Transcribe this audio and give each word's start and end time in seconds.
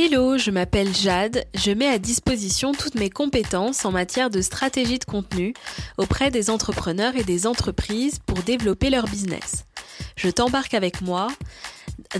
Hello, 0.00 0.38
je 0.38 0.52
m'appelle 0.52 0.94
Jade, 0.94 1.44
je 1.56 1.72
mets 1.72 1.88
à 1.88 1.98
disposition 1.98 2.70
toutes 2.70 2.94
mes 2.94 3.10
compétences 3.10 3.84
en 3.84 3.90
matière 3.90 4.30
de 4.30 4.40
stratégie 4.40 5.00
de 5.00 5.04
contenu 5.04 5.54
auprès 5.96 6.30
des 6.30 6.50
entrepreneurs 6.50 7.16
et 7.16 7.24
des 7.24 7.48
entreprises 7.48 8.20
pour 8.24 8.38
développer 8.44 8.90
leur 8.90 9.06
business. 9.06 9.64
Je 10.14 10.28
t'embarque 10.28 10.74
avec 10.74 11.00
moi 11.00 11.26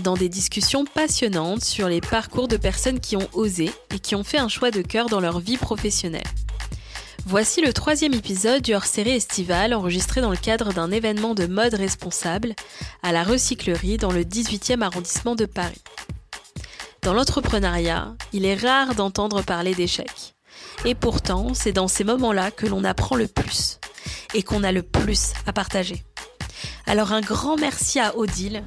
dans 0.03 0.15
des 0.15 0.27
discussions 0.27 0.83
passionnantes 0.83 1.63
sur 1.63 1.87
les 1.87 2.01
parcours 2.01 2.49
de 2.49 2.57
personnes 2.57 2.99
qui 2.99 3.15
ont 3.15 3.29
osé 3.31 3.71
et 3.95 3.99
qui 3.99 4.13
ont 4.13 4.25
fait 4.25 4.39
un 4.39 4.49
choix 4.49 4.71
de 4.71 4.81
cœur 4.81 5.07
dans 5.07 5.21
leur 5.21 5.39
vie 5.39 5.55
professionnelle. 5.55 6.27
Voici 7.25 7.61
le 7.61 7.71
troisième 7.71 8.13
épisode 8.13 8.61
du 8.61 8.73
hors-série 8.73 9.11
estivale 9.11 9.73
enregistré 9.73 10.19
dans 10.19 10.31
le 10.31 10.35
cadre 10.35 10.73
d'un 10.73 10.91
événement 10.91 11.33
de 11.33 11.45
mode 11.45 11.75
responsable 11.75 12.55
à 13.03 13.13
la 13.13 13.23
recyclerie 13.23 13.95
dans 13.95 14.11
le 14.11 14.25
18e 14.25 14.81
arrondissement 14.81 15.35
de 15.35 15.45
Paris. 15.45 15.81
Dans 17.01 17.13
l'entrepreneuriat, 17.13 18.15
il 18.33 18.45
est 18.45 18.55
rare 18.55 18.93
d'entendre 18.93 19.41
parler 19.41 19.73
d'échecs. 19.73 20.35
Et 20.85 20.95
pourtant, 20.95 21.53
c'est 21.53 21.71
dans 21.71 21.87
ces 21.87 22.03
moments-là 22.03 22.51
que 22.51 22.67
l'on 22.67 22.83
apprend 22.83 23.15
le 23.15 23.27
plus 23.27 23.79
et 24.33 24.43
qu'on 24.43 24.63
a 24.63 24.71
le 24.71 24.83
plus 24.83 25.33
à 25.45 25.53
partager. 25.53 26.03
Alors 26.85 27.13
un 27.13 27.21
grand 27.21 27.55
merci 27.55 27.99
à 27.99 28.17
Odile 28.17 28.63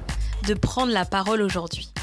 de 0.47 0.55
prendre 0.55 0.91
la 0.91 1.05
parole 1.05 1.41
aujourd'hui. 1.41 1.93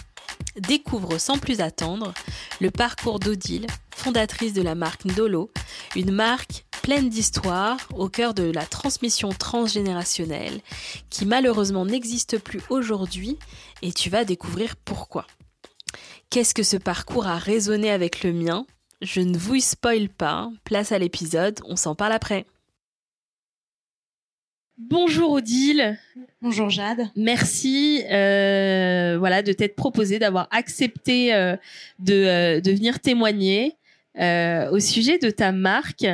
Découvre 0.57 1.19
sans 1.19 1.39
plus 1.39 1.61
attendre 1.61 2.13
le 2.61 2.71
parcours 2.71 3.19
d'Odile, 3.19 3.67
fondatrice 3.95 4.53
de 4.53 4.63
la 4.63 4.75
marque 4.75 5.05
Ndolo, 5.05 5.51
une 5.97 6.13
marque 6.13 6.65
pleine 6.83 7.09
d'histoires 7.09 7.79
au 7.95 8.09
cœur 8.09 8.35
de 8.35 8.51
la 8.51 8.65
transmission 8.65 9.31
transgénérationnelle 9.31 10.61
qui 11.11 11.27
malheureusement 11.27 11.85
n'existe 11.85 12.39
plus 12.39 12.61
aujourd'hui 12.71 13.39
et 13.83 13.93
tu 13.93 14.11
vas 14.11 14.25
découvrir 14.25 14.77
pourquoi. 14.77 15.27
Qu'est-ce 16.31 16.55
que 16.55 16.63
ce 16.63 16.77
parcours 16.77 17.27
a 17.27 17.39
résonné 17.39 17.91
avec 17.91 18.23
le 18.23 18.33
mien? 18.33 18.65
Je 19.03 19.21
ne 19.21 19.37
vous 19.37 19.59
spoil 19.59 20.09
pas, 20.09 20.49
place 20.63 20.93
à 20.93 20.99
l'épisode, 21.01 21.59
on 21.67 21.75
s'en 21.75 21.97
parle 21.97 22.13
après. 22.13 22.47
Bonjour 24.79 25.33
Odile. 25.33 25.99
Bonjour 26.41 26.71
Jade. 26.71 27.09
Merci 27.17 28.05
euh, 28.13 29.17
voilà, 29.19 29.43
de 29.43 29.53
t'être 29.53 29.75
proposé, 29.75 30.21
d'avoir 30.21 30.47
accepté 30.53 31.35
euh, 31.35 31.57
euh, 32.09 32.61
de, 32.61 32.71
venir 32.71 33.01
témoigner 33.01 33.75
au 34.17 34.79
sujet 34.79 35.19
de 35.19 35.31
ta 35.31 35.51
marque 35.51 36.07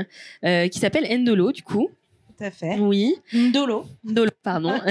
qui 0.43 0.79
s'appelle 0.79 1.07
Endolo 1.11 1.53
du 1.53 1.63
coup. 1.63 1.91
Tout 2.39 2.45
à 2.45 2.51
fait. 2.51 2.79
Oui. 2.79 3.17
Ndolo. 3.35 3.85
Ndolo, 4.03 4.31
pardon. 4.43 4.81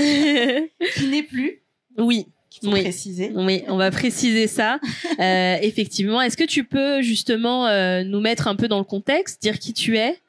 qui 0.95 1.07
n'est 1.07 1.23
plus. 1.23 1.63
Oui, 1.97 2.27
oui. 2.63 2.81
préciser. 2.81 3.31
Oui, 3.35 3.63
on 3.67 3.77
va 3.77 3.91
préciser 3.91 4.47
ça. 4.47 4.79
euh, 5.19 5.57
effectivement, 5.61 6.21
est-ce 6.21 6.37
que 6.37 6.43
tu 6.43 6.63
peux 6.63 7.01
justement 7.01 7.67
euh, 7.67 8.03
nous 8.03 8.19
mettre 8.19 8.47
un 8.47 8.55
peu 8.55 8.67
dans 8.67 8.79
le 8.79 8.83
contexte, 8.85 9.41
dire 9.41 9.59
qui 9.59 9.73
tu 9.73 9.97
es 9.97 10.19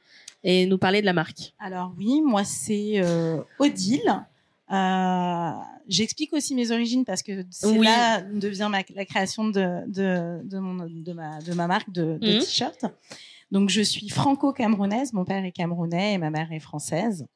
et 0.45 0.67
nous 0.67 0.79
parler 0.79 1.01
de 1.01 1.07
la 1.07 1.13
marque? 1.13 1.55
Alors 1.59 1.93
oui, 1.99 2.21
moi 2.23 2.45
c'est 2.45 2.95
euh, 2.97 3.39
Odile. 3.59 4.25
J'explique 5.89 6.33
aussi 6.33 6.55
mes 6.55 6.73
origines 6.73 7.05
parce 7.05 7.23
que 7.23 7.45
c'est 7.51 7.79
là 7.79 8.21
devient 8.21 8.69
ma, 8.71 8.81
la 8.95 9.05
création 9.05 9.45
de, 9.49 9.87
de, 9.87 10.41
de, 10.43 10.59
mon, 10.59 10.87
de, 10.89 11.13
ma, 11.13 11.41
de 11.41 11.55
ma 11.55 11.69
marque 11.69 11.91
de, 11.93 12.19
de 12.19 12.37
mmh. 12.37 12.41
t-shirt. 12.41 12.85
Donc 13.53 13.71
je 13.71 13.81
suis 13.81 14.09
franco-camerounaise, 14.09 15.13
mon 15.13 15.25
père 15.25 15.45
est 15.45 15.53
camerounais 15.53 16.15
et 16.15 16.19
ma 16.19 16.31
mère 16.31 16.51
est 16.51 16.61
française. 16.61 17.27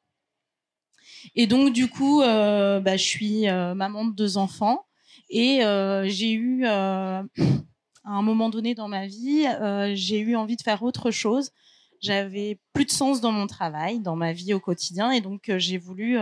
Et 1.35 1.47
donc 1.47 1.73
du 1.73 1.87
coup, 1.87 2.21
euh, 2.21 2.79
bah, 2.79 2.97
je 2.97 3.03
suis 3.03 3.47
euh, 3.47 3.73
maman 3.73 4.05
de 4.05 4.13
deux 4.13 4.37
enfants 4.37 4.85
et 5.29 5.63
euh, 5.63 6.05
j'ai 6.07 6.33
eu 6.33 6.65
à 6.65 7.23
un 8.03 8.21
moment 8.21 8.49
donné 8.49 8.75
dans 8.75 8.87
ma 8.87 9.07
vie, 9.07 9.45
j'ai 9.93 10.19
eu 10.19 10.35
envie 10.35 10.57
de 10.57 10.61
faire 10.61 10.83
autre 10.83 11.11
chose. 11.11 11.51
J'avais 12.01 12.59
plus 12.73 12.85
de 12.85 12.91
sens 12.91 13.21
dans 13.21 13.31
mon 13.31 13.45
travail, 13.45 13.99
dans 13.99 14.15
ma 14.15 14.33
vie 14.33 14.53
au 14.53 14.59
quotidien, 14.59 15.11
et 15.11 15.21
donc 15.21 15.51
j'ai 15.57 15.77
voulu 15.77 16.17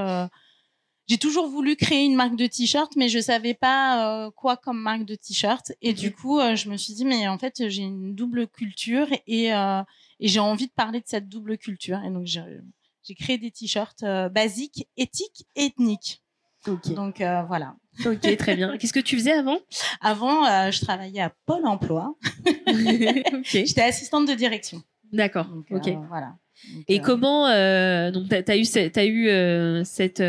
j'ai 1.08 1.18
toujours 1.18 1.48
voulu 1.48 1.76
créer 1.76 2.04
une 2.04 2.16
marque 2.16 2.36
de 2.36 2.46
t-shirt, 2.46 2.96
mais 2.98 3.10
je 3.10 3.20
savais 3.20 3.56
pas 3.56 4.30
quoi 4.36 4.58
comme 4.58 4.80
marque 4.80 5.06
de 5.06 5.16
t-shirt. 5.16 5.72
Et 5.82 5.94
du 5.94 6.12
coup, 6.12 6.40
je 6.56 6.70
me 6.70 6.78
suis 6.78 6.94
dit, 6.94 7.06
mais 7.06 7.28
en 7.28 7.38
fait, 7.40 7.70
j'ai 7.70 7.82
une 7.82 8.14
double 8.14 8.48
culture 8.48 9.08
et, 9.26 9.46
et 9.48 10.28
j'ai 10.28 10.40
envie 10.40 10.68
de 10.68 10.74
parler 10.74 11.00
de 11.00 11.08
cette 11.08 11.30
double 11.30 11.58
culture. 11.58 12.00
Et 12.06 12.12
donc, 12.12 12.26
j'ai 12.26 12.44
créé 13.16 13.38
des 13.38 13.52
t-shirts 13.52 14.04
euh, 14.04 14.30
basiques, 14.30 14.88
éthiques 14.98 15.46
et 15.56 15.66
ethniques. 15.66 16.22
Donc 16.66 17.22
euh, 17.22 17.42
voilà. 17.44 17.76
Ok, 18.06 18.38
très 18.38 18.56
bien. 18.56 18.78
Qu'est-ce 18.78 18.94
que 18.94 19.00
tu 19.00 19.18
faisais 19.18 19.32
avant? 19.32 19.60
Avant, 20.02 20.46
euh, 20.46 20.72
je 20.72 20.82
travaillais 20.82 21.22
à 21.22 21.32
Pôle 21.46 21.66
Emploi. 21.66 22.16
J'étais 23.44 23.82
assistante 23.82 24.28
de 24.28 24.34
direction. 24.34 24.84
D'accord. 25.12 25.48
ok. 25.72 25.90
voilà. 26.08 26.36
et 26.88 27.00
comment 27.00 27.48
donc 28.12 28.28
t'as 28.30 28.44
as 28.54 28.58
eu 28.58 28.66
as 28.96 29.06
eu 29.06 29.86
cette 29.86 30.22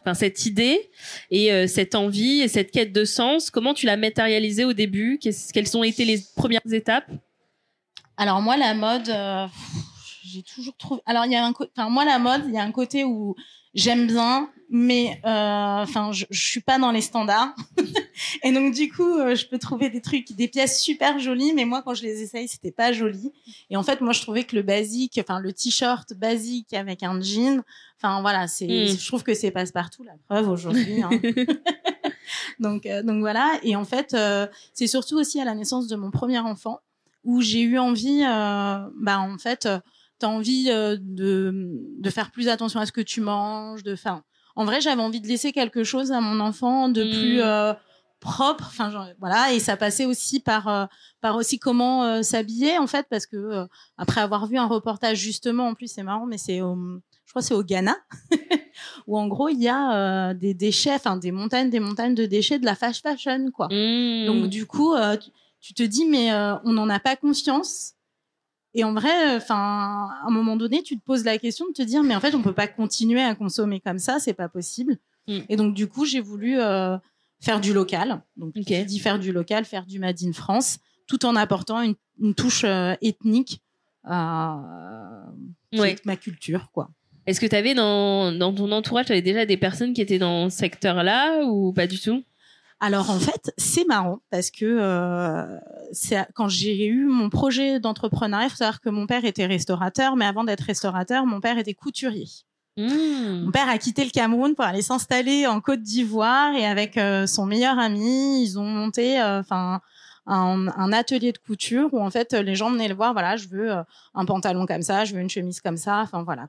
enfin 0.00 0.14
cette 0.14 0.46
idée 0.46 0.90
et 1.30 1.68
cette 1.68 1.94
envie 1.94 2.40
et 2.40 2.48
cette 2.48 2.72
quête 2.72 2.92
de 2.92 3.04
sens? 3.04 3.50
Comment 3.50 3.74
tu 3.74 3.86
l'as 3.86 3.96
matérialisée 3.96 4.64
au 4.64 4.72
début? 4.72 5.20
Quelles 5.20 5.76
ont 5.76 5.84
été 5.84 6.04
les 6.04 6.20
premières 6.34 6.72
étapes? 6.72 7.08
Alors 8.16 8.40
moi, 8.42 8.56
la 8.56 8.74
mode 8.74 9.10
j'ai 10.32 10.42
toujours 10.42 10.76
trouvé. 10.76 11.00
Alors 11.06 11.26
il 11.26 11.32
y 11.32 11.36
a 11.36 11.44
un, 11.44 11.52
enfin 11.52 11.88
moi 11.90 12.04
la 12.04 12.18
mode, 12.18 12.42
il 12.46 12.54
y 12.54 12.58
a 12.58 12.62
un 12.62 12.72
côté 12.72 13.04
où 13.04 13.34
j'aime 13.74 14.06
bien, 14.06 14.50
mais 14.68 15.20
euh, 15.24 15.82
enfin 15.82 16.12
je, 16.12 16.26
je 16.30 16.40
suis 16.40 16.60
pas 16.60 16.78
dans 16.78 16.90
les 16.92 17.00
standards. 17.00 17.54
et 18.44 18.52
donc 18.52 18.74
du 18.74 18.90
coup, 18.90 19.18
euh, 19.18 19.34
je 19.34 19.46
peux 19.46 19.58
trouver 19.58 19.90
des 19.90 20.00
trucs, 20.00 20.32
des 20.32 20.48
pièces 20.48 20.80
super 20.80 21.18
jolies, 21.18 21.52
mais 21.54 21.64
moi 21.64 21.82
quand 21.82 21.94
je 21.94 22.02
les 22.02 22.22
essaye, 22.22 22.48
c'était 22.48 22.72
pas 22.72 22.92
joli. 22.92 23.32
Et 23.68 23.76
en 23.76 23.82
fait, 23.82 24.00
moi 24.00 24.12
je 24.12 24.22
trouvais 24.22 24.44
que 24.44 24.56
le 24.56 24.62
basique, 24.62 25.18
enfin 25.20 25.40
le 25.40 25.52
t-shirt 25.52 26.14
basique 26.14 26.72
avec 26.72 27.02
un 27.02 27.20
jean, 27.20 27.62
enfin 27.96 28.20
voilà, 28.20 28.48
c'est, 28.48 28.66
hmm. 28.66 28.98
je 28.98 29.06
trouve 29.06 29.22
que 29.22 29.34
c'est 29.34 29.50
passe-partout 29.50 30.04
la 30.04 30.14
preuve 30.28 30.48
aujourd'hui. 30.48 31.02
Hein. 31.02 31.10
donc 32.58 32.86
euh, 32.86 33.02
donc 33.02 33.20
voilà. 33.20 33.58
Et 33.62 33.76
en 33.76 33.84
fait, 33.84 34.16
c'est 34.72 34.86
surtout 34.86 35.16
aussi 35.16 35.40
à 35.40 35.44
la 35.44 35.54
naissance 35.54 35.86
de 35.86 35.96
mon 35.96 36.10
premier 36.10 36.38
enfant 36.38 36.80
où 37.22 37.42
j'ai 37.42 37.60
eu 37.60 37.78
envie, 37.78 38.22
bah 38.22 39.20
en 39.20 39.36
fait 39.36 39.68
tu 40.20 40.26
as 40.26 40.28
envie 40.28 40.66
euh, 40.68 40.96
de, 41.00 41.52
de 41.98 42.10
faire 42.10 42.30
plus 42.30 42.48
attention 42.48 42.80
à 42.80 42.86
ce 42.86 42.92
que 42.92 43.00
tu 43.00 43.20
manges, 43.20 43.82
de 43.82 43.96
faire. 43.96 44.22
En 44.56 44.64
vrai, 44.64 44.80
j'avais 44.80 45.02
envie 45.02 45.20
de 45.20 45.26
laisser 45.26 45.52
quelque 45.52 45.84
chose 45.84 46.12
à 46.12 46.20
mon 46.20 46.40
enfant 46.40 46.88
de 46.88 47.02
plus 47.02 47.38
mm. 47.38 47.42
euh, 47.42 47.74
propre. 48.20 48.64
Enfin, 48.66 48.92
voilà, 49.18 49.52
et 49.52 49.60
ça 49.60 49.76
passait 49.76 50.04
aussi 50.04 50.40
par 50.40 50.68
euh, 50.68 50.86
par 51.20 51.36
aussi 51.36 51.58
comment 51.58 52.22
s'habiller 52.22 52.78
en 52.78 52.86
fait, 52.86 53.06
parce 53.10 53.26
que 53.26 53.66
après 53.96 54.20
avoir 54.20 54.46
vu 54.46 54.58
un 54.58 54.66
reportage 54.66 55.18
justement, 55.18 55.68
en 55.68 55.74
plus 55.74 55.88
c'est 55.88 56.02
marrant, 56.02 56.26
mais 56.26 56.38
c'est 56.38 56.60
au, 56.60 56.76
je 57.24 57.32
crois 57.32 57.42
c'est 57.42 57.54
au 57.54 57.62
Ghana, 57.62 57.96
où 59.06 59.18
en 59.18 59.28
gros 59.28 59.48
il 59.48 59.60
y 59.60 59.68
a 59.68 60.34
des 60.34 60.54
déchets, 60.54 60.94
enfin 60.94 61.16
des 61.16 61.32
montagnes, 61.32 61.70
des 61.70 61.80
montagnes 61.80 62.14
de 62.14 62.26
déchets 62.26 62.58
de 62.58 62.64
la 62.64 62.74
fast 62.74 63.02
fashion 63.02 63.50
quoi. 63.52 63.68
Mm. 63.70 64.26
Donc 64.26 64.46
du 64.48 64.66
coup, 64.66 64.94
tu 65.60 65.74
te 65.74 65.82
dis 65.82 66.06
mais 66.06 66.32
on 66.64 66.72
n'en 66.72 66.88
a 66.90 67.00
pas 67.00 67.16
conscience 67.16 67.94
et 68.74 68.84
en 68.84 68.92
vrai, 68.92 69.36
enfin, 69.36 70.08
à 70.22 70.26
un 70.26 70.30
moment 70.30 70.56
donné, 70.56 70.82
tu 70.82 70.96
te 70.96 71.04
poses 71.04 71.24
la 71.24 71.38
question 71.38 71.66
de 71.66 71.72
te 71.72 71.82
dire, 71.82 72.02
mais 72.02 72.14
en 72.14 72.20
fait, 72.20 72.34
on 72.34 72.42
peut 72.42 72.52
pas 72.52 72.68
continuer 72.68 73.20
à 73.20 73.34
consommer 73.34 73.80
comme 73.80 73.98
ça, 73.98 74.18
c'est 74.20 74.34
pas 74.34 74.48
possible. 74.48 74.96
Mm. 75.26 75.38
Et 75.48 75.56
donc, 75.56 75.74
du 75.74 75.88
coup, 75.88 76.04
j'ai 76.04 76.20
voulu 76.20 76.60
euh, 76.60 76.96
faire 77.40 77.60
du 77.60 77.72
local. 77.72 78.22
Donc, 78.36 78.56
okay. 78.56 78.84
dit 78.84 78.98
faire 79.00 79.18
du 79.18 79.32
local, 79.32 79.64
faire 79.64 79.86
du 79.86 79.98
Made 79.98 80.22
in 80.22 80.32
France, 80.32 80.78
tout 81.08 81.26
en 81.26 81.34
apportant 81.34 81.82
une, 81.82 81.96
une 82.20 82.34
touche 82.34 82.64
euh, 82.64 82.94
ethnique 83.02 83.60
à 84.04 84.60
ma 86.04 86.16
culture, 86.16 86.70
quoi. 86.72 86.90
Est-ce 87.26 87.40
que 87.40 87.46
tu 87.46 87.54
avais 87.54 87.74
dans, 87.74 88.32
dans 88.32 88.52
ton 88.52 88.72
entourage, 88.72 89.06
tu 89.06 89.12
avais 89.12 89.22
déjà 89.22 89.44
des 89.46 89.56
personnes 89.56 89.92
qui 89.92 90.00
étaient 90.00 90.18
dans 90.18 90.48
ce 90.48 90.56
secteur-là 90.56 91.44
ou 91.44 91.72
pas 91.72 91.86
du 91.86 92.00
tout? 92.00 92.24
Alors 92.80 93.10
en 93.10 93.18
fait, 93.18 93.52
c'est 93.58 93.84
marrant 93.86 94.20
parce 94.30 94.50
que 94.50 94.64
euh, 94.64 95.58
quand 96.34 96.48
j'ai 96.48 96.86
eu 96.86 97.04
mon 97.04 97.30
projet 97.30 97.80
d'entrepreneuriat, 97.80 98.46
il 98.46 98.50
faut 98.50 98.56
savoir 98.56 98.80
que 98.80 98.90
mon 98.90 99.06
père 99.06 99.24
était 99.24 99.46
restaurateur, 99.46 100.16
mais 100.16 100.24
avant 100.24 100.44
d'être 100.44 100.62
restaurateur, 100.62 101.26
mon 101.26 101.40
père 101.40 101.58
était 101.58 101.74
couturier. 101.74 102.28
Mmh. 102.76 103.44
Mon 103.44 103.50
père 103.50 103.68
a 103.68 103.78
quitté 103.78 104.04
le 104.04 104.10
Cameroun 104.10 104.54
pour 104.54 104.64
aller 104.64 104.82
s'installer 104.82 105.46
en 105.46 105.60
Côte 105.60 105.82
d'Ivoire 105.82 106.54
et 106.54 106.64
avec 106.64 106.96
euh, 106.96 107.26
son 107.26 107.44
meilleur 107.44 107.78
ami, 107.78 108.44
ils 108.44 108.58
ont 108.58 108.64
monté, 108.64 109.20
euh, 109.20 109.40
enfin. 109.40 109.80
un, 110.26 110.68
un, 110.68 110.92
atelier 110.92 111.32
de 111.32 111.38
couture 111.38 111.92
où 111.92 112.00
en 112.00 112.10
fait 112.10 112.34
les 112.34 112.54
gens 112.54 112.70
venaient 112.70 112.88
le 112.88 112.94
voir 112.94 113.14
voilà 113.14 113.36
je 113.36 113.48
veux 113.48 113.72
euh, 113.72 113.82
un 114.14 114.26
pantalon 114.26 114.66
comme 114.66 114.82
ça 114.82 115.04
je 115.06 115.14
veux 115.14 115.20
une 115.20 115.30
chemise 115.30 115.60
comme 115.60 115.78
ça 115.78 116.00
enfin 116.00 116.22
voilà 116.22 116.46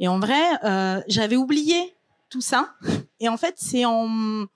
et 0.00 0.08
en 0.08 0.18
vrai 0.18 0.42
j'avais 1.06 1.36
oublié 1.36 1.94
tout 2.28 2.40
ça 2.40 2.74
et 3.20 3.28
en 3.28 3.36
fait 3.36 3.54
c'est 3.56 3.84
en 3.84 4.46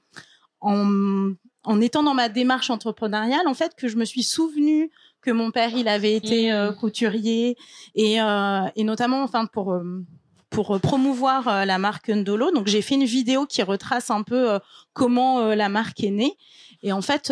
en, 0.60 1.32
en 1.68 1.80
étant 1.80 2.02
dans 2.02 2.14
ma 2.14 2.28
démarche 2.28 2.70
entrepreneuriale, 2.70 3.46
en 3.46 3.54
fait, 3.54 3.72
que 3.76 3.88
je 3.88 3.96
me 3.96 4.04
suis 4.04 4.22
souvenu 4.22 4.90
que 5.20 5.30
mon 5.30 5.50
père, 5.50 5.72
il 5.74 5.86
avait 5.88 6.14
été 6.14 6.50
mmh. 6.50 6.54
euh, 6.54 6.72
couturier 6.72 7.56
et, 7.94 8.20
euh, 8.20 8.62
et 8.76 8.84
notamment, 8.84 9.22
enfin, 9.22 9.46
pour 9.46 9.72
euh, 9.72 10.04
pour 10.50 10.80
promouvoir 10.80 11.66
la 11.66 11.78
marque 11.78 12.08
Ndolo. 12.08 12.50
Donc, 12.52 12.68
j'ai 12.68 12.80
fait 12.80 12.94
une 12.94 13.04
vidéo 13.04 13.44
qui 13.44 13.62
retrace 13.62 14.10
un 14.10 14.22
peu 14.22 14.58
comment 14.94 15.54
la 15.54 15.68
marque 15.68 16.02
est 16.02 16.10
née. 16.10 16.34
Et 16.82 16.90
en 16.90 17.02
fait, 17.02 17.30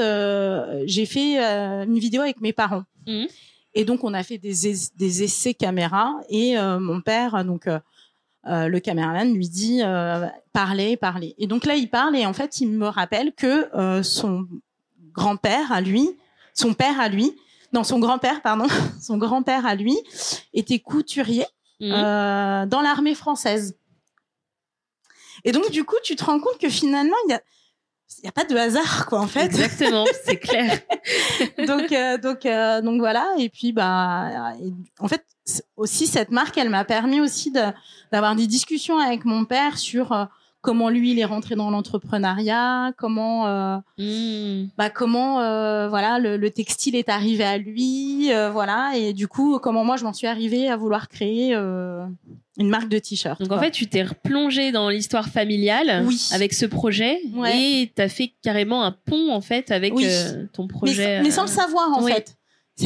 j'ai 0.85 1.07
fait 1.07 1.39
une 1.39 1.99
vidéo 1.99 2.21
avec 2.21 2.43
mes 2.43 2.53
parents. 2.53 2.85
Mhm. 3.07 3.27
Et 3.73 3.85
donc, 3.87 4.05
on 4.05 4.13
a 4.13 4.23
fait 4.23 4.37
des, 4.37 4.69
es- 4.69 4.91
des 4.99 5.23
essais 5.23 5.55
caméra. 5.55 6.15
Et 6.29 6.57
mon 6.59 7.01
père, 7.01 7.43
donc 7.43 7.67
euh, 8.47 8.69
le 8.69 8.81
caméraman, 8.81 9.33
lui 9.33 9.49
dit 9.49 9.83
euh, 9.83 10.27
parlez, 10.53 10.97
parlez. 10.97 11.35
Et 11.39 11.47
donc 11.47 11.67
là, 11.67 11.75
il 11.75 11.89
parle 11.89 12.17
et 12.17 12.27
en 12.27 12.33
fait, 12.33 12.61
il 12.61 12.71
me 12.71 12.87
rappelle 12.87 13.33
que 13.33 13.75
euh, 13.77 14.03
son 14.03 14.47
grand-père 15.13 15.73
à 15.73 15.81
lui, 15.81 16.11
son 16.55 16.75
père 16.75 17.01
à 17.01 17.09
lui, 17.09 17.35
non, 17.73 17.85
son 17.85 17.99
grand-père, 17.99 18.43
pardon, 18.43 18.67
son 19.01 19.19
grand-père 19.19 19.67
à 19.67 19.75
lui 19.75 19.97
était 20.55 20.79
couturier 20.79 21.47
euh, 21.83 22.67
dans 22.67 22.81
l'armée 22.81 23.15
française. 23.15 23.77
Et 25.45 25.53
donc, 25.53 25.71
du 25.71 25.85
coup, 25.85 25.97
tu 26.03 26.17
te 26.17 26.25
rends 26.25 26.41
compte 26.41 26.59
que 26.59 26.69
finalement, 26.69 27.17
il 27.27 27.33
y 27.33 27.35
a, 27.35 27.43
il 28.19 28.25
y 28.25 28.29
a 28.29 28.33
pas 28.33 28.45
de 28.45 28.57
hasard, 28.57 29.07
quoi, 29.07 29.21
en 29.21 29.27
fait. 29.27 29.45
Exactement, 29.45 30.07
c'est 30.25 30.37
clair. 30.41 30.81
donc, 31.67 31.93
euh, 31.93 32.19
donc, 32.19 32.47
euh, 32.47 32.81
donc 32.81 32.99
voilà. 33.01 33.29
Et 33.39 33.49
puis, 33.51 33.73
bah, 33.73 34.55
en 34.99 35.09
fait, 35.09 35.25
aussi 35.77 36.07
cette 36.07 36.31
marque, 36.31 36.57
elle 36.59 36.71
m'a 36.71 36.85
permis 36.85 37.21
aussi 37.21 37.51
de 37.51 37.61
d'avoir 38.13 38.37
des 38.37 38.47
discussions 38.47 38.99
avec 38.99 39.25
mon 39.25 39.45
père 39.45 39.79
sur 39.79 40.13
euh, 40.13 40.25
comment 40.61 40.89
lui 40.89 41.13
il 41.13 41.19
est 41.19 41.25
rentré 41.25 41.55
dans 41.55 41.71
l'entrepreneuriat, 41.71 42.93
comment, 42.97 43.47
euh, 43.47 43.77
Mhm. 43.99 44.69
bah, 44.79 44.91
comment, 44.91 45.41
euh, 45.41 45.89
voilà, 45.89 46.19
le, 46.19 46.37
le 46.37 46.51
textile 46.51 46.97
est 46.97 47.09
arrivé 47.09 47.45
à 47.45 47.59
lui, 47.59 48.31
voilà. 48.53 48.93
Et 48.97 49.13
du 49.13 49.29
coup, 49.29 49.59
comment 49.61 49.85
moi 49.85 49.97
je 49.97 50.05
m'en 50.05 50.13
suis 50.13 50.27
arrivée 50.27 50.69
à 50.69 50.77
vouloir 50.77 51.09
créer 51.09 51.55
une 51.55 52.69
marque 52.71 52.89
de 52.89 52.99
t-shirt. 52.99 53.41
Donc 53.43 53.53
en 53.53 53.61
fait, 53.61 53.71
tu 53.71 53.87
t'es 53.87 54.03
replongé 54.03 54.73
dans 54.73 54.89
l'histoire 54.89 55.29
familiale 55.29 56.05
Oui. 56.07 56.27
avec 56.33 56.53
ce 56.55 56.65
projet 56.67 57.21
Ouais. 57.35 57.57
et 57.83 57.93
t'as 57.95 58.09
fait 58.09 58.33
carrément 58.43 58.83
un 58.83 58.93
pont 58.93 59.31
en 59.33 59.41
fait 59.41 59.71
avec 59.71 59.95
Oui. 59.95 60.07
ton 60.53 60.67
projet. 60.67 61.21
mais 61.23 61.31
sans 61.31 61.43
le 61.43 61.49
savoir 61.49 61.91
en 61.97 62.03
oui. 62.03 62.13
fait. 62.13 62.37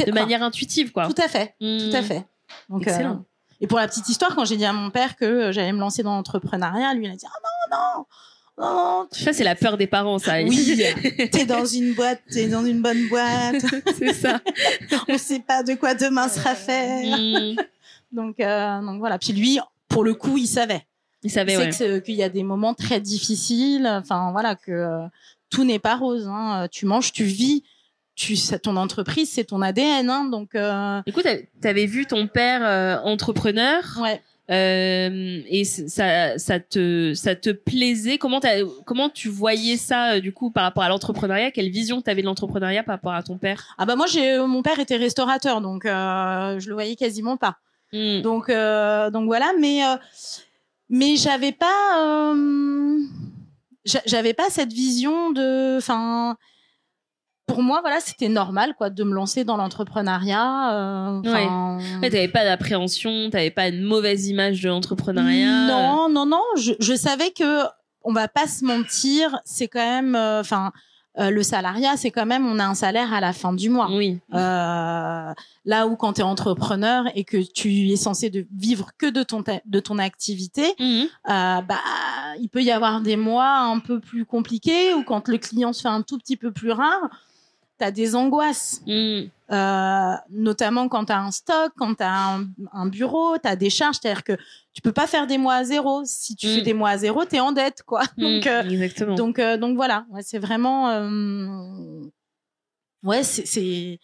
De 0.05 0.11
manière 0.11 0.41
intuitive 0.43 0.91
quoi. 0.91 1.07
Tout 1.07 1.21
à 1.21 1.27
fait. 1.27 1.53
Tout 1.59 1.95
à 1.95 2.01
fait. 2.01 2.25
Donc, 2.69 2.83
Excellent. 2.87 3.11
euh, 3.13 3.25
et 3.61 3.67
pour 3.67 3.77
la 3.77 3.87
petite 3.87 4.09
histoire, 4.09 4.35
quand 4.35 4.45
j'ai 4.45 4.57
dit 4.57 4.65
à 4.65 4.73
mon 4.73 4.89
père 4.89 5.15
que 5.15 5.25
euh, 5.25 5.51
j'allais 5.51 5.71
me 5.73 5.79
lancer 5.79 6.03
dans 6.03 6.15
l'entrepreneuriat, 6.15 6.93
lui, 6.93 7.05
il 7.05 7.11
a 7.11 7.15
dit 7.15 7.25
Ah 7.27 7.37
non, 7.71 7.77
non, 7.77 8.05
non, 8.57 9.07
tu- 9.11 9.23
Ça 9.23 9.33
c'est 9.33 9.43
la 9.43 9.55
peur 9.55 9.77
des 9.77 9.87
parents 9.87 10.19
ça. 10.19 10.41
Oui, 10.41 10.81
t'es 11.31 11.45
dans 11.45 11.65
une 11.65 11.93
boîte, 11.93 12.21
t'es 12.31 12.47
dans 12.47 12.65
une 12.65 12.81
bonne 12.81 13.07
boîte, 13.07 13.63
c'est 13.97 14.13
ça. 14.13 14.39
on 15.09 15.17
sait 15.17 15.39
pas 15.39 15.63
de 15.63 15.75
quoi 15.75 15.93
demain 15.95 16.27
sera 16.27 16.55
fait. 16.55 17.05
Mhm. 17.05 17.55
Donc, 18.11 18.39
euh, 18.39 18.81
donc 18.81 18.99
voilà. 18.99 19.17
Puis 19.17 19.33
lui, 19.33 19.59
pour 19.87 20.03
le 20.03 20.13
coup, 20.13 20.37
il 20.37 20.47
savait. 20.47 20.85
Il 21.23 21.29
savait 21.29 21.55
ouais. 21.55 22.01
qu'il 22.01 22.15
y 22.15 22.23
a 22.23 22.29
des 22.29 22.43
moments 22.43 22.73
très 22.73 22.99
difficiles. 22.99 23.87
Enfin, 23.87 24.31
voilà, 24.31 24.55
que 24.55 24.71
euh, 24.71 25.05
tout 25.51 25.63
n'est 25.63 25.79
pas 25.79 25.95
rose. 25.95 26.27
Hein. 26.27 26.67
Tu 26.71 26.85
manges, 26.87 27.13
tu 27.13 27.23
vis. 27.25 27.63
Tu, 28.21 28.35
ton 28.61 28.75
entreprise, 28.77 29.31
c'est 29.31 29.45
ton 29.45 29.61
ADN. 29.61 30.09
Hein. 30.09 30.25
Donc, 30.25 30.53
euh, 30.53 31.01
t'a- 31.23 31.37
t'avais 31.61 31.87
vu 31.87 32.05
ton 32.05 32.27
père 32.27 32.61
euh, 32.63 32.97
entrepreneur 33.03 33.81
ouais. 33.99 34.21
euh, 34.51 35.41
et 35.49 35.63
ça, 35.63 36.37
ça 36.37 36.59
te, 36.59 37.13
ça 37.15 37.35
te 37.35 37.49
plaisait. 37.49 38.17
Comment, 38.19 38.39
comment 38.85 39.09
tu 39.09 39.27
voyais 39.29 39.77
ça 39.77 40.13
euh, 40.13 40.19
du 40.19 40.33
coup 40.33 40.51
par 40.51 40.63
rapport 40.63 40.83
à 40.83 40.89
l'entrepreneuriat? 40.89 41.49
Quelle 41.51 41.69
vision 41.71 42.01
t'avais 42.01 42.21
de 42.21 42.27
l'entrepreneuriat 42.27 42.83
par 42.83 42.95
rapport 42.97 43.13
à 43.13 43.23
ton 43.23 43.37
père? 43.37 43.73
Ah 43.79 43.85
bah 43.87 43.95
moi, 43.95 44.05
j'ai, 44.05 44.37
mon 44.39 44.61
père 44.61 44.79
était 44.79 44.97
restaurateur, 44.97 45.61
donc 45.61 45.83
je 45.85 46.67
le 46.67 46.73
voyais 46.73 46.95
quasiment 46.95 47.37
pas. 47.37 47.57
Mhm. 47.93 48.21
Donc, 48.21 48.49
donc 48.49 49.25
voilà, 49.25 49.51
mais 49.59 49.79
mais 50.89 51.15
j'avais 51.15 51.53
pas, 51.53 52.35
j'a- 53.85 54.01
j'avais 54.05 54.33
pas 54.33 54.49
cette 54.49 54.73
vision 54.73 55.31
de, 55.31 55.77
enfin, 55.77 56.37
pour 57.53 57.63
moi, 57.63 57.81
voilà, 57.81 57.99
c'était 57.99 58.29
normal, 58.29 58.73
quoi, 58.77 58.89
de 58.89 59.03
me 59.03 59.13
lancer 59.13 59.43
dans 59.43 59.57
l'entrepreneuriat. 59.57 60.73
euh, 60.73 61.21
Ouais, 62.01 62.09
t'avais 62.09 62.27
pas 62.27 62.43
d'appréhension, 62.43 63.29
t'avais 63.29 63.51
pas 63.51 63.67
une 63.67 63.83
mauvaise 63.83 64.27
image 64.27 64.61
de 64.61 64.69
l'entrepreneuriat. 64.69 65.67
Non, 65.67 66.09
non, 66.09 66.25
non. 66.25 66.41
Je, 66.57 66.73
je 66.79 66.93
savais 66.93 67.31
que 67.31 67.63
on 68.03 68.13
va 68.13 68.27
pas 68.27 68.47
se 68.47 68.65
mentir, 68.65 69.39
c'est 69.45 69.67
quand 69.67 69.79
même, 69.79 70.15
euh, 70.15 70.39
enfin, 70.41 70.71
euh, 71.19 71.29
le 71.29 71.43
salariat, 71.43 71.97
c'est 71.97 72.09
quand 72.09 72.25
même, 72.25 72.47
on 72.47 72.57
a 72.57 72.65
un 72.65 72.73
salaire 72.73 73.13
à 73.13 73.19
la 73.19 73.33
fin 73.33 73.53
du 73.53 73.69
mois. 73.69 73.89
Oui. 73.91 74.19
Euh, 74.33 75.33
là 75.65 75.87
où 75.87 75.95
quand 75.95 76.13
tu 76.13 76.21
es 76.21 76.23
entrepreneur 76.23 77.03
et 77.15 77.23
que 77.23 77.37
tu 77.37 77.89
es 77.89 77.95
censé 77.97 78.29
de 78.29 78.47
vivre 78.57 78.89
que 78.97 79.07
de 79.07 79.21
ton 79.23 79.43
de 79.65 79.79
ton 79.79 79.97
activité, 79.99 80.63
Mhm. 80.79 81.03
euh, 81.29 81.61
bah 81.61 81.79
il 82.39 82.47
peut 82.49 82.63
y 82.63 82.71
avoir 82.71 83.01
des 83.01 83.17
mois 83.17 83.57
un 83.59 83.79
peu 83.79 83.99
plus 83.99 84.25
compliqués 84.25 84.93
ou 84.93 85.03
quand 85.03 85.27
le 85.27 85.37
client 85.37 85.73
se 85.73 85.81
fait 85.81 85.89
un 85.89 86.01
tout 86.01 86.17
petit 86.17 86.37
peu 86.37 86.51
plus 86.51 86.71
rare, 86.71 87.09
tu 87.81 87.87
as 87.87 87.91
des 87.91 88.15
angoisses. 88.15 88.81
Mhm. 88.87 89.29
Euh, 89.51 90.13
notamment 90.29 90.87
quand 90.87 91.05
tu 91.05 91.11
as 91.11 91.19
un 91.19 91.31
stock, 91.31 91.73
quand 91.77 91.95
tu 91.95 92.03
as 92.03 92.35
un, 92.35 92.47
un 92.71 92.85
bureau, 92.85 93.37
tu 93.37 93.49
as 93.49 93.57
des 93.57 93.69
charges, 93.69 93.97
c'est-à-dire 94.01 94.23
que 94.23 94.37
tu 94.73 94.81
peux 94.81 94.93
pas 94.93 95.07
faire 95.07 95.27
des 95.27 95.37
mois 95.37 95.55
à 95.55 95.63
zéro. 95.65 96.03
Si 96.05 96.35
tu 96.37 96.47
Mm. 96.47 96.49
fais 96.55 96.61
des 96.61 96.73
mois 96.73 96.91
à 96.91 96.97
zéro, 96.97 97.25
tu 97.25 97.35
es 97.35 97.39
en 97.41 97.51
dette 97.51 97.83
quoi. 97.85 98.01
Donc 98.17 98.45
Mhm. 98.45 98.51
euh, 98.51 98.69
Exactement. 98.69 99.15
donc, 99.15 99.39
euh, 99.39 99.57
donc 99.57 99.75
voilà, 99.75 100.05
ouais, 100.11 100.21
c'est 100.23 100.39
vraiment. 100.39 100.89
euh, 100.89 102.01
Ouais, 103.03 103.23
c'est. 103.23 103.99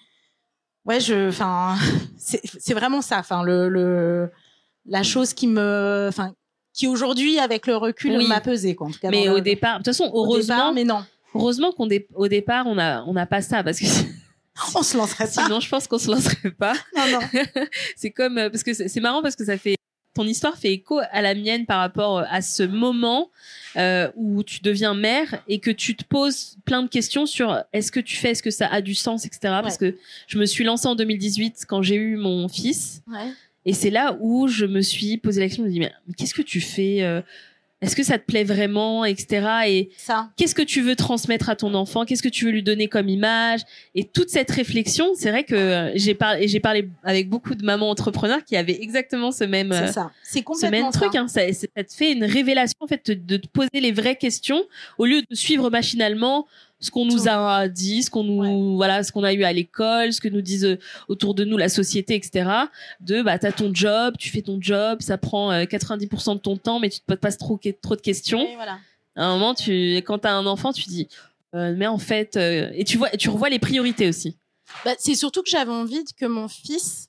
Ouais, 0.86 1.00
je. 1.00 1.30
Enfin, 1.30 1.76
c'est 2.18 2.74
vraiment 2.74 3.02
ça. 3.02 3.20
Enfin, 3.20 3.44
le, 3.44 3.70
le, 3.70 4.32
la 4.86 5.04
chose 5.04 5.34
qui 5.34 5.48
me. 5.48 6.08
Enfin, 6.10 6.34
qui 6.74 6.88
aujourd'hui, 6.88 7.40
avec 7.40 7.68
le 7.68 7.76
recul, 7.78 8.18
Oui. 8.18 8.28
m'a 8.28 8.42
pesé, 8.42 8.76
quoi. 8.76 8.88
En 8.88 8.92
tout 8.92 9.00
cas, 9.00 9.10
mais 9.10 9.30
au 9.30 9.36
le- 9.36 9.42
départ, 9.42 9.80
de 9.80 9.84
toute 9.84 9.94
façon, 9.96 10.10
au 10.14 10.26
heureusement, 10.26 10.56
départ, 10.56 10.74
mais 10.74 10.84
non. 10.84 11.04
Heureusement 11.38 11.72
qu'on 11.72 11.88
dé- 11.88 12.08
au 12.16 12.28
départ, 12.28 12.66
on 12.68 12.78
a, 12.78 13.04
on 13.04 13.14
n'a 13.14 13.26
pas 13.26 13.42
ça 13.42 13.64
parce 13.64 13.80
que 13.80 13.86
On 14.76 14.82
se 14.82 14.98
lancerait 14.98 15.26
pas. 15.26 15.44
sinon, 15.44 15.60
je 15.60 15.70
pense 15.70 15.88
qu'on 15.88 16.00
se 16.00 16.10
lancerait 16.10 16.50
pas. 16.52 16.74
Non, 16.96 17.04
non. 17.12 17.20
c'est 17.96 18.10
comme 18.12 18.38
euh, 18.40 18.50
parce 18.50 18.64
que 18.64 18.74
c'est 18.74 19.00
marrant 19.02 19.22
parce 19.22 19.36
que 19.36 19.46
ça 19.46 19.58
fait 19.58 19.76
ton 20.16 20.26
histoire 20.26 20.58
fait 20.58 20.74
écho 20.74 21.00
à 21.12 21.22
la 21.22 21.36
mienne 21.36 21.68
par 21.68 21.78
rapport 21.78 22.18
euh, 22.18 22.24
à 22.32 22.42
ce 22.42 22.64
moment 22.64 23.30
euh, 23.76 24.10
où 24.16 24.42
tu 24.42 24.62
deviens 24.62 24.96
mère 24.96 25.44
et 25.48 25.60
que 25.60 25.70
tu 25.70 25.96
te 25.96 26.04
poses 26.04 26.58
plein 26.66 26.82
de 26.82 26.88
questions 26.90 27.28
sur 27.28 27.62
est-ce 27.72 27.92
que 27.92 28.00
tu 28.00 28.16
fais, 28.16 28.32
est-ce 28.32 28.42
que 28.42 28.50
ça 28.50 28.66
a 28.68 28.82
du 28.82 28.96
sens, 28.96 29.28
etc. 29.28 29.40
Parce 29.62 29.78
que 29.78 29.96
je 30.26 30.40
me 30.40 30.48
suis 30.48 30.64
lancée 30.64 30.88
en 30.88 30.96
2018 30.96 31.66
quand 31.68 31.84
j'ai 31.84 31.96
eu 31.98 32.18
mon 32.18 32.48
fils 32.48 33.04
Ouais. 33.08 33.32
et 33.64 33.74
c'est 33.74 33.92
là 33.92 34.18
où 34.20 34.48
je 34.48 34.66
me 34.66 34.82
suis 34.82 35.18
posé 35.18 35.40
la 35.40 35.46
question, 35.50 35.66
je 35.66 35.68
me 35.68 35.72
dis 35.74 35.80
mais, 35.82 35.92
mais 36.08 36.16
qu'est-ce 36.16 36.34
que 36.34 36.42
tu 36.42 36.62
fais 36.62 37.04
euh, 37.04 37.22
Est-ce 37.82 37.96
que 37.96 38.02
ça 38.04 38.18
te 38.18 38.26
plaît 38.26 38.44
vraiment, 38.44 39.06
etc. 39.06 39.48
Et 39.68 39.90
Ça. 39.98 40.30
qu'est-ce 40.36 40.56
que 40.56 40.64
tu 40.64 40.82
veux 40.82 40.96
transmettre 40.96 41.50
à 41.50 41.56
ton 41.56 41.76
enfant? 41.76 42.06
Qu'est-ce 42.06 42.24
que 42.24 42.28
tu 42.30 42.46
veux 42.46 42.52
lui 42.52 42.64
donner 42.64 42.88
comme 42.88 43.08
image? 43.08 43.62
Et 43.94 44.04
toute 44.04 44.30
cette 44.30 44.50
réflexion, 44.50 45.12
c'est 45.16 45.30
vrai 45.30 45.44
que 45.44 45.54
euh, 45.56 45.92
j'ai 45.96 46.16
parlé, 46.16 46.48
j'ai 46.48 46.60
parlé 46.60 46.90
avec 47.04 47.30
beaucoup 47.30 47.54
de 47.54 47.64
mamans 47.64 47.90
entrepreneurs 47.92 48.44
qui 48.44 48.56
avaient 48.58 48.82
exactement 48.82 49.32
ce 49.32 49.44
même, 49.44 49.72
euh, 49.72 49.86
C'est 49.88 49.94
ça. 49.94 50.12
C'est 50.24 50.44
ce 50.60 50.66
même 50.68 50.90
truc. 50.92 51.14
ça. 51.14 51.20
Hein. 51.22 51.28
Ça 51.28 51.44
te 51.84 51.94
fait 51.94 52.14
une 52.14 52.24
révélation 52.24 52.78
en 52.80 52.88
fait 52.88 53.12
de, 53.12 53.14
de 53.14 53.38
te 53.38 53.48
poser 53.48 53.70
les 53.80 53.92
vraies 53.92 54.16
questions 54.16 54.64
au 54.98 55.06
lieu 55.06 55.22
de 55.30 55.36
suivre 55.36 55.70
machinalement 55.70 56.48
ce 56.80 56.92
qu'on 56.92 57.06
nous 57.06 57.28
a 57.28 57.68
dit, 57.68 58.04
ce 58.04 58.10
qu'on 58.12 58.24
nous, 58.24 58.40
Ouais. 58.42 58.76
voilà, 58.76 59.04
ce 59.04 59.12
qu'on 59.12 59.24
a 59.24 59.34
eu 59.34 59.44
à 59.44 59.52
l'école, 59.54 60.14
ce 60.14 60.22
que 60.22 60.28
nous 60.28 60.42
disent 60.42 60.66
euh, 60.66 60.78
autour 61.08 61.34
de 61.34 61.44
nous 61.44 61.58
la 61.58 61.70
société, 61.70 62.14
etc. 62.16 62.50
De 63.00 63.22
bah 63.24 63.40
t'as 63.40 63.52
ton 63.52 63.74
job, 63.74 64.16
tu 64.20 64.30
fais 64.30 64.42
ton 64.44 64.60
job, 64.62 65.02
ça 65.02 65.18
prend 65.18 65.52
euh, 65.52 65.64
90% 65.64 66.36
de 66.36 66.40
ton 66.40 66.56
temps, 66.58 66.80
mais 66.80 66.90
tu 66.90 67.00
te 67.00 67.06
poses 67.06 67.18
pas 67.20 67.32
trop, 67.32 67.60
trop 67.82 67.96
de 67.96 68.02
questions 68.02 68.42
Et 68.48 68.56
voilà. 68.56 68.78
à 69.16 69.26
un 69.26 69.34
moment, 69.34 69.54
tu, 69.56 69.96
quand 69.98 70.20
t'as 70.20 70.34
un 70.34 70.46
enfant, 70.46 70.72
tu 70.72 70.84
dis, 70.88 71.08
euh, 71.56 71.74
mais 71.76 71.88
en 71.88 71.98
fait, 71.98 72.38
euh, 72.38 72.70
et 72.76 72.84
tu 72.84 72.98
vois, 72.98 73.10
tu 73.12 73.30
revois 73.30 73.50
les 73.50 73.60
priorités 73.60 74.08
aussi. 74.08 74.38
Bah, 74.86 74.92
c'est 75.00 75.16
surtout 75.16 75.42
que 75.42 75.50
j'avais 75.50 75.72
envie 75.72 76.04
que 76.20 76.26
mon 76.26 76.48
fils, 76.48 77.08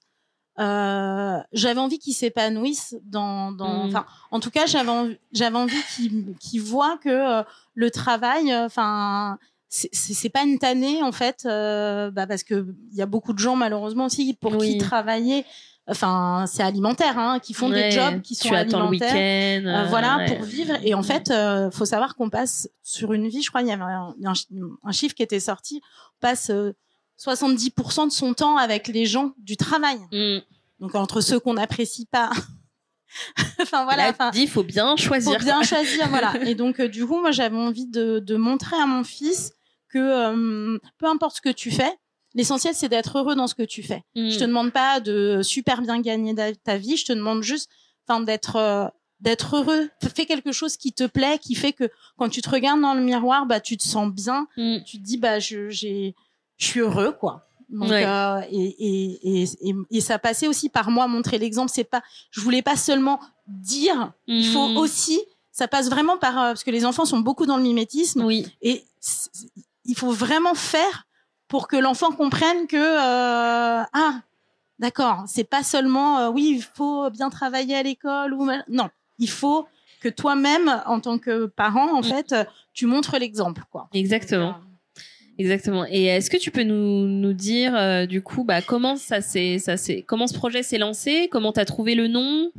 euh, 0.58 1.38
j'avais 1.52 1.78
envie 1.80 1.98
qu'il 1.98 2.14
s'épanouisse 2.14 2.96
dans, 3.04 3.52
dans, 3.52 3.84
Mm. 3.84 3.88
enfin, 3.88 4.06
en 4.30 4.40
tout 4.40 4.50
cas, 4.50 4.66
j'avais 4.66 4.88
envie, 4.90 5.18
j'avais 5.32 5.56
envie 5.56 5.76
qu'il, 5.94 6.34
qu'il 6.40 6.60
voit 6.62 6.98
que 6.98 7.08
euh, 7.08 7.42
le 7.74 7.90
travail, 7.90 8.50
euh, 8.52 8.66
enfin, 8.66 9.38
c'est, 9.68 10.30
pas 10.30 10.42
une 10.44 10.58
tannée 10.58 11.02
en 11.02 11.12
fait, 11.12 11.44
euh, 11.44 12.10
bah, 12.10 12.26
parce 12.26 12.42
que 12.42 12.66
il 12.90 12.96
y 12.96 13.02
a 13.02 13.06
beaucoup 13.06 13.32
de 13.32 13.38
gens 13.38 13.54
malheureusement 13.56 14.06
aussi 14.06 14.34
pour 14.40 14.56
Oui. 14.56 14.72
qui 14.72 14.78
travailler, 14.78 15.44
enfin, 15.86 16.44
c'est 16.46 16.62
alimentaire, 16.62 17.18
hein, 17.18 17.38
qui 17.38 17.52
font 17.54 17.70
Ouais, 17.70 17.90
des 17.90 17.96
jobs 17.96 18.22
qui 18.22 18.34
sont 18.34 18.48
tu 18.48 18.54
attends 18.54 18.78
le 18.80 18.86
alimentaires. 18.88 19.12
week-end. 19.14 19.68
Euh, 19.68 19.84
euh, 19.84 19.88
voilà, 19.88 20.16
ouais. 20.18 20.26
pour 20.36 20.44
vivre. 20.44 20.74
Et 20.82 20.94
en 20.94 21.02
fait, 21.02 21.30
euh, 21.30 21.70
faut 21.70 21.84
savoir 21.84 22.14
qu'on 22.16 22.30
passe 22.30 22.68
sur 22.82 23.12
une 23.12 23.28
vie, 23.28 23.42
je 23.42 23.48
crois, 23.50 23.62
il 23.62 23.68
y 23.68 23.72
avait 23.72 23.82
un, 23.82 24.14
un 24.24 24.34
chi- 24.34 24.46
un 24.84 24.92
chiffre 24.92 25.14
qui 25.14 25.22
était 25.22 25.40
sorti, 25.40 25.80
on 26.16 26.20
passe 26.20 26.50
euh, 26.50 26.72
70% 27.20 28.06
de 28.06 28.12
son 28.12 28.32
temps 28.34 28.56
avec 28.56 28.88
les 28.88 29.04
gens 29.06 29.32
du 29.38 29.56
travail. 29.56 29.98
Mm. 30.12 30.38
Donc 30.80 30.94
entre 30.94 31.20
ceux 31.20 31.40
qu'on 31.40 31.54
n'apprécie 31.54 32.06
pas. 32.06 32.30
enfin 33.60 33.84
voilà, 33.84 34.10
enfin, 34.10 34.30
dis, 34.30 34.46
faut 34.46 34.62
bien 34.62 34.94
choisir. 34.96 35.32
faut 35.38 35.44
bien 35.44 35.62
choisir, 35.62 36.08
voilà. 36.10 36.34
Et 36.46 36.54
donc 36.54 36.78
euh, 36.80 36.88
du 36.88 37.04
coup, 37.06 37.20
moi 37.20 37.32
j'avais 37.32 37.56
envie 37.56 37.86
de, 37.86 38.18
de 38.20 38.36
montrer 38.36 38.76
à 38.76 38.86
mon 38.86 39.02
fils 39.02 39.52
que 39.88 39.98
euh, 39.98 40.78
peu 40.98 41.06
importe 41.06 41.36
ce 41.36 41.40
que 41.40 41.48
tu 41.48 41.70
fais, 41.70 41.92
l'essentiel 42.34 42.74
c'est 42.74 42.88
d'être 42.88 43.18
heureux 43.18 43.34
dans 43.34 43.46
ce 43.46 43.54
que 43.54 43.62
tu 43.62 43.82
fais. 43.82 44.02
Mm. 44.14 44.30
Je 44.30 44.38
te 44.38 44.44
demande 44.44 44.72
pas 44.72 45.00
de 45.00 45.40
super 45.42 45.80
bien 45.82 46.00
gagner 46.00 46.34
ta 46.64 46.76
vie, 46.76 46.96
je 46.96 47.06
te 47.06 47.12
demande 47.12 47.42
juste 47.42 47.70
enfin 48.06 48.20
d'être 48.20 48.56
euh, 48.56 48.86
d'être 49.20 49.56
heureux. 49.56 49.90
Fais 50.14 50.26
quelque 50.26 50.52
chose 50.52 50.76
qui 50.76 50.92
te 50.92 51.04
plaît, 51.04 51.38
qui 51.38 51.54
fait 51.56 51.72
que 51.72 51.90
quand 52.16 52.28
tu 52.28 52.40
te 52.40 52.48
regardes 52.50 52.80
dans 52.80 52.94
le 52.94 53.00
miroir, 53.02 53.46
bah 53.46 53.60
tu 53.60 53.76
te 53.76 53.82
sens 53.82 54.12
bien. 54.12 54.46
Mm. 54.56 54.78
Tu 54.86 54.98
te 54.98 55.02
dis 55.02 55.16
bah 55.18 55.38
je 55.40 55.68
j'ai 55.70 56.14
je 56.56 56.66
suis 56.66 56.80
heureux 56.80 57.12
quoi. 57.12 57.44
Donc, 57.70 57.90
Ouais. 57.90 58.02
euh, 58.06 58.40
et, 58.50 58.64
et, 58.78 59.42
et, 59.68 59.74
et, 59.90 60.00
ça 60.00 60.18
passait 60.18 60.48
aussi 60.48 60.70
par 60.70 60.90
moi 60.90 61.06
montrer 61.06 61.36
l'exemple. 61.36 61.70
C'est 61.70 61.84
pas, 61.84 62.02
je 62.30 62.40
voulais 62.40 62.62
pas 62.62 62.76
seulement 62.76 63.20
dire. 63.46 64.12
Il 64.26 64.46
faut 64.46 64.68
Mm. 64.68 64.76
aussi, 64.78 65.20
ça 65.52 65.68
passe 65.68 65.90
vraiment 65.90 66.16
par 66.16 66.38
euh, 66.38 66.46
parce 66.52 66.64
que 66.64 66.70
les 66.70 66.86
enfants 66.86 67.04
sont 67.04 67.20
beaucoup 67.20 67.44
dans 67.44 67.58
le 67.58 67.62
mimétisme 67.62 68.24
Oui. 68.24 68.46
et 68.62 68.84
il 69.88 69.96
faut 69.96 70.12
vraiment 70.12 70.54
faire 70.54 71.06
pour 71.48 71.66
que 71.66 71.76
l'enfant 71.76 72.12
comprenne 72.12 72.66
que 72.68 72.76
euh, 72.76 73.82
ah 73.92 74.20
d'accord, 74.78 75.24
c'est 75.26 75.48
pas 75.48 75.64
seulement 75.64 76.18
euh, 76.20 76.28
oui 76.30 76.54
il 76.56 76.62
faut 76.62 77.10
bien 77.10 77.30
travailler 77.30 77.74
à 77.74 77.82
l'école 77.82 78.32
ou 78.34 78.48
non, 78.68 78.88
il 79.18 79.30
faut 79.30 79.66
que 80.00 80.08
toi-même 80.08 80.80
en 80.86 81.00
tant 81.00 81.18
que 81.18 81.46
parent 81.46 81.98
en 81.98 82.02
fait 82.04 82.32
tu 82.72 82.86
montres 82.86 83.18
l'exemple 83.18 83.62
quoi. 83.72 83.88
Exactement. 83.92 84.50
Euh, 84.50 84.68
Exactement. 85.40 85.86
Et 85.88 86.06
est-ce 86.06 86.30
que 86.30 86.36
tu 86.36 86.50
peux 86.50 86.64
nous, 86.64 87.06
nous 87.06 87.32
dire 87.32 87.76
euh, 87.76 88.06
du 88.06 88.22
coup 88.22 88.42
bah, 88.42 88.60
comment 88.60 88.96
ça 88.96 89.20
s'est 89.20 89.58
ça 89.60 89.76
s'est 89.76 90.02
comment 90.02 90.26
ce 90.26 90.34
projet 90.34 90.64
s'est 90.64 90.78
lancé, 90.78 91.28
comment 91.30 91.52
tu 91.52 91.60
as 91.60 91.64
trouvé 91.64 91.94
le 91.94 92.08
nom, 92.08 92.50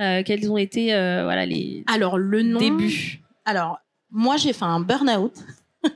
euh, 0.00 0.22
quels 0.24 0.50
ont 0.50 0.56
été 0.56 0.92
euh, 0.92 1.22
voilà 1.22 1.46
les 1.46 1.84
Alors 1.86 2.18
le 2.18 2.42
nom. 2.42 2.58
débuts? 2.58 3.20
Alors 3.44 3.78
moi 4.10 4.36
j'ai 4.36 4.52
fait 4.52 4.64
un 4.64 4.80
burn-out. 4.80 5.34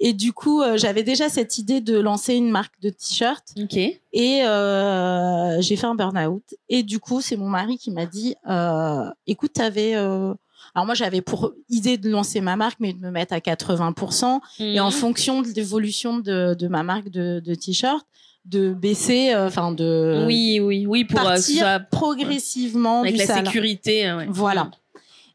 Et 0.00 0.12
du 0.12 0.32
coup, 0.32 0.62
euh, 0.62 0.76
j'avais 0.76 1.02
déjà 1.02 1.28
cette 1.28 1.58
idée 1.58 1.80
de 1.80 1.98
lancer 1.98 2.34
une 2.34 2.50
marque 2.50 2.80
de 2.80 2.90
t-shirt. 2.90 3.44
OK. 3.60 3.76
Et 3.76 4.42
euh, 4.44 5.60
j'ai 5.60 5.76
fait 5.76 5.86
un 5.86 5.94
burn-out. 5.94 6.42
Et 6.68 6.82
du 6.82 6.98
coup, 7.00 7.20
c'est 7.20 7.36
mon 7.36 7.48
mari 7.48 7.78
qui 7.78 7.90
m'a 7.90 8.06
dit, 8.06 8.34
euh, 8.48 9.10
écoute, 9.26 9.52
t'avais... 9.54 9.94
Euh... 9.96 10.34
Alors 10.74 10.86
moi, 10.86 10.94
j'avais 10.94 11.20
pour 11.22 11.52
idée 11.70 11.96
de 11.98 12.08
lancer 12.10 12.40
ma 12.40 12.54
marque, 12.54 12.78
mais 12.78 12.92
de 12.92 12.98
me 13.00 13.10
mettre 13.10 13.32
à 13.34 13.38
80%. 13.40 14.40
Et 14.60 14.78
en 14.80 14.86
Mhm. 14.86 14.92
fonction 14.92 15.42
de 15.42 15.48
l'évolution 15.48 16.18
de, 16.18 16.54
de 16.54 16.68
ma 16.68 16.82
marque 16.84 17.08
de, 17.08 17.40
de 17.44 17.54
t-shirt, 17.54 18.06
de 18.44 18.72
baisser, 18.72 19.32
euh, 19.34 19.46
enfin 19.48 19.72
de 19.72 20.24
oui, 20.26 20.60
oui, 20.60 20.86
oui 20.86 21.04
pour 21.04 21.18
euh, 21.20 21.34
que 21.34 21.40
ce 21.40 21.46
partir 21.48 21.62
soit 21.62 21.80
progressivement 21.80 23.00
avec 23.02 23.14
du 23.14 23.18
la 23.18 23.26
sécurité. 23.26 24.06
euh, 24.08 24.18
ouais. 24.18 24.26
Voilà. 24.28 24.70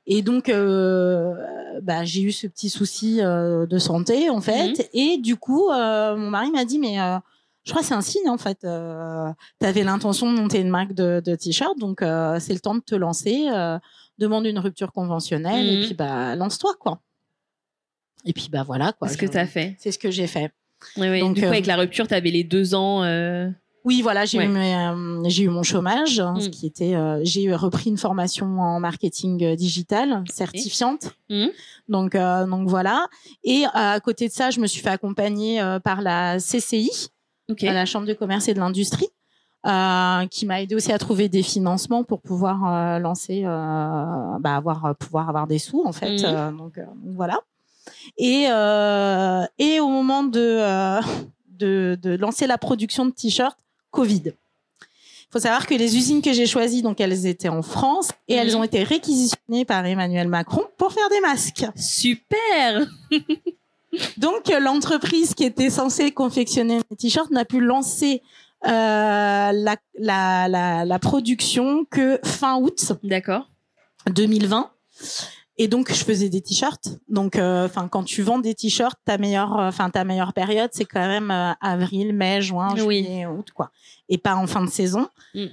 Et 0.07 0.21
donc, 0.21 0.49
euh, 0.49 1.33
bah, 1.81 2.03
j'ai 2.03 2.21
eu 2.21 2.31
ce 2.31 2.47
petit 2.47 2.69
souci 2.69 3.19
euh, 3.21 3.65
de 3.65 3.77
santé, 3.79 4.29
en 4.29 4.41
fait. 4.41 4.69
Mhm. 4.79 4.85
Et 4.93 5.17
du 5.17 5.35
coup, 5.35 5.69
euh, 5.69 6.15
mon 6.15 6.29
mari 6.29 6.51
m'a 6.51 6.65
dit, 6.65 6.79
mais 6.79 6.99
euh, 7.01 7.17
je 7.63 7.71
crois 7.71 7.81
que 7.81 7.87
c'est 7.87 7.93
un 7.93 8.01
signe, 8.01 8.29
en 8.29 8.37
fait. 8.37 8.59
Tu 8.61 9.65
avais 9.65 9.83
l'intention 9.83 10.31
de 10.31 10.37
monter 10.37 10.59
une 10.59 10.69
marque 10.69 10.93
de, 10.93 11.21
de 11.25 11.35
t-shirt, 11.35 11.77
donc 11.79 11.99
c'est 12.01 12.53
le 12.53 12.59
temps 12.59 12.75
de 12.75 12.81
te 12.81 12.95
lancer. 12.95 13.47
demande 14.19 14.45
une 14.45 14.59
rupture 14.59 14.91
conventionnelle 14.91 15.65
Mhm. 15.65 15.81
et 15.81 15.85
puis 15.85 15.93
bah 15.95 16.35
lance-toi, 16.35 16.73
quoi. 16.79 17.01
Et 18.25 18.33
puis 18.33 18.47
bah 18.51 18.63
voilà, 18.63 18.93
quoi. 18.93 19.07
Ce 19.09 19.17
que 19.17 19.25
Je- 19.25 19.31
tu 19.31 19.37
as 19.37 19.47
fait. 19.47 19.75
C'est 19.79 19.91
ce 19.91 19.97
que 19.99 20.11
j'ai 20.11 20.27
fait. 20.27 20.51
Oui, 20.97 21.07
oui. 21.09 21.19
Donc, 21.21 21.33
du 21.35 21.41
coup, 21.41 21.47
avec 21.47 21.65
la 21.65 21.77
rupture, 21.77 22.07
tu 22.07 22.13
avais 22.13 22.29
les 22.29 22.43
deux 22.43 22.75
ans. 22.75 23.03
Oui, 23.85 24.01
voilà, 24.01 24.23
j'ai 24.25 24.37
Ouais. 24.37 24.45
eu, 24.45 24.55
euh, 24.57 25.29
eu 25.29 25.49
mon 25.49 25.63
chômage, 25.63 26.19
hein, 26.19 26.35
ce 26.39 26.47
Mm. 26.47 26.51
qui 26.51 26.65
était, 26.67 26.95
euh, 26.95 27.19
j'ai 27.23 27.53
repris 27.53 27.89
une 27.89 27.97
formation 27.97 28.45
en 28.59 28.79
marketing 28.79 29.43
euh, 29.43 29.55
digital 29.55 30.23
certifiante. 30.31 31.11
Mm. 31.29 31.47
Donc, 31.89 32.15
euh, 32.15 32.45
donc 32.45 32.69
voilà. 32.69 33.07
Et 33.43 33.65
à 33.73 33.99
côté 33.99 34.27
de 34.29 34.33
ça, 34.33 34.51
je 34.51 34.61
me 34.61 34.67
suis 34.67 34.81
fait 34.81 34.89
accompagner 34.89 35.61
par 35.83 36.01
la 36.01 36.39
CCI, 36.39 37.09
la 37.61 37.85
Chambre 37.85 38.07
de 38.07 38.13
commerce 38.13 38.47
et 38.47 38.53
de 38.53 38.59
l'industrie, 38.59 39.09
qui 40.31 40.45
m'a 40.45 40.61
aidé 40.61 40.75
aussi 40.75 40.91
à 40.93 40.97
trouver 40.97 41.27
des 41.27 41.43
financements 41.43 42.03
pour 42.05 42.21
pouvoir 42.21 42.99
lancer, 43.01 43.41
bah, 43.43 44.55
avoir, 44.55 44.95
pouvoir 44.95 45.27
avoir 45.27 45.45
des 45.47 45.59
sous 45.59 45.83
en 45.85 45.91
fait. 45.91 46.23
Euh, 46.23 46.51
donc, 46.51 46.79
voilà. 47.15 47.39
Et, 48.17 48.43
et 49.63 49.79
au 49.81 49.87
moment 49.89 50.23
de, 50.23 50.99
de, 51.49 51.97
de 52.01 52.15
lancer 52.15 52.47
la 52.47 52.57
production 52.57 53.05
de 53.05 53.11
t-shirts, 53.11 53.57
Covid. 53.93 54.23
Il 54.25 55.31
faut 55.31 55.39
savoir 55.39 55.65
que 55.65 55.73
les 55.75 55.95
usines 55.95 56.21
que 56.21 56.33
j'ai 56.33 56.45
choisies, 56.45 56.81
donc 56.81 56.99
elles 56.99 57.25
étaient 57.25 57.49
en 57.49 57.61
France 57.63 58.09
et 58.27 58.33
elles 58.35 58.51
Mhm. 58.51 58.55
ont 58.59 58.63
été 58.63 58.83
réquisitionnées 58.83 59.65
par 59.65 59.85
Emmanuel 59.85 60.27
Macron 60.27 60.63
pour 60.77 60.91
faire 60.91 61.09
des 61.09 61.21
masques. 61.21 61.65
Super. 61.75 62.85
Donc 64.17 64.49
l'entreprise 64.59 65.35
qui 65.35 65.43
était 65.43 65.69
censée 65.69 66.11
confectionner 66.11 66.79
les 66.89 66.97
t-shirts 66.97 67.29
n'a 67.29 67.45
pu 67.45 67.59
lancer 67.59 68.21
euh, 68.65 68.69
la, 68.71 69.75
la, 69.99 70.47
la, 70.47 70.83
la 70.85 70.99
production 70.99 71.85
que 71.91 72.19
fin 72.23 72.55
août 72.57 72.93
D'accord. 73.03 73.47
2020. 74.11 74.71
Et 75.57 75.67
donc 75.67 75.93
je 75.93 76.03
faisais 76.03 76.29
des 76.29 76.41
t-shirts. 76.41 76.97
Donc 77.09 77.35
euh, 77.35 77.65
enfin 77.65 77.87
quand 77.87 78.03
tu 78.03 78.23
vends 78.23 78.39
des 78.39 78.55
t-shirts, 78.55 78.97
ta 79.05 79.17
meilleure 79.19 79.59
euh, 79.59 79.67
enfin 79.67 79.89
ta 79.91 80.03
meilleure 80.03 80.33
période 80.33 80.69
c'est 80.73 80.85
quand 80.85 81.05
même 81.07 81.29
euh, 81.29 81.51
avril, 81.61 82.13
mai, 82.13 82.41
juin, 82.41 82.69
Oui. 82.73 83.03
juillet, 83.03 83.25
août 83.27 83.49
quoi. 83.53 83.69
Et 84.09 84.17
pas 84.17 84.35
en 84.35 84.47
fin 84.47 84.63
de 84.65 84.69
saison. 84.69 85.07
Mm. 85.35 85.45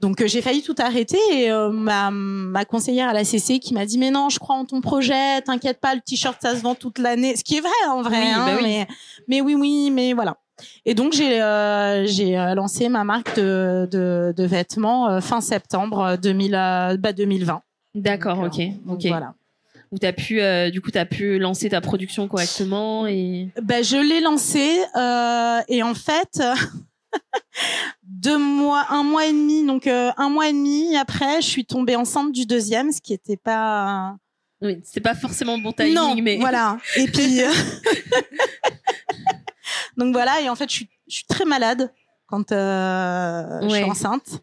Donc 0.00 0.20
euh, 0.20 0.26
j'ai 0.26 0.42
failli 0.42 0.60
tout 0.62 0.74
arrêter 0.78 1.18
et 1.30 1.50
ma, 1.70 2.10
ma 2.10 2.64
conseillère 2.64 3.08
à 3.08 3.12
la 3.12 3.22
CC 3.24 3.60
qui 3.60 3.74
m'a 3.74 3.86
dit 3.86 3.96
mais 3.96 4.10
non 4.10 4.28
je 4.28 4.40
crois 4.40 4.56
en 4.56 4.64
ton 4.64 4.80
projet 4.80 5.40
t'inquiète 5.42 5.80
pas 5.80 5.94
le 5.94 6.00
t-shirt 6.00 6.36
ça 6.42 6.56
se 6.56 6.60
vend 6.62 6.74
toute 6.74 6.98
l'année 6.98 7.36
ce 7.36 7.44
qui 7.44 7.56
est 7.56 7.60
vrai 7.60 7.70
en 7.88 8.02
vrai 8.02 8.18
Oui, 8.20 8.28
hein, 8.34 8.46
bah 8.46 8.52
oui. 8.56 8.62
mais 8.64 8.86
mais 9.28 9.40
oui 9.40 9.54
oui 9.54 9.90
mais 9.92 10.12
voilà 10.14 10.36
et 10.84 10.94
donc 10.94 11.12
j'ai 11.12 11.40
euh, 11.40 12.04
j'ai 12.06 12.32
lancé 12.56 12.88
ma 12.88 13.04
marque 13.04 13.36
de 13.36 13.88
de, 13.90 14.34
de 14.36 14.44
vêtements 14.44 15.08
euh, 15.08 15.20
fin 15.20 15.40
septembre 15.40 16.16
2000 16.20 16.54
euh, 16.54 16.96
bah, 16.96 17.12
2020 17.12 17.62
D'accord, 17.94 18.40
ok. 18.40 18.58
donc 18.84 18.96
ok. 18.96 19.06
voilà 19.06 19.34
Où 19.94 19.98
t'as 19.98 20.12
pu, 20.12 20.40
euh, 20.40 20.70
du 20.70 20.80
coup, 20.80 20.90
t'as 20.90 21.04
pu 21.04 21.38
lancer 21.38 21.68
ta 21.70 21.80
production 21.80 22.26
correctement 22.26 23.06
et. 23.06 23.50
ben 23.62 23.84
je 23.84 23.96
l'ai 23.96 24.20
lancé 24.20 24.80
euh, 24.96 25.60
et 25.68 25.84
en 25.84 25.94
fait 25.94 26.42
deux 28.02 28.38
mois 28.38 28.86
un 28.90 29.04
mois 29.04 29.26
et 29.26 29.30
demi 29.32 29.64
donc 29.64 29.86
euh, 29.86 30.10
un 30.16 30.28
mois 30.28 30.48
et 30.48 30.52
demi 30.52 30.96
après 30.96 31.40
je 31.40 31.46
suis 31.46 31.64
tombée 31.64 31.94
enceinte 31.94 32.32
du 32.32 32.44
deuxième 32.44 32.90
ce 32.90 33.00
qui 33.00 33.12
était 33.14 33.36
pas 33.36 34.16
Oui, 34.60 34.80
c'est 34.82 35.00
pas 35.00 35.14
forcément 35.14 35.56
bon 35.58 35.70
timing, 35.72 35.94
non, 35.94 36.16
mais. 36.20 36.38
voilà. 36.38 36.78
Et 36.96 37.06
puis, 37.06 37.40
donc 39.96 40.12
voilà. 40.12 40.40
Et 40.40 40.48
en 40.48 40.54
fait, 40.56 40.68
je 40.68 40.74
suis, 40.74 40.88
je 41.08 41.14
suis 41.16 41.26
très 41.26 41.44
malade 41.44 41.92
quand 42.26 42.52
euh, 42.52 43.60
je 43.62 43.68
suis 43.68 43.84
Ouais. 43.84 43.90
enceinte. 43.90 44.40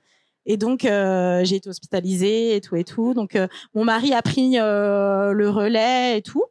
Et 0.51 0.58
donc, 0.58 0.84
euh, 0.84 1.46
j'ai 1.46 1.55
été 1.55 1.70
hospitalisée 1.70 2.58
et 2.58 2.60
tout 2.60 2.75
et 2.75 2.84
tout. 2.84 3.13
Donc, 3.13 3.38
euh, 3.38 3.48
mon 3.74 3.86
mari 3.86 4.13
a 4.13 4.22
pris 4.22 4.60
euh, 4.60 5.31
le 5.31 5.50
relais 5.50 6.17
et 6.17 6.22
tout. 6.22 6.43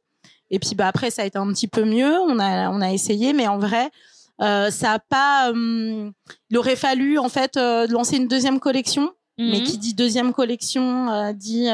Et 0.51 0.59
puis, 0.59 0.75
bah 0.75 0.89
après, 0.89 1.11
ça 1.11 1.21
a 1.21 1.27
été 1.27 1.37
un 1.37 1.47
petit 1.53 1.69
peu 1.69 1.85
mieux. 1.85 2.19
On 2.27 2.39
a, 2.39 2.71
on 2.71 2.81
a 2.81 2.93
essayé, 2.93 3.35
mais 3.35 3.47
en 3.47 3.59
vrai, 3.59 3.91
ça 4.39 4.93
a 4.93 4.99
pas. 4.99 5.51
hum, 5.51 6.13
il 6.49 6.57
aurait 6.57 6.77
fallu 6.77 7.19
en 7.19 7.29
fait 7.29 7.57
lancer 7.91 8.17
une 8.17 8.27
deuxième 8.27 8.59
collection. 8.59 9.11
Mais 9.39 9.59
Mhm. 9.59 9.65
qui 9.65 9.77
dit 9.79 9.95
deuxième 9.95 10.33
collection 10.33 11.33
dit 11.35 11.67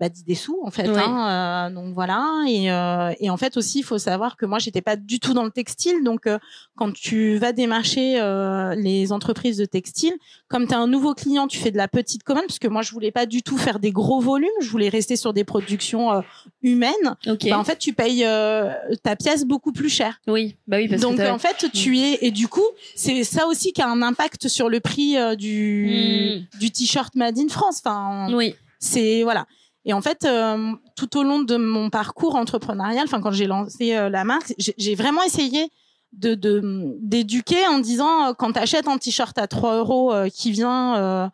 bah, 0.00 0.08
dit 0.08 0.24
des 0.24 0.34
sous 0.34 0.58
en 0.64 0.70
fait. 0.70 0.88
Hein, 0.88 1.68
euh, 1.70 1.74
donc 1.74 1.94
voilà. 1.94 2.44
Et, 2.48 2.70
euh, 2.70 3.12
et 3.20 3.30
en 3.30 3.36
fait 3.36 3.56
aussi, 3.56 3.80
il 3.80 3.82
faut 3.84 3.98
savoir 3.98 4.36
que 4.36 4.46
moi, 4.46 4.58
j'étais 4.58 4.82
pas 4.82 4.96
du 4.96 5.20
tout 5.20 5.34
dans 5.34 5.44
le 5.44 5.50
textile. 5.50 6.02
Donc 6.04 6.26
euh, 6.26 6.38
quand 6.76 6.92
tu 6.92 7.36
vas 7.38 7.52
démarcher 7.52 8.20
euh, 8.20 8.74
les 8.74 9.12
entreprises 9.12 9.56
de 9.58 9.64
textile, 9.64 10.14
comme 10.48 10.66
tu 10.66 10.74
as 10.74 10.78
un 10.78 10.86
nouveau 10.86 11.14
client, 11.14 11.46
tu 11.46 11.58
fais 11.58 11.70
de 11.70 11.76
la 11.76 11.88
petite 11.88 12.22
commande 12.24 12.44
parce 12.46 12.58
que 12.58 12.68
moi, 12.68 12.82
je 12.82 12.92
voulais 12.92 13.10
pas 13.12 13.26
du 13.26 13.42
tout 13.42 13.56
faire 13.58 13.78
des 13.78 13.90
gros 13.92 14.20
volumes. 14.20 14.48
Je 14.60 14.68
voulais 14.68 14.88
rester 14.88 15.16
sur 15.16 15.32
des 15.32 15.44
productions 15.44 16.12
euh, 16.12 16.20
humaines. 16.62 17.16
Ok. 17.26 17.46
Bah, 17.48 17.58
en 17.58 17.64
fait, 17.64 17.78
tu 17.78 17.92
payes 17.92 18.24
euh, 18.24 18.72
ta 19.02 19.16
pièce 19.16 19.44
beaucoup 19.44 19.72
plus 19.72 19.88
cher. 19.88 20.20
oui, 20.26 20.56
bah 20.66 20.76
oui, 20.78 20.88
parce 20.88 21.00
Donc 21.00 21.16
que. 21.16 21.30
en 21.30 21.38
fait, 21.38 21.70
tu 21.72 21.98
es 21.98 22.18
et 22.22 22.30
du 22.30 22.48
coup, 22.48 22.64
c'est 22.94 23.24
ça 23.24 23.46
aussi 23.46 23.72
qui 23.72 23.82
a 23.82 23.88
un 23.88 24.02
impact 24.02 24.48
sur 24.48 24.68
le 24.68 24.80
prix 24.80 25.16
du 25.36 26.42
du 26.58 26.70
t-shirt 26.70 27.14
Made 27.14 27.38
in 27.38 27.48
France. 27.48 27.80
Enfin, 27.84 28.32
Oui. 28.32 28.54
C'est 28.82 29.22
voilà. 29.22 29.46
Et 29.84 29.92
en 29.92 30.00
fait, 30.00 30.24
euh, 30.24 30.72
tout 30.96 31.16
au 31.16 31.22
long 31.22 31.40
de 31.40 31.56
mon 31.56 31.90
parcours 31.90 32.34
entrepreneurial, 32.36 33.04
enfin 33.04 33.20
quand 33.20 33.32
j'ai 33.32 33.46
lancé 33.46 33.96
euh, 33.96 34.08
la 34.08 34.24
marque, 34.24 34.52
j'ai 34.58 34.94
vraiment 34.94 35.22
essayé 35.22 35.70
de 36.12 36.34
d'éduquer 37.00 37.66
en 37.68 37.78
disant 37.78 38.28
euh, 38.28 38.32
quand 38.34 38.52
tu 38.52 38.58
achètes 38.58 38.86
un 38.86 38.98
t-shirt 38.98 39.36
à 39.38 39.46
3 39.46 39.78
euros 39.78 40.12
qui 40.34 40.50
vient 40.52 41.30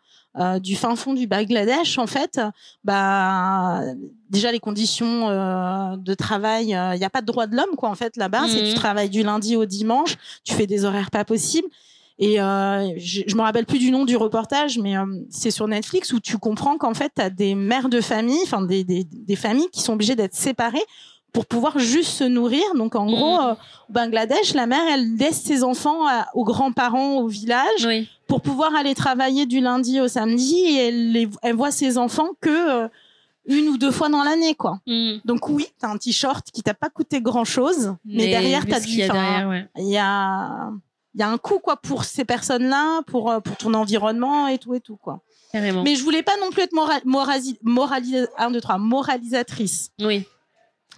du 0.61 0.75
fin 0.75 0.95
fond 0.95 1.13
du 1.13 1.27
Bangladesh, 1.27 1.97
en 1.97 2.07
fait, 2.07 2.39
bah 2.83 3.81
déjà 4.29 4.51
les 4.51 4.59
conditions 4.59 5.27
de 5.97 6.13
travail, 6.13 6.67
il 6.69 6.97
n'y 6.99 7.05
a 7.05 7.09
pas 7.09 7.21
de 7.21 7.25
droit 7.25 7.45
de 7.45 7.55
l'homme 7.55 7.75
quoi 7.77 7.89
en 7.89 7.95
fait 7.95 8.15
là-bas. 8.15 8.47
C'est 8.47 8.61
Mhm. 8.61 8.67
tu 8.69 8.73
travailles 8.73 9.09
du 9.09 9.21
lundi 9.23 9.55
au 9.57 9.65
dimanche, 9.65 10.15
tu 10.45 10.53
fais 10.53 10.65
des 10.67 10.85
horaires 10.85 11.11
pas 11.11 11.25
possibles. 11.25 11.67
Et 12.21 12.41
euh, 12.41 12.89
je, 12.97 13.21
je 13.25 13.35
me 13.35 13.41
rappelle 13.41 13.65
plus 13.65 13.79
du 13.79 13.91
nom 13.91 14.03
du 14.03 14.17
reportage, 14.17 14.77
mais 14.77 14.97
euh, 14.97 15.05
c'est 15.29 15.51
sur 15.51 15.67
Netflix 15.69 16.11
où 16.11 16.19
tu 16.19 16.37
comprends 16.37 16.77
qu'en 16.77 16.93
fait, 16.93 17.11
tu 17.15 17.21
as 17.21 17.29
des 17.29 17.55
mères 17.55 17.87
de 17.87 18.01
famille, 18.01 18.39
enfin 18.43 18.61
des, 18.61 18.83
des, 18.83 19.05
des 19.09 19.35
familles 19.37 19.69
qui 19.71 19.81
sont 19.81 19.93
obligées 19.93 20.15
d'être 20.17 20.35
séparées 20.35 20.83
pour 21.31 21.45
pouvoir 21.45 21.79
juste 21.79 22.09
se 22.11 22.23
nourrir. 22.25 22.63
Donc 22.75 22.95
en 22.95 23.05
gros, 23.05 23.35
Mhm. 23.39 23.47
euh, 23.47 23.53
au 23.53 23.93
Bangladesh, 23.93 24.53
la 24.53 24.65
mère, 24.67 24.81
elle 24.91 25.15
laisse 25.15 25.41
ses 25.41 25.63
enfants 25.63 26.05
à- 26.07 26.27
aux 26.33 26.43
grands-parents 26.43 27.17
au 27.19 27.27
village 27.27 27.85
Oui. 27.85 28.09
pour 28.27 28.41
pouvoir 28.41 28.75
aller 28.75 28.95
travailler 28.95 29.45
du 29.45 29.61
lundi 29.61 30.01
au 30.01 30.07
samedi 30.09 30.55
et 30.57 30.87
elle, 30.87 31.11
les- 31.13 31.29
elle 31.41 31.55
voit 31.55 31.71
ses 31.71 31.97
enfants 31.97 32.29
que 32.41 32.49
euh, 32.83 32.87
une 33.45 33.69
ou 33.69 33.77
deux 33.77 33.91
fois 33.91 34.09
dans 34.09 34.23
l'année, 34.23 34.55
quoi. 34.55 34.79
Mm. 34.87 35.19
Donc 35.23 35.47
oui, 35.47 35.67
t'as 35.79 35.87
un 35.87 35.97
t-shirt 35.97 36.45
qui 36.51 36.63
t'a 36.63 36.73
pas 36.73 36.89
coûté 36.89 37.21
grand-chose, 37.21 37.95
mais, 38.03 38.27
derrière 38.27 38.65
t'as 38.67 38.79
du, 38.81 38.87
qu'il 38.87 38.95
y 38.99 39.03
a 39.03 39.07
derrière, 39.07 39.47
ouais. 39.49 39.67
il 39.77 39.87
y 39.89 39.97
a, 39.97 40.69
il 41.19 41.21
y 41.21 41.25
a 41.25 41.29
un 41.29 41.37
coût 41.37 41.59
quoi 41.59 41.75
pour 41.77 42.05
ces 42.05 42.23
personnes-là, 42.25 43.01
pour 43.05 43.29
euh, 43.29 43.39
pour 43.41 43.57
ton 43.57 43.73
environnement 43.73 44.47
et 44.47 44.57
tout 44.57 44.73
et 44.73 44.79
tout 44.79 44.95
quoi. 44.97 45.19
Carrément. 45.51 45.83
Mais 45.83 45.95
je 45.95 46.03
voulais 46.03 46.23
pas 46.23 46.37
non 46.39 46.49
plus 46.49 46.61
être 46.63 46.73
mora- 46.73 47.01
morali- 47.05 48.27
un, 48.37 48.51
deux, 48.51 48.61
trois, 48.61 48.77
moralisatrice 48.77 49.91
Oui. 49.99 50.23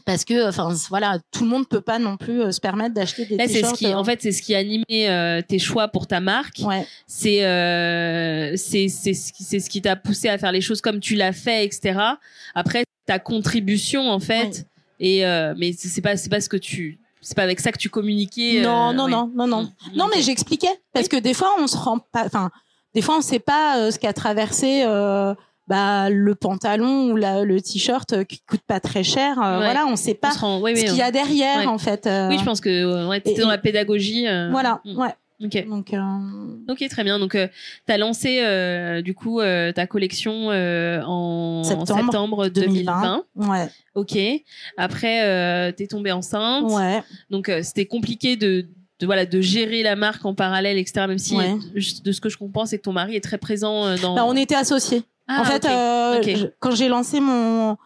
parce 0.06 0.26
que 0.26 0.48
enfin 0.50 0.74
voilà, 0.90 1.20
tout 1.32 1.44
le 1.46 1.50
monde 1.50 1.68
peut 1.68 1.82
pas 1.82 2.00
non 2.00 2.18
plus 2.18 2.42
euh, 2.42 2.52
se 2.52 2.60
permettre 2.60 2.94
d'acheter 2.94 3.26
des 3.26 3.38
t-shirts. 3.38 3.74
ce 3.76 3.80
qui, 3.80 3.88
euh, 3.88 3.96
en 3.98 4.04
fait, 4.04 4.22
c'est 4.22 4.32
ce 4.32 4.42
qui 4.42 4.54
a 4.54 4.60
animé 4.60 5.10
euh, 5.10 5.42
tes 5.42 5.58
choix 5.58 5.88
pour 5.88 6.06
ta 6.06 6.20
marque. 6.20 6.60
ouais. 6.64 6.86
C'est, 7.08 7.40
c'est, 8.58 8.88
c'est 8.90 9.14
ce 9.14 9.32
qui, 9.34 9.44
c'est 9.44 9.60
ce 9.60 9.70
qui 9.70 9.82
t'a 9.82 9.96
poussé 9.96 10.28
à 10.30 10.38
faire 10.38 10.52
les 10.52 10.62
choses 10.62 10.82
comme 10.82 11.00
tu 11.00 11.16
l'as 11.16 11.34
fait, 11.34 11.66
etc. 11.66 12.00
Après, 12.56 12.84
ta 13.06 13.20
contribution, 13.20 14.10
en 14.10 14.20
fait. 14.20 14.66
Et 15.00 15.22
mais 15.58 15.74
c'est 15.74 16.02
pas, 16.02 16.16
c'est 16.18 16.30
pas 16.30 16.42
ce 16.42 16.50
que 16.50 16.58
tu, 16.58 17.00
c'est 17.22 17.36
pas 17.36 17.44
avec 17.44 17.60
ça 17.60 17.72
que 17.72 17.78
tu 17.78 17.90
communiquais. 17.90 18.62
non, 18.62 18.90
euh, 18.90 18.94
non, 18.94 19.08
non, 19.08 19.32
non, 19.36 19.48
non, 19.48 19.62
Mm. 19.64 19.70
non, 19.96 20.06
Ok. 20.06 20.12
mais 20.16 20.22
j'expliquais 20.22 20.82
parce 20.94 21.08
que 21.08 21.18
des 21.18 21.34
fois 21.34 21.52
on 21.60 21.68
se 21.68 21.78
rend 21.78 22.00
pas, 22.12 22.26
enfin, 22.26 22.50
des 22.94 23.02
fois 23.02 23.18
on 23.18 23.22
sait 23.22 23.40
pas 23.40 23.78
euh, 23.78 23.92
ce 23.92 24.00
qu'a 24.00 24.14
traversé. 24.14 24.84
euh, 24.86 25.34
bah, 25.68 26.10
le 26.10 26.36
pantalon 26.36 27.12
ou 27.12 27.16
la, 27.16 27.46
le 27.46 27.62
t-shirt 27.62 28.26
qui 28.26 28.42
coûte 28.42 28.60
pas 28.68 28.82
très 28.82 29.04
cher, 29.04 29.42
euh, 29.42 29.60
Ouais. 29.60 29.64
voilà, 29.66 29.86
on 29.86 29.96
sait 29.96 30.16
pas 30.16 30.32
rend- 30.32 30.60
ce 30.60 30.74
qu'il 30.86 30.96
y 30.98 31.02
a 31.02 31.12
derrière 31.12 31.60
Ouais. 31.60 31.66
en 31.66 31.78
fait. 31.78 32.08
euh, 32.08 32.28
Oui, 32.28 32.38
je 32.40 32.44
pense 32.44 32.60
que 32.60 33.08
ouais, 33.08 33.22
Et- 33.24 33.36
dans 33.40 33.48
la 33.48 33.58
pédagogie. 33.58 34.28
euh, 34.28 34.50
Voilà, 34.52 34.82
mm. 34.84 34.98
ouais. 35.00 35.14
Ok. 35.44 35.66
Donc, 35.68 35.94
euh, 35.94 36.00
Ok, 36.70 36.88
très 36.90 37.04
bien. 37.04 37.18
Donc, 37.20 37.36
euh, 37.36 37.48
tu 37.88 37.94
as 37.94 37.98
lancé 37.98 38.40
euh, 38.44 39.02
du 39.02 39.14
coup 39.14 39.40
euh, 39.40 39.72
ta 39.72 39.88
collection 39.88 40.52
euh, 40.52 41.02
en 41.06 41.64
Septembre 41.64 41.98
septembre 42.12 42.48
2020. 42.50 43.24
2020. 43.36 43.50
ouais, 43.52 43.70
Ok. 43.96 44.18
Après, 44.78 45.24
euh, 45.26 45.72
tu 45.76 45.84
es 45.84 45.88
tombée 45.88 46.12
enceinte. 46.12 46.72
ouais. 46.72 47.02
Donc, 47.30 47.50
euh, 47.50 47.62
c'était 47.64 47.86
compliqué 47.86 48.36
de, 48.36 48.68
de 49.00 49.06
voilà 49.06 49.26
de 49.26 49.42
gérer 49.42 49.82
la 49.84 49.96
marque 49.96 50.26
en 50.26 50.36
parallèle, 50.36 50.78
etc. 50.78 51.06
Même 51.08 51.18
si 51.18 51.36
Ouais. 51.36 51.56
de 52.04 52.12
ce 52.12 52.22
que 52.22 52.30
je 52.30 52.38
comprends, 52.38 52.66
c'est 52.66 52.78
que 52.78 52.84
ton 52.84 52.94
mari 52.94 53.16
est 53.16 53.22
très 53.24 53.38
présent 53.38 53.86
euh, 53.88 53.98
dans. 53.98 54.16
Bah, 54.16 54.26
on 54.28 54.36
était 54.36 54.56
associés. 54.56 55.04
Ah, 55.28 55.42
en 55.42 55.46
fait, 55.46 55.66
euh, 55.66 56.22
je- 56.24 56.48
quand 56.60 56.72
j'ai 56.76 56.88
lancé 56.90 57.20
mon 57.20 57.78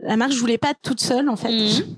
la 0.00 0.16
marque, 0.16 0.32
je 0.32 0.38
voulais 0.38 0.58
pas 0.58 0.70
être 0.70 0.80
toute 0.82 1.00
seule 1.00 1.28
en 1.28 1.36
fait. 1.36 1.50
Mhm. 1.52 1.96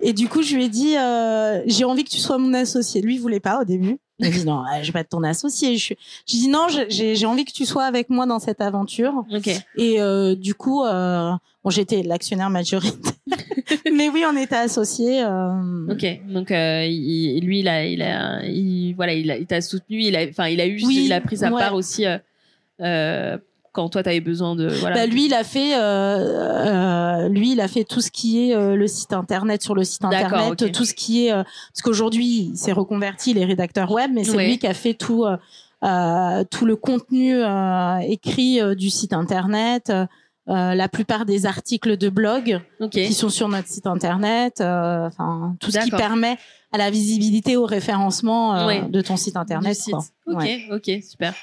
Et 0.00 0.12
du 0.12 0.28
coup, 0.28 0.42
je 0.42 0.54
lui 0.56 0.64
ai 0.64 0.68
dit, 0.68 0.96
euh, 0.96 1.62
j'ai 1.66 1.84
envie 1.84 2.04
que 2.04 2.10
tu 2.10 2.18
sois 2.18 2.38
mon 2.38 2.52
associé. 2.54 3.00
Lui, 3.00 3.14
il 3.14 3.18
voulait 3.20 3.40
pas 3.40 3.60
au 3.60 3.64
début. 3.64 3.98
Il 4.18 4.26
m'a 4.26 4.30
dit 4.32 4.44
non, 4.44 4.60
euh, 4.66 4.82
je 4.82 4.86
vais 4.88 4.92
pas 4.92 5.00
être 5.00 5.08
ton 5.08 5.22
associé. 5.22 5.78
Je. 5.78 5.94
J'ai 6.26 6.38
dit 6.38 6.48
non, 6.48 6.68
je- 6.68 6.84
j'ai 6.90 7.16
j'ai 7.16 7.24
envie 7.24 7.46
que 7.46 7.52
tu 7.52 7.64
sois 7.64 7.84
avec 7.84 8.10
moi 8.10 8.26
dans 8.26 8.38
cette 8.38 8.60
aventure. 8.60 9.24
Ok. 9.34 9.48
Et 9.76 10.00
euh, 10.02 10.34
du 10.34 10.52
coup, 10.54 10.84
euh, 10.84 11.30
bon, 11.64 11.70
j'étais 11.70 12.02
l'actionnaire 12.02 12.50
majoritaire, 12.50 13.12
mais 13.90 14.10
oui, 14.10 14.22
on 14.30 14.36
était 14.36 14.56
associés. 14.56 15.22
euh, 15.24 15.86
Ok. 15.90 16.04
Donc, 16.30 16.50
euh, 16.50 16.84
il- 16.86 17.40
lui, 17.42 17.60
il 17.60 17.68
a, 17.68 17.86
il 17.86 18.02
a, 18.02 18.44
il, 18.44 18.92
voilà, 18.94 19.14
il 19.14 19.30
a- 19.30 19.38
il 19.38 19.46
t'a 19.46 19.62
soutenu. 19.62 20.02
Il 20.02 20.14
a, 20.14 20.26
enfin, 20.28 20.48
il 20.48 20.60
a 20.60 20.66
eu, 20.66 20.82
Oui, 20.84 21.04
il 21.06 21.12
a 21.14 21.22
pris 21.22 21.38
sa 21.38 21.50
ouais. 21.50 21.58
part 21.58 21.74
aussi. 21.74 22.04
euh, 22.04 22.18
euh, 22.82 23.38
quand 23.72 23.88
toi, 23.88 24.02
t'avais 24.02 24.20
besoin 24.20 24.56
de, 24.56 24.68
voilà. 24.68 24.96
Bah, 24.96 25.06
lui, 25.06 25.26
il 25.26 25.34
a 25.34 25.44
fait, 25.44 25.76
euh, 25.76 25.78
euh, 27.24 27.28
lui, 27.28 27.52
il 27.52 27.60
a 27.60 27.68
fait 27.68 27.84
tout 27.84 28.00
ce 28.00 28.10
qui 28.10 28.48
est 28.50 28.54
euh, 28.54 28.74
le 28.76 28.86
site 28.86 29.12
internet 29.12 29.62
sur 29.62 29.74
le 29.74 29.84
site 29.84 30.04
internet, 30.04 30.72
tout 30.72 30.84
ce 30.84 30.94
qui 30.94 31.26
est, 31.26 31.32
euh, 31.32 31.42
parce 31.44 31.82
qu'aujourd'hui, 31.82 32.50
il 32.52 32.56
s'est 32.56 32.72
reconverti, 32.72 33.30
il 33.30 33.38
est 33.38 33.44
rédacteur 33.44 33.90
web, 33.90 34.10
mais 34.12 34.24
c'est 34.24 34.36
Ouais. 34.36 34.46
lui 34.48 34.58
qui 34.58 34.66
a 34.66 34.74
fait 34.74 34.94
tout, 34.94 35.24
euh, 35.24 35.36
euh, 35.84 36.44
tout 36.50 36.66
le 36.66 36.76
contenu 36.76 37.34
euh, 37.36 37.98
écrit 38.00 38.60
du 38.76 38.90
site 38.90 39.12
internet, 39.12 39.92
la 40.46 40.88
plupart 40.88 41.26
des 41.26 41.46
articles 41.46 41.96
de 41.96 42.08
blog 42.08 42.60
ok. 42.80 42.90
qui 42.90 43.12
sont 43.14 43.28
sur 43.28 43.48
notre 43.48 43.68
site 43.68 43.86
internet, 43.86 44.60
euh, 44.60 45.06
enfin 45.06 45.54
tout 45.60 45.70
ce 45.70 45.78
qui 45.78 45.90
permet 45.92 46.38
à 46.72 46.78
la 46.78 46.90
visibilité, 46.90 47.56
au 47.56 47.66
référencement 47.66 48.54
euh, 48.56 48.66
Ouais. 48.66 48.82
de 48.88 49.00
ton 49.00 49.16
site 49.16 49.36
internet. 49.36 49.74
site. 49.74 49.94
Ok, 50.26 50.38
Ouais. 50.40 50.68
ok, 50.70 50.90
super. 51.02 51.34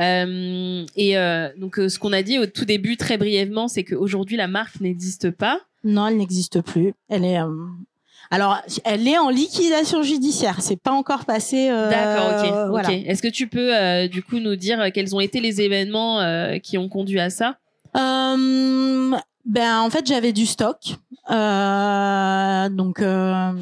Euh, 0.00 0.84
et 0.96 1.16
euh, 1.16 1.48
donc, 1.56 1.78
euh, 1.78 1.88
ce 1.88 1.98
qu'on 1.98 2.12
a 2.12 2.22
dit 2.22 2.38
au 2.38 2.46
tout 2.46 2.64
début, 2.66 2.96
très 2.96 3.16
brièvement, 3.16 3.68
c'est 3.68 3.84
qu'aujourd'hui, 3.84 4.36
la 4.36 4.48
marque 4.48 4.80
n'existe 4.80 5.30
pas. 5.30 5.60
Non, 5.84 6.06
elle 6.08 6.16
n'existe 6.18 6.60
plus. 6.60 6.92
Elle 7.08 7.24
est. 7.24 7.40
euh, 7.40 7.48
Alors, 8.30 8.58
elle 8.84 9.06
est 9.08 9.16
en 9.18 9.30
liquidation 9.30 10.02
judiciaire. 10.02 10.60
C'est 10.60 10.76
pas 10.80 10.90
encore 10.92 11.24
passé. 11.24 11.70
euh, 11.70 11.88
D'accord, 11.90 12.44
ok. 12.44 12.68
Voilà. 12.70 12.88
ok. 12.90 13.02
Est-ce 13.06 13.22
que 13.22 13.28
tu 13.28 13.46
peux, 13.46 13.74
euh, 13.74 14.08
du 14.08 14.22
coup, 14.22 14.38
nous 14.40 14.56
dire 14.56 14.90
quels 14.92 15.14
ont 15.14 15.20
été 15.20 15.40
les 15.40 15.60
événements 15.62 16.20
euh, 16.20 16.58
qui 16.58 16.76
ont 16.76 16.88
conduit 16.88 17.20
à 17.20 17.30
ça? 17.30 17.56
Euh, 17.96 19.16
ben, 19.46 19.80
en 19.80 19.88
fait, 19.90 20.06
j'avais 20.06 20.32
du 20.32 20.44
stock. 20.44 20.96
Euh, 21.30 22.68
donc, 22.68 23.00
euh, 23.00 23.52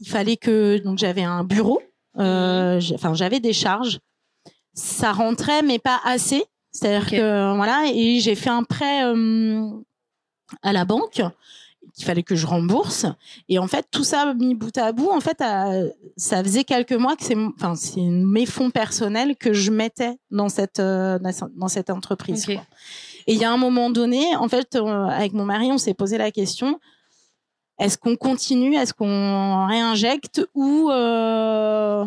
il 0.00 0.08
fallait 0.08 0.36
que. 0.36 0.78
Donc, 0.78 0.98
j'avais 0.98 1.22
un 1.22 1.44
bureau. 1.44 1.80
Euh, 2.18 2.80
Enfin, 2.94 3.14
j'avais 3.14 3.40
des 3.40 3.52
charges. 3.52 3.98
Ça 4.74 5.12
rentrait, 5.12 5.62
mais 5.62 5.78
pas 5.78 6.00
assez. 6.04 6.44
C'est-à-dire 6.72 7.08
que 7.08 7.56
voilà, 7.56 7.84
et 7.92 8.18
j'ai 8.18 8.34
fait 8.34 8.50
un 8.50 8.64
prêt 8.64 9.04
euh, 9.04 9.70
à 10.62 10.72
la 10.72 10.84
banque 10.84 11.22
qu'il 11.94 12.04
fallait 12.04 12.22
que 12.22 12.34
je 12.34 12.46
rembourse. 12.46 13.06
Et 13.48 13.58
en 13.58 13.68
fait, 13.68 13.86
tout 13.90 14.04
ça 14.04 14.34
mis 14.34 14.54
bout 14.54 14.76
à 14.76 14.92
bout, 14.92 15.10
en 15.10 15.20
fait, 15.20 15.40
euh, 15.40 15.90
ça 16.16 16.42
faisait 16.42 16.64
quelques 16.64 16.92
mois 16.92 17.16
que 17.16 17.24
c'est, 17.24 17.36
enfin, 17.36 17.74
c'est 17.76 18.00
mes 18.00 18.46
fonds 18.46 18.70
personnels 18.70 19.36
que 19.36 19.52
je 19.52 19.70
mettais 19.70 20.18
dans 20.30 20.48
cette 20.48 20.80
euh, 20.80 21.18
dans 21.56 21.68
cette 21.68 21.90
entreprise. 21.90 22.46
Quoi. 22.46 22.62
Et 23.26 23.34
il 23.34 23.38
y 23.38 23.44
a 23.44 23.52
un 23.52 23.56
moment 23.56 23.90
donné, 23.90 24.34
en 24.36 24.48
fait, 24.48 24.74
euh, 24.74 25.06
avec 25.06 25.32
mon 25.32 25.44
mari, 25.44 25.70
on 25.70 25.78
s'est 25.78 25.94
posé 25.94 26.18
la 26.18 26.30
question 26.30 26.80
est-ce 27.78 27.98
qu'on 27.98 28.16
continue, 28.16 28.74
est-ce 28.76 28.94
qu'on 28.94 29.66
réinjecte? 29.66 30.46
Ou 30.54 30.90
euh, 30.90 32.04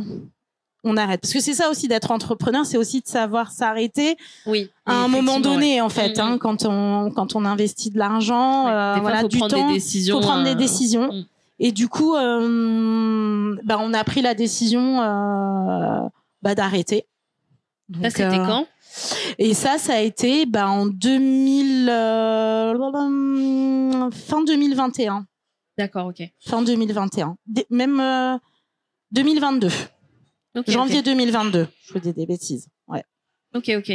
on 0.84 0.98
arrête? 0.98 1.22
Parce 1.22 1.34
que 1.34 1.40
c'est 1.42 1.54
ça 1.54 1.70
aussi 1.70 1.88
d'être 1.88 2.12
entrepreneur, 2.12 2.66
c'est 2.66 2.78
aussi 2.78 3.02
de 3.02 3.08
savoir 3.08 3.52
s'arrêter 3.52 4.16
Oui. 4.46 4.70
à 4.86 4.96
un 5.04 5.08
moment 5.08 5.40
donné, 5.40 5.76
ouais. 5.76 5.82
en 5.82 5.90
fait, 5.90 6.18
Mhm. 6.18 6.24
hein, 6.26 6.38
quand 6.40 6.66
on 6.66 7.12
quand 7.12 7.36
on 7.36 7.46
investit 7.46 7.92
de 7.92 7.98
l'argent, 7.98 8.66
Ouais. 8.66 8.72
euh, 8.72 8.96
voilà, 9.02 9.22
faut 9.22 9.28
du 9.28 9.38
prendre 9.38 9.56
temps, 9.56 9.68
des 9.68 9.74
décisions. 9.74 10.16
faut 10.16 10.22
prendre 10.22 10.42
euh, 10.42 10.54
des 10.54 10.56
décisions. 10.56 11.12
Mm. 11.12 11.26
Et 11.60 11.72
du 11.72 11.88
coup, 11.90 12.16
euh, 12.16 13.56
bah, 13.64 13.78
on 13.82 13.92
a 13.94 14.04
pris 14.04 14.22
la 14.22 14.36
décision 14.36 15.02
euh, 15.02 16.00
bah, 16.44 16.54
d'arrêter. 16.56 17.08
Ça, 18.04 18.10
c'était 18.12 18.24
euh, 18.40 18.46
quand? 18.46 18.68
et 19.40 19.54
ça, 19.54 19.78
ça 19.80 19.94
a 19.96 20.00
été 20.02 20.46
bah, 20.46 20.70
en 20.70 20.86
2000, 20.86 21.90
euh, 21.90 22.74
fin 24.12 24.44
2021. 24.44 25.26
D'accord, 25.78 26.08
ok. 26.08 26.24
Fin 26.40 26.62
2021. 26.64 27.38
Dé- 27.46 27.66
même 27.70 28.00
euh, 28.00 28.38
2022. 29.12 29.68
Ok, 30.56 30.70
Janvier 30.70 31.00
ok. 31.00 31.06
2022. 31.06 31.68
Je 31.86 31.94
vous 31.94 32.00
dis 32.00 32.14
des 32.14 32.26
bêtises. 32.26 32.68
Ouais. 32.88 33.04
Ok, 33.54 33.70
ok. 33.78 33.92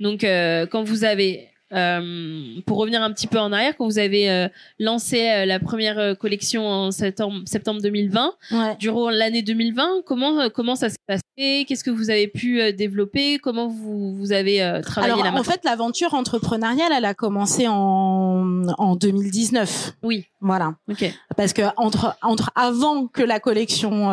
Donc, 0.00 0.24
euh, 0.24 0.66
quand 0.66 0.84
vous 0.84 1.04
avez, 1.04 1.48
euh, 1.72 2.60
pour 2.66 2.78
revenir 2.78 3.02
un 3.02 3.12
petit 3.12 3.26
peu 3.26 3.38
en 3.38 3.52
arrière, 3.52 3.74
quand 3.76 3.84
vous 3.86 3.98
avez 3.98 4.30
euh, 4.30 4.48
lancé 4.78 5.28
euh, 5.28 5.44
la 5.46 5.58
première 5.58 5.98
euh, 5.98 6.14
collection 6.14 6.66
en 6.66 6.90
septembre, 6.90 7.42
septembre 7.46 7.80
2020, 7.82 8.32
Ouais. 8.52 8.76
durant 8.78 9.10
l'année 9.10 9.42
2020, 9.42 10.02
comment 10.06 10.40
euh, 10.40 10.48
comment 10.48 10.76
ça 10.76 10.88
s'est 10.90 10.96
passé? 11.06 11.22
Qu'est-ce 11.36 11.82
que 11.82 11.90
vous 11.90 12.10
avez 12.10 12.28
pu 12.28 12.60
euh, 12.60 12.72
développer? 12.72 13.38
Comment 13.38 13.66
vous 13.68 14.14
vous 14.14 14.32
avez 14.32 14.62
euh, 14.62 14.82
travaillé 14.82 15.12
Alors, 15.12 15.24
la 15.24 15.30
en 15.30 15.34
marque 15.34 15.46
fait, 15.46 15.60
l'aventure 15.64 16.14
entrepreneuriale, 16.14 16.92
elle 16.96 17.04
a 17.04 17.14
commencé 17.14 17.66
en, 17.68 18.62
en 18.78 18.96
2019. 18.96 19.94
Oui. 20.02 20.26
Voilà. 20.40 20.74
Ok. 20.90 21.10
Parce 21.36 21.52
que 21.54 21.62
entre, 21.76 22.16
entre 22.22 22.50
avant 22.54 23.06
que 23.06 23.22
la 23.22 23.40
collection 23.40 24.10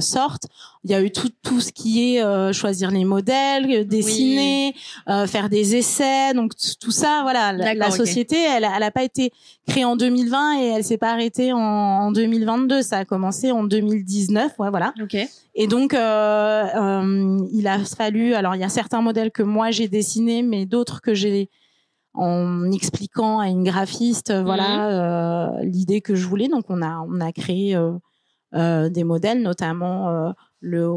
sorte, 0.00 0.44
il 0.84 0.90
y 0.90 0.94
a 0.94 1.00
eu 1.02 1.12
tout, 1.12 1.28
tout 1.42 1.60
ce 1.60 1.70
qui 1.70 2.16
est 2.16 2.22
euh, 2.24 2.52
choisir 2.52 2.90
les 2.90 3.04
modèles, 3.04 3.70
euh, 3.70 3.84
dessiner, 3.84 4.74
euh, 5.08 5.26
faire 5.28 5.48
des 5.48 5.76
essais. 5.76 6.34
Donc, 6.34 6.52
tout 6.80 6.90
ça, 6.90 7.20
voilà. 7.22 7.52
La, 7.52 7.72
société, 7.96 8.36
elle, 8.36 8.64
a- 8.64 8.72
elle 8.76 8.82
a 8.82 8.90
pas 8.90 9.04
été 9.04 9.30
créée 9.68 9.84
en 9.84 9.94
2020 9.94 10.58
et 10.60 10.66
elle 10.70 10.82
s'est 10.82 10.98
pas 10.98 11.12
arrêtée 11.12 11.52
en, 11.52 11.58
en 11.58 12.10
2022. 12.12 12.82
Ça 12.82 12.98
a 12.98 13.04
commencé 13.04 13.52
en 13.52 13.62
2019. 13.62 14.52
Ouais, 14.58 14.70
voilà. 14.70 14.92
Ok. 15.00 15.16
Et 15.54 15.66
donc, 15.68 15.94
euh, 15.94 16.64
euh, 16.74 17.38
il 17.52 17.66
a 17.68 17.78
fallu. 17.84 18.34
Alors, 18.34 18.56
il 18.56 18.60
y 18.60 18.64
a 18.64 18.68
certains 18.68 19.02
modèles 19.02 19.30
que 19.30 19.42
moi 19.44 19.70
j'ai 19.70 19.86
dessinés, 19.86 20.42
mais 20.42 20.66
d'autres 20.66 21.00
que 21.00 21.14
j'ai 21.14 21.48
en 22.14 22.70
expliquant 22.72 23.38
à 23.38 23.48
une 23.48 23.64
graphiste, 23.64 24.30
euh, 24.30 24.42
voilà, 24.42 24.88
euh, 24.88 25.62
l'idée 25.62 26.00
que 26.00 26.14
je 26.14 26.26
voulais. 26.26 26.48
Donc, 26.48 26.64
on 26.68 26.82
a 26.82 27.04
on 27.08 27.20
a 27.20 27.32
créé 27.32 27.74
euh, 27.76 27.92
euh, 28.54 28.88
des 28.90 29.04
modèles, 29.04 29.40
notamment 29.42 30.08
euh, 30.10 30.30
le 30.62 30.88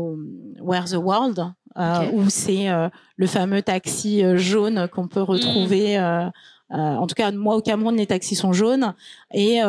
Where 0.61 0.85
the 0.85 0.95
World, 0.95 1.51
euh, 1.77 2.11
où 2.13 2.29
c'est 2.29 2.69
euh, 2.69 2.87
le 3.17 3.27
fameux 3.27 3.61
taxi 3.61 4.23
euh, 4.23 4.37
jaune 4.37 4.87
qu'on 4.87 5.09
peut 5.09 5.21
retrouver 5.21 5.97
euh, 5.97 6.29
en 6.71 7.05
tout 7.05 7.13
cas, 7.13 7.31
moi 7.31 7.55
au 7.55 7.61
Cameroun, 7.61 7.95
les 7.95 8.07
taxis 8.07 8.35
sont 8.35 8.51
jaunes 8.51 8.95
et 9.31 9.59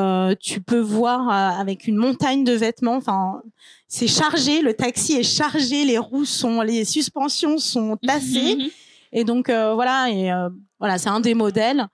tu 0.41 0.63
peux 0.63 0.81
voir 0.81 1.29
avec 1.29 1.87
une 1.87 1.97
montagne 1.97 2.43
de 2.43 2.53
vêtements. 2.53 2.97
Enfin, 2.97 3.43
c'est 3.87 4.07
chargé, 4.07 4.63
le 4.63 4.73
taxi 4.73 5.13
est 5.13 5.23
chargé, 5.23 5.85
les 5.85 5.99
roues 5.99 6.25
sont, 6.25 6.63
les 6.63 6.87
suspensions 6.87 7.59
sont 7.59 7.99
tassées. 7.99 8.57
Mhm. 8.57 8.69
Et 9.13 9.25
donc 9.25 9.51
voilà, 9.51 10.09
et 10.11 10.33
voilà, 10.81 10.97
c'est 10.97 11.11
un 11.11 11.21
des 11.21 11.35
modèles. 11.35 11.87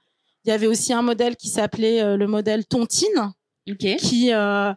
Il 0.45 0.51
y 0.51 0.53
avait 0.53 0.69
aussi 0.69 0.93
un 0.93 1.03
modèle 1.03 1.35
qui 1.35 1.49
s'appelait 1.49 2.17
le 2.17 2.27
modèle 2.29 2.65
Tontine, 2.65 3.33
qui 3.67 4.33
euh, 4.33 4.73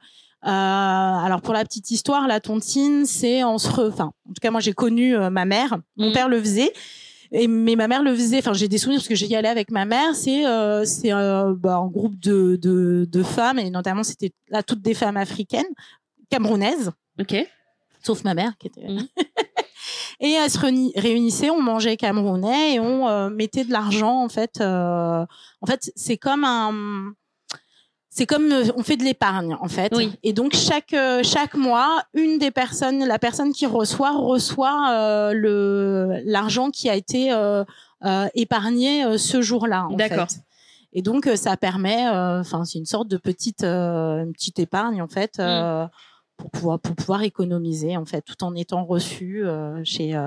alors 0.52 1.42
pour 1.42 1.54
la 1.54 1.64
petite 1.64 1.90
histoire, 1.92 2.28
la 2.28 2.40
tontine, 2.40 3.06
c'est 3.06 3.44
en 3.44 3.58
se, 3.58 3.70
enfin, 3.70 4.12
en 4.30 4.34
tout 4.34 4.40
cas 4.42 4.52
moi 4.52 4.60
j'ai 4.60 4.74
connu 4.74 5.16
euh, 5.16 5.30
ma 5.30 5.46
mère, 5.46 5.78
mon 5.98 6.08
mhm. 6.08 6.14
père 6.14 6.30
le 6.30 6.40
faisait. 6.40 6.72
Et, 7.32 7.48
mais 7.48 7.76
ma 7.76 7.88
mère 7.88 8.04
le 8.04 8.14
faisait. 8.14 8.38
Enfin, 8.38 8.54
j'ai 8.54 8.68
des 8.68 8.78
souvenirs 8.78 9.00
parce 9.00 9.08
que 9.08 9.16
j'y 9.16 9.36
allais 9.36 9.50
avec 9.50 9.72
ma 9.72 9.86
mère. 9.86 10.16
C'est 10.16 10.46
euh, 10.46 10.86
c'est 10.86 11.10
bah, 11.10 11.78
un 11.78 11.88
groupe 11.88 12.18
de, 12.20 12.56
de, 12.62 13.08
de 13.12 13.24
femmes 13.24 13.58
et 13.58 13.70
notamment 13.72 14.04
c'était 14.04 14.32
là 14.50 14.62
toutes 14.62 14.82
des 14.82 14.94
femmes 14.94 15.18
africaines, 15.18 15.66
camerounaises. 16.30 16.92
Ok. 17.20 17.36
Sauf 18.04 18.24
ma 18.24 18.36
mère 18.36 18.56
qui 18.60 18.68
était. 18.68 18.88
Mhm. 18.88 19.08
et 20.20 20.32
elles 20.32 20.52
se 20.52 20.60
réunissaient, 20.60 21.50
on 21.50 21.62
mangeait 21.62 21.98
camerounais 21.98 22.76
et 22.76 22.80
on 22.80 23.30
mettait 23.32 23.66
de 23.66 23.72
l'argent 23.72 24.24
en 24.24 24.30
fait. 24.30 24.62
en 24.62 25.66
fait, 25.66 25.92
c'est 25.96 26.18
comme 26.18 26.44
un 26.44 27.14
c'est 28.16 28.26
comme 28.26 28.50
euh, 28.50 28.64
on 28.78 28.84
fait 28.84 28.96
de 28.96 29.04
l'épargne 29.04 29.58
en 29.60 29.68
fait. 29.68 29.94
Et 30.24 30.32
donc 30.32 30.54
chaque 30.56 30.94
euh, 30.94 31.22
chaque 31.22 31.54
mois, 31.54 32.02
une 32.14 32.38
des 32.40 32.50
personnes, 32.50 33.06
la 33.06 33.20
personne 33.20 33.52
qui 33.52 33.66
reçoit 33.66 34.16
reçoit 34.18 34.90
euh, 34.92 35.34
le 35.34 36.22
l'argent 36.24 36.72
qui 36.72 36.90
a 36.90 36.96
été 36.96 37.34
épargné 38.34 39.18
ce 39.18 39.42
jour-là. 39.42 39.88
D'accord. 39.92 40.28
Et 40.94 41.02
donc 41.02 41.30
ça 41.36 41.58
permet, 41.58 42.08
enfin 42.08 42.64
c'est 42.64 42.80
une 42.80 42.86
sorte 42.86 43.10
de 43.10 43.18
petite 43.18 43.62
petite 43.64 44.60
épargne 44.60 45.02
en 45.02 45.10
fait. 45.10 45.38
Mm. 45.40 45.90
pour 46.38 46.52
pouvoir 46.52 46.80
pour 46.80 46.96
pouvoir 46.96 47.22
économiser 47.24 47.98
en 47.98 48.06
fait 48.06 48.22
tout 48.22 48.44
en 48.46 48.56
étant 48.56 48.86
reçu 48.86 49.44
chez 49.84 50.18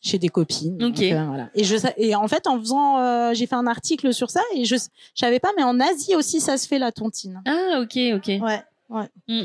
chez 0.00 0.18
des 0.18 0.28
copines. 0.28 0.78
Euh, 0.82 1.24
voilà. 1.26 1.50
Et 1.54 1.64
je 1.64 1.76
et 1.96 2.14
en 2.14 2.26
fait 2.28 2.46
en 2.46 2.58
faisant 2.58 2.98
euh, 2.98 3.34
j'ai 3.34 3.46
fait 3.46 3.54
un 3.54 3.66
article 3.66 4.14
sur 4.14 4.30
ça 4.30 4.40
et 4.54 4.64
je 4.64 4.76
je 4.76 5.20
savais 5.20 5.38
pas 5.38 5.50
mais 5.56 5.62
en 5.62 5.78
Asie 5.78 6.14
aussi 6.14 6.40
ça 6.40 6.56
se 6.56 6.66
fait 6.66 6.78
la 6.78 6.92
tontine. 6.92 7.42
Ah 7.46 7.80
OK 7.80 7.98
OK. 8.14 8.28
Ouais 8.28 8.62
ouais. 8.88 9.08
Hmm. 9.28 9.44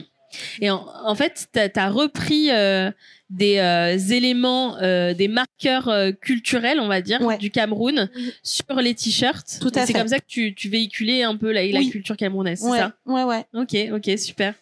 Et 0.59 0.69
en, 0.69 1.15
fait, 1.15 1.47
tu 1.53 1.79
as, 1.79 1.89
repris 1.89 2.51
euh, 2.51 2.91
des 3.29 4.13
éléments, 4.13 4.75
des 4.81 5.29
marqueurs 5.29 5.89
culturels, 6.19 6.81
on 6.81 6.89
va 6.89 6.99
dire, 6.99 7.37
du 7.37 7.51
Cameroun 7.51 8.09
sur 8.43 8.75
les 8.81 8.93
t-shirts. 8.95 9.59
Tout 9.61 9.71
à 9.75 9.85
C'est 9.85 9.93
comme 9.93 10.09
ça 10.09 10.19
que 10.19 10.25
tu, 10.27 10.53
tu 10.53 10.67
véhiculais 10.67 11.23
un 11.23 11.37
peu 11.37 11.53
la, 11.53 11.65
la 11.65 11.83
culture 11.83 12.17
camerounaise, 12.17 12.59
c'est 12.59 12.77
ça? 12.77 12.91
Ouais, 13.05 13.23
ouais. 13.23 13.45
Ok, 13.53 13.77
ok, 13.93 14.17
super. 14.17 14.55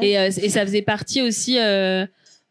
Et, 0.00 0.12
et, 0.12 0.48
ça 0.48 0.64
faisait 0.64 0.80
partie 0.80 1.20
aussi 1.20 1.58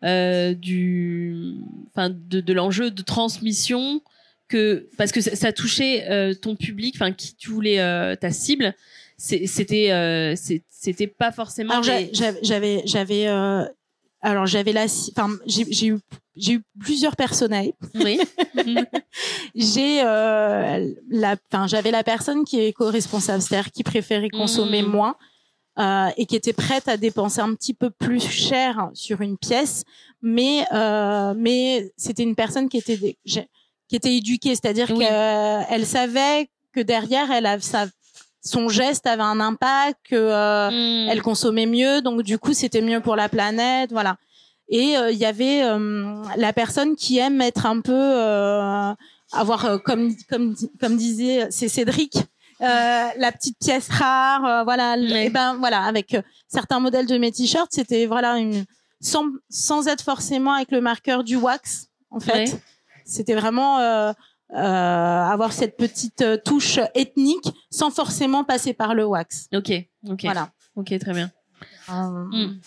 euh, 0.03 0.53
du, 0.53 1.55
enfin, 1.89 2.09
de, 2.09 2.39
de 2.39 2.53
l'enjeu 2.53 2.91
de 2.91 3.01
transmission 3.01 4.01
que 4.47 4.87
parce 4.97 5.11
que 5.11 5.21
ça, 5.21 5.51
touchait 5.51 6.09
euh, 6.09 6.33
ton 6.33 6.55
public, 6.55 6.95
enfin 6.95 7.11
qui 7.11 7.35
tu 7.35 7.49
voulais 7.49 7.79
euh, 7.79 8.15
ta 8.15 8.31
cible, 8.31 8.73
c'était 9.17 9.91
euh, 9.91 10.35
c'était 10.69 11.07
pas 11.07 11.31
forcément. 11.31 11.71
Alors 11.71 11.83
j'avais 11.83 12.83
j'avais 12.85 13.27
alors 14.21 14.45
j'avais 14.45 14.73
la 14.73 14.85
enfin 14.85 15.29
j'ai 15.45 15.87
eu 15.87 15.97
j'ai 16.35 16.53
eu 16.53 16.61
plusieurs 16.79 17.15
personnels. 17.15 17.73
Oui. 17.95 18.19
j'ai 19.55 20.01
la 20.01 21.35
enfin 21.51 21.67
j'avais 21.67 21.91
la 21.91 22.03
personne 22.03 22.45
qui 22.45 22.59
est 22.59 22.73
co-responsable, 22.73 23.41
c'est-à-dire 23.41 23.71
qui 23.71 23.83
préférait 23.83 24.29
consommer 24.29 24.81
mmh. 24.81 24.87
moins 24.87 25.15
euh, 25.79 26.09
et 26.17 26.25
qui 26.25 26.35
était 26.35 26.53
prête 26.53 26.87
à 26.87 26.97
dépenser 26.97 27.39
un 27.39 27.53
petit 27.53 27.73
peu 27.73 27.89
plus 27.89 28.27
cher 28.27 28.89
sur 28.93 29.21
une 29.21 29.37
pièce, 29.37 29.83
mais 30.21 30.65
euh, 30.73 31.33
mais 31.37 31.91
c'était 31.97 32.23
une 32.23 32.35
personne 32.35 32.69
qui 32.69 32.77
était 32.77 33.17
qui 33.25 33.95
était 33.95 34.15
éduquée, 34.15 34.55
c'est-à-dire 34.55 34.87
qu'elle 34.93 35.85
savait 35.85 36.49
que 36.73 36.81
derrière 36.81 37.31
elle 37.31 37.45
a 37.45 37.59
sa 37.59 37.87
son 38.41 38.69
geste 38.69 39.05
avait 39.05 39.23
un 39.23 39.39
impact, 39.39 39.99
que 40.09 40.15
euh, 40.15 40.69
hmm. 40.69 41.09
elle 41.09 41.21
consommait 41.21 41.65
mieux, 41.65 42.01
donc 42.01 42.23
du 42.23 42.37
coup 42.37 42.53
c'était 42.53 42.81
mieux 42.81 43.01
pour 43.01 43.15
la 43.15 43.29
planète, 43.29 43.91
voilà. 43.91 44.17
Et 44.69 44.97
euh, 44.97 45.11
il 45.11 45.17
y 45.17 45.25
avait 45.25 45.63
euh, 45.63 46.23
la 46.37 46.53
personne 46.53 46.95
qui 46.95 47.17
aime 47.19 47.41
être 47.41 47.65
un 47.65 47.81
peu 47.81 48.95
avoir 49.31 49.81
comme 49.83 50.15
comme 50.29 50.55
comme 50.79 50.97
disait 50.97 51.47
c'est 51.51 51.67
Cédric 51.67 52.17
euh, 52.17 52.21
la 52.59 53.31
petite 53.31 53.57
pièce 53.59 53.89
rare, 53.89 54.45
euh, 54.45 54.63
voilà. 54.63 54.97
Et 54.97 55.29
ben 55.29 55.55
voilà, 55.57 55.83
avec 55.83 56.13
euh, 56.13 56.21
certains 56.47 56.79
modèles 56.79 57.07
de 57.07 57.17
mes 57.17 57.31
t-shirts, 57.31 57.71
c'était 57.71 58.05
voilà 58.05 58.37
une 58.37 58.65
sans 58.99 59.25
sans 59.49 59.87
être 59.87 60.03
forcément 60.03 60.53
avec 60.53 60.71
le 60.71 60.81
marqueur 60.81 61.23
du 61.23 61.35
wax 61.35 61.87
en 62.09 62.19
fait. 62.19 62.59
C'était 63.05 63.35
vraiment 63.35 63.77
avoir 64.49 65.53
cette 65.53 65.77
petite 65.77 66.23
touche 66.43 66.79
ethnique 66.95 67.49
sans 67.69 67.91
forcément 67.91 68.43
passer 68.43 68.73
par 68.73 68.95
le 68.95 69.05
wax. 69.05 69.47
Ok, 69.53 69.71
ok. 70.09 70.23
Voilà. 70.23 70.49
Ok, 70.75 70.97
très 70.99 71.13
bien. 71.13 71.31
Hmm. 71.87 72.59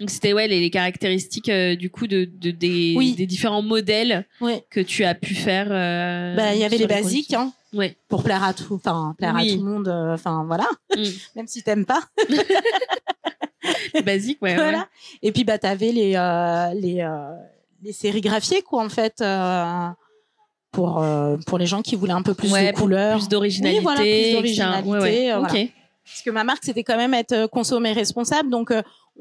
Donc 0.00 0.10
c'était 0.10 0.32
ouais 0.32 0.46
les, 0.46 0.70
caractéristiques 0.70 1.50
du 1.50 1.90
coup 1.90 2.06
de, 2.06 2.24
de 2.24 2.50
des, 2.50 3.14
des, 3.16 3.26
différents 3.26 3.62
modèles 3.62 4.26
que 4.70 4.80
tu 4.80 5.04
as 5.04 5.14
pu 5.14 5.34
faire. 5.34 5.68
bah 5.68 6.54
il 6.54 6.60
y 6.60 6.64
avait 6.64 6.78
les 6.78 6.86
basiques 6.86 7.34
hein. 7.34 7.52
Ouais. 7.74 7.96
Pour 8.08 8.22
plaire 8.22 8.42
à 8.42 8.54
tout, 8.54 8.74
enfin 8.74 9.14
plaire 9.18 9.36
à 9.36 9.42
tout 9.42 9.56
le 9.56 9.62
monde, 9.62 9.88
euh, 9.88 10.14
enfin 10.14 10.44
voilà. 10.46 10.66
Mm. 10.96 11.02
Même 11.36 11.46
si 11.46 11.62
t'aimes 11.62 11.84
pas. 11.84 12.02
Basique, 14.04 14.40
ouais. 14.40 14.54
Voilà. 14.54 14.88
Et 15.22 15.32
puis 15.32 15.44
bah 15.44 15.58
t'avais 15.58 15.92
les 15.92 16.14
euh, 16.16 16.72
les 16.74 17.00
euh, 17.00 17.34
les 17.82 17.92
sérigraphiés 17.92 18.62
quoi 18.62 18.84
en 18.84 18.88
fait. 18.88 19.20
Euh, 19.20 19.88
pour 20.70 21.04
pour 21.46 21.58
les 21.58 21.66
gens 21.66 21.82
qui 21.82 21.96
voulaient 21.96 22.12
un 22.12 22.22
peu 22.22 22.34
plus 22.34 22.52
de 22.52 22.72
couleurs, 22.72 23.18
plus 23.18 23.28
d'originalité, 23.28 23.78
oui, 23.78 23.82
voilà, 23.82 24.00
plus 24.00 24.32
d'originalité. 24.32 25.34
Ouais, 25.34 25.72
Parce 26.10 26.22
que 26.24 26.30
ma 26.30 26.44
marque 26.44 26.64
c'était 26.64 26.84
quand 26.84 26.96
même 26.96 27.14
être 27.14 27.46
consommé 27.46 27.92
responsable, 27.92 28.50
donc 28.50 28.72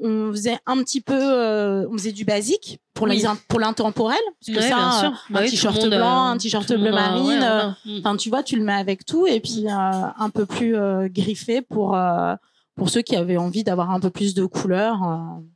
on 0.01 0.31
faisait 0.31 0.57
un 0.65 0.77
petit 0.83 1.01
peu, 1.01 1.19
euh, 1.19 1.87
on 1.89 1.93
faisait 1.93 2.11
du 2.11 2.23
basique 2.23 2.79
pour 2.93 3.07
pour 3.47 3.59
l'intemporel, 3.59 4.19
parce 4.39 4.57
que 4.57 4.63
ça, 4.63 4.77
un 4.77 5.13
bah 5.29 5.47
t-shirt 5.47 5.87
blanc, 5.87 6.25
un 6.27 6.37
t-shirt 6.37 6.71
bleu 6.73 6.91
marine, 6.91 7.41
euh, 7.41 7.69
mm. 7.85 7.99
enfin 7.99 8.15
tu 8.15 8.29
vois, 8.29 8.43
tu 8.43 8.57
le 8.57 8.63
mets 8.63 8.73
avec 8.73 9.05
tout, 9.05 9.27
et 9.27 9.39
puis 9.39 9.65
euh, 9.67 9.71
un 9.71 10.29
peu 10.29 10.45
plus 10.45 10.75
griffé 11.09 11.61
pour 11.61 11.97
pour 12.75 12.89
ceux 12.89 13.01
qui 13.01 13.15
avaient 13.15 13.37
envie 13.37 13.63
d'avoir 13.63 13.91
un 13.91 13.99
peu 13.99 14.09
plus 14.09 14.33
de 14.33 14.45
couleurs. 14.45 14.99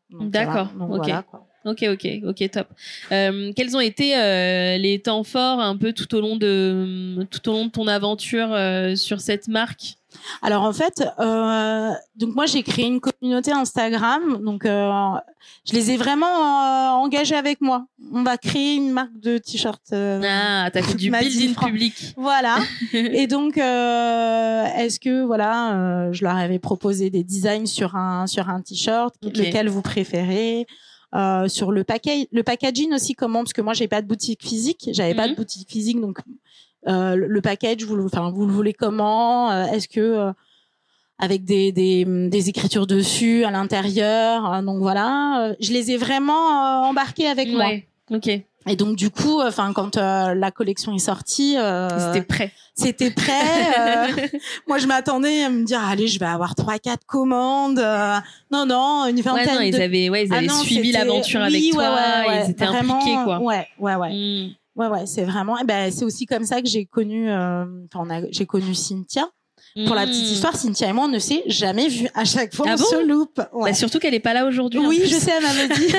D'accord. 0.10 0.70
ok. 0.90 1.12
Ok, 1.64 1.86
ok, 1.92 2.08
ok, 2.26 2.50
top. 2.50 2.68
quels 3.10 3.78
ont 3.78 3.80
été 3.80 4.16
les 4.80 5.00
temps 5.04 5.24
forts 5.24 5.60
un 5.60 5.78
peu 5.78 5.94
tout 5.94 6.16
au 6.16 6.22
long 6.22 6.36
de 6.36 7.24
tout 7.30 7.48
au 7.50 7.54
long 7.54 7.66
de 7.68 7.72
ton 7.72 7.88
aventure 7.88 8.58
sur 8.96 9.22
cette 9.22 9.48
marque? 9.48 9.98
Alors 10.42 10.64
en 10.64 10.74
fait, 10.74 11.04
euh, 11.20 11.92
donc 12.16 12.36
moi 12.36 12.46
j'ai 12.46 12.64
créé 12.64 12.86
une 12.86 13.00
communauté 13.00 13.52
Instagram, 13.52 14.44
donc 14.44 14.66
euh, 14.66 14.90
je 15.66 15.74
les 15.74 15.92
ai 15.92 15.98
vraiment 15.98 16.26
euh, 16.26 16.90
engagés 16.92 17.36
avec 17.36 17.62
moi. 17.62 17.86
On 18.12 18.24
va 18.24 18.38
créer 18.38 18.76
une 18.76 18.92
marque 18.92 19.18
de 19.20 19.38
t-shirt. 19.38 19.82
Euh, 19.94 20.22
ah, 20.24 20.70
t'as 20.72 20.82
fait 20.82 20.94
du 20.98 21.12
building 21.12 21.56
public. 21.56 22.14
Voilà. 22.18 22.58
Et 22.94 23.28
donc 23.28 23.58
est-ce 23.58 25.00
que 25.00 25.24
voilà, 25.24 26.12
je 26.12 26.24
leur 26.24 26.36
avais 26.36 26.60
proposé 26.60 27.10
des 27.10 27.24
designs 27.24 27.66
sur 27.66 27.96
un 27.96 28.28
sur 28.28 28.50
un 28.50 28.62
t-shirt, 28.62 29.16
lequel 29.24 29.70
vous 29.70 29.82
préférez. 29.82 30.66
sur 31.48 31.72
le 31.72 31.84
package, 31.84 32.26
le 32.32 32.44
packaging 32.44 32.94
aussi 32.94 33.14
comment? 33.14 33.40
Parce 33.40 33.54
que 33.54 33.62
moi 33.62 33.74
j'ai 33.74 33.88
pas 33.88 34.02
de 34.02 34.08
boutique 34.08 34.44
physique, 34.44 34.90
j'avais 34.92 35.16
pas 35.16 35.28
de 35.28 35.32
mhm. 35.32 35.38
boutique 35.38 35.70
physique 35.70 36.00
donc 36.00 36.20
euh, 36.20 36.32
le 36.86 37.40
package, 37.42 37.84
vous, 37.84 38.06
enfin, 38.06 38.32
vous 38.32 38.46
le 38.46 38.54
voulez 38.54 38.74
comment 38.74 39.52
euh, 39.52 39.66
Est-ce 39.66 39.88
que 39.88 40.00
euh, 40.00 40.32
avec 41.20 41.44
des, 41.44 41.72
des, 41.72 42.04
des, 42.06 42.50
écritures 42.50 42.88
dessus 42.88 43.44
à 43.44 43.52
l'intérieur. 43.52 44.64
Donc 44.64 44.80
voilà, 44.80 45.54
je 45.60 45.72
les 45.72 45.92
ai 45.92 45.98
vraiment 45.98 46.82
embarqués 46.82 47.28
avec 47.28 47.50
moi. 47.50 47.68
Ok. 48.10 48.28
Et 48.68 48.76
donc 48.76 48.96
du 48.96 49.12
coup, 49.12 49.40
enfin 49.40 49.72
quand 49.74 49.98
la 49.98 50.50
collection 50.50 50.96
est 50.96 51.00
sortie, 51.00 51.58
c'était 52.00 52.24
prêt. 52.24 52.52
C'était 52.74 53.12
prêt. 53.12 54.32
moi, 54.68 54.80
je 54.80 54.88
m'attendais 54.88 55.44
à 55.44 55.50
me 55.50 55.64
dire, 55.64 55.82
allez, 55.84 56.08
je 56.08 56.18
vais 56.18 56.26
avoir 56.26 56.56
trois, 56.56 56.80
quatre 56.80 57.06
commandes. 57.06 57.84
non, 58.52 58.66
non, 58.66 59.06
une 59.06 59.22
vingtaine. 59.22 59.48
Ouais, 59.50 59.56
non, 59.56 59.62
ils 59.62 59.82
avaient, 59.82 60.10
ouais, 60.10 60.26
ils 60.26 60.34
ah 60.34 60.38
avaient 60.38 60.50
suivi 60.50 60.92
l'aventure 60.92 61.42
avec 61.42 61.62
toi. 61.72 62.24
ils 62.46 62.50
étaient 62.50 62.64
impliqués, 62.64 63.18
quoi. 63.24 63.40
Ouais, 63.40 63.68
ouais, 63.78 63.96
ouais. 63.96 64.10
Hmm. 64.10 64.54
Ouais, 64.76 64.88
ouais, 64.88 65.06
c'est 65.06 65.24
vraiment. 65.24 65.58
Eh 65.60 65.66
ben, 65.66 65.92
c'est 65.92 66.06
aussi 66.06 66.26
comme 66.26 66.44
ça 66.44 66.62
que 66.62 66.68
j'ai 66.68 66.86
connu. 66.86 67.30
Euh, 67.30 67.66
enfin, 67.94 68.24
j'ai 68.32 68.46
connu 68.46 68.74
Cynthia. 68.74 69.30
Pour 69.86 69.96
la 69.96 70.06
petite 70.06 70.28
hmm. 70.28 70.34
histoire, 70.34 70.56
Cynthia 70.56 70.90
et 70.90 70.94
moi, 70.94 71.06
on 71.06 71.10
ne 71.10 71.20
s'est 71.20 71.44
jamais 71.46 71.88
vu. 71.88 72.08
À 72.14 72.26
chaque 72.26 72.54
fois, 72.54 72.66
ah 72.68 72.74
on 72.74 72.78
se 72.78 73.06
loupe. 73.06 73.42
Bah, 73.54 73.74
surtout 73.74 74.00
qu'elle 74.00 74.14
est 74.14 74.20
pas 74.20 74.34
là 74.34 74.46
aujourd'hui. 74.46 74.80
Oui, 74.80 75.02
je 75.06 75.16
sais, 75.16 75.32
elle 75.32 75.44
m'avait 75.44 75.68
dit. 75.70 75.94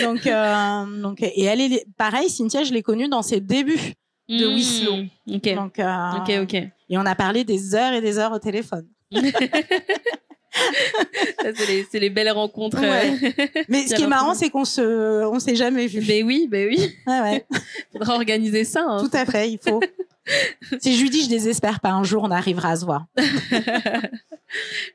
donc, 0.02 0.26
euh, 0.26 1.02
donc, 1.02 1.22
et 1.22 1.44
elle 1.44 1.60
est 1.60 1.86
pareil. 1.98 2.30
Cynthia, 2.30 2.64
je 2.64 2.72
l'ai 2.72 2.82
connue 2.82 3.08
dans 3.08 3.22
ses 3.22 3.40
débuts. 3.40 3.94
de 4.28 4.46
Mmh. 4.46 5.54
Donc, 5.54 5.78
euh, 5.78 6.10
Ok, 6.18 6.30
ok. 6.42 6.54
Et 6.54 6.98
on 6.98 7.04
a 7.04 7.14
parlé 7.14 7.44
des 7.44 7.74
heures 7.74 7.92
et 7.92 8.00
des 8.00 8.18
heures 8.18 8.32
au 8.32 8.38
téléphone. 8.38 8.86
C'est 11.42 11.66
les, 11.94 12.00
les 12.00 12.10
belles 12.10 12.30
rencontres. 12.30 12.80
Ouais. 12.80 13.12
euh. 13.22 13.62
Mais 13.68 13.86
ce 13.86 13.94
qui 13.94 14.02
est 14.02 14.06
marrant, 14.06 14.34
c'est 14.34 14.50
qu'on 14.50 14.64
se, 14.64 15.24
on 15.26 15.38
s'est 15.38 15.56
jamais 15.56 15.86
vu. 15.86 16.00
ben 16.00 16.24
oui, 16.24 16.48
ben 16.50 16.68
oui. 16.68 16.92
Ouais, 17.06 17.20
ouais. 17.20 17.46
Faudra 17.92 18.14
organiser 18.14 18.64
ça. 18.64 18.84
hein. 18.86 18.98
Tout 19.08 19.16
à 19.16 19.24
fait, 19.26 19.50
il 19.52 19.58
faut. 19.58 19.80
si 20.80 20.96
je 20.96 21.02
lui 21.02 21.10
dis, 21.10 21.24
je 21.24 21.28
désespère 21.28 21.80
pas, 21.80 21.90
un 21.90 22.04
jour 22.04 22.22
on 22.24 22.30
arrivera 22.30 22.70
à 22.70 22.76
se 22.76 22.84
voir. 22.84 23.06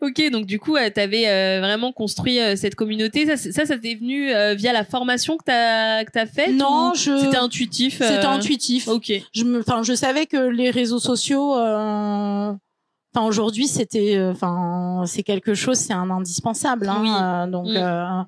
Ok, 0.02 0.22
donc 0.32 0.46
du 0.46 0.60
coup, 0.60 0.76
tu 0.94 1.00
avais 1.00 1.60
vraiment 1.60 1.92
construit 1.94 2.40
euh, 2.40 2.56
cette 2.58 2.76
communauté. 2.76 3.26
Ça, 3.26 3.52
ça, 3.52 3.66
ça 3.66 3.78
t'est 3.78 3.96
venu 3.96 4.34
euh, 4.34 4.54
via 4.54 4.74
la 4.74 4.84
formation 4.84 5.38
que 5.38 5.44
t'as 5.46 6.04
que 6.04 6.12
t'as 6.12 6.26
faite 6.26 6.52
Non, 6.52 6.94
je- 6.94 7.18
C'était 7.18 7.38
intuitif. 7.38 8.02
euh, 8.02 8.08
C'était 8.08 8.26
intuitif. 8.26 8.88
Ok. 8.90 9.12
Je 9.34 9.44
me, 9.46 9.60
enfin, 9.62 9.82
je 9.84 9.94
savais 9.94 10.26
que 10.26 10.38
les 10.50 10.70
réseaux 10.72 11.00
sociaux, 11.00 11.56
euh, 11.58 12.52
enfin 13.16 13.26
aujourd'hui, 13.26 13.68
c'était, 13.68 14.18
euh, 14.18 14.32
enfin, 14.32 15.04
c'est 15.06 15.24
quelque 15.24 15.54
chose, 15.54 15.78
c'est 15.78 15.94
un 15.94 16.10
indispensable. 16.10 16.90
Hein, 16.90 17.00
Oui. 17.02 17.10
euh, 17.10 17.48
donc, 17.52 17.68
Mm. 17.68 17.78
euh, 17.78 18.24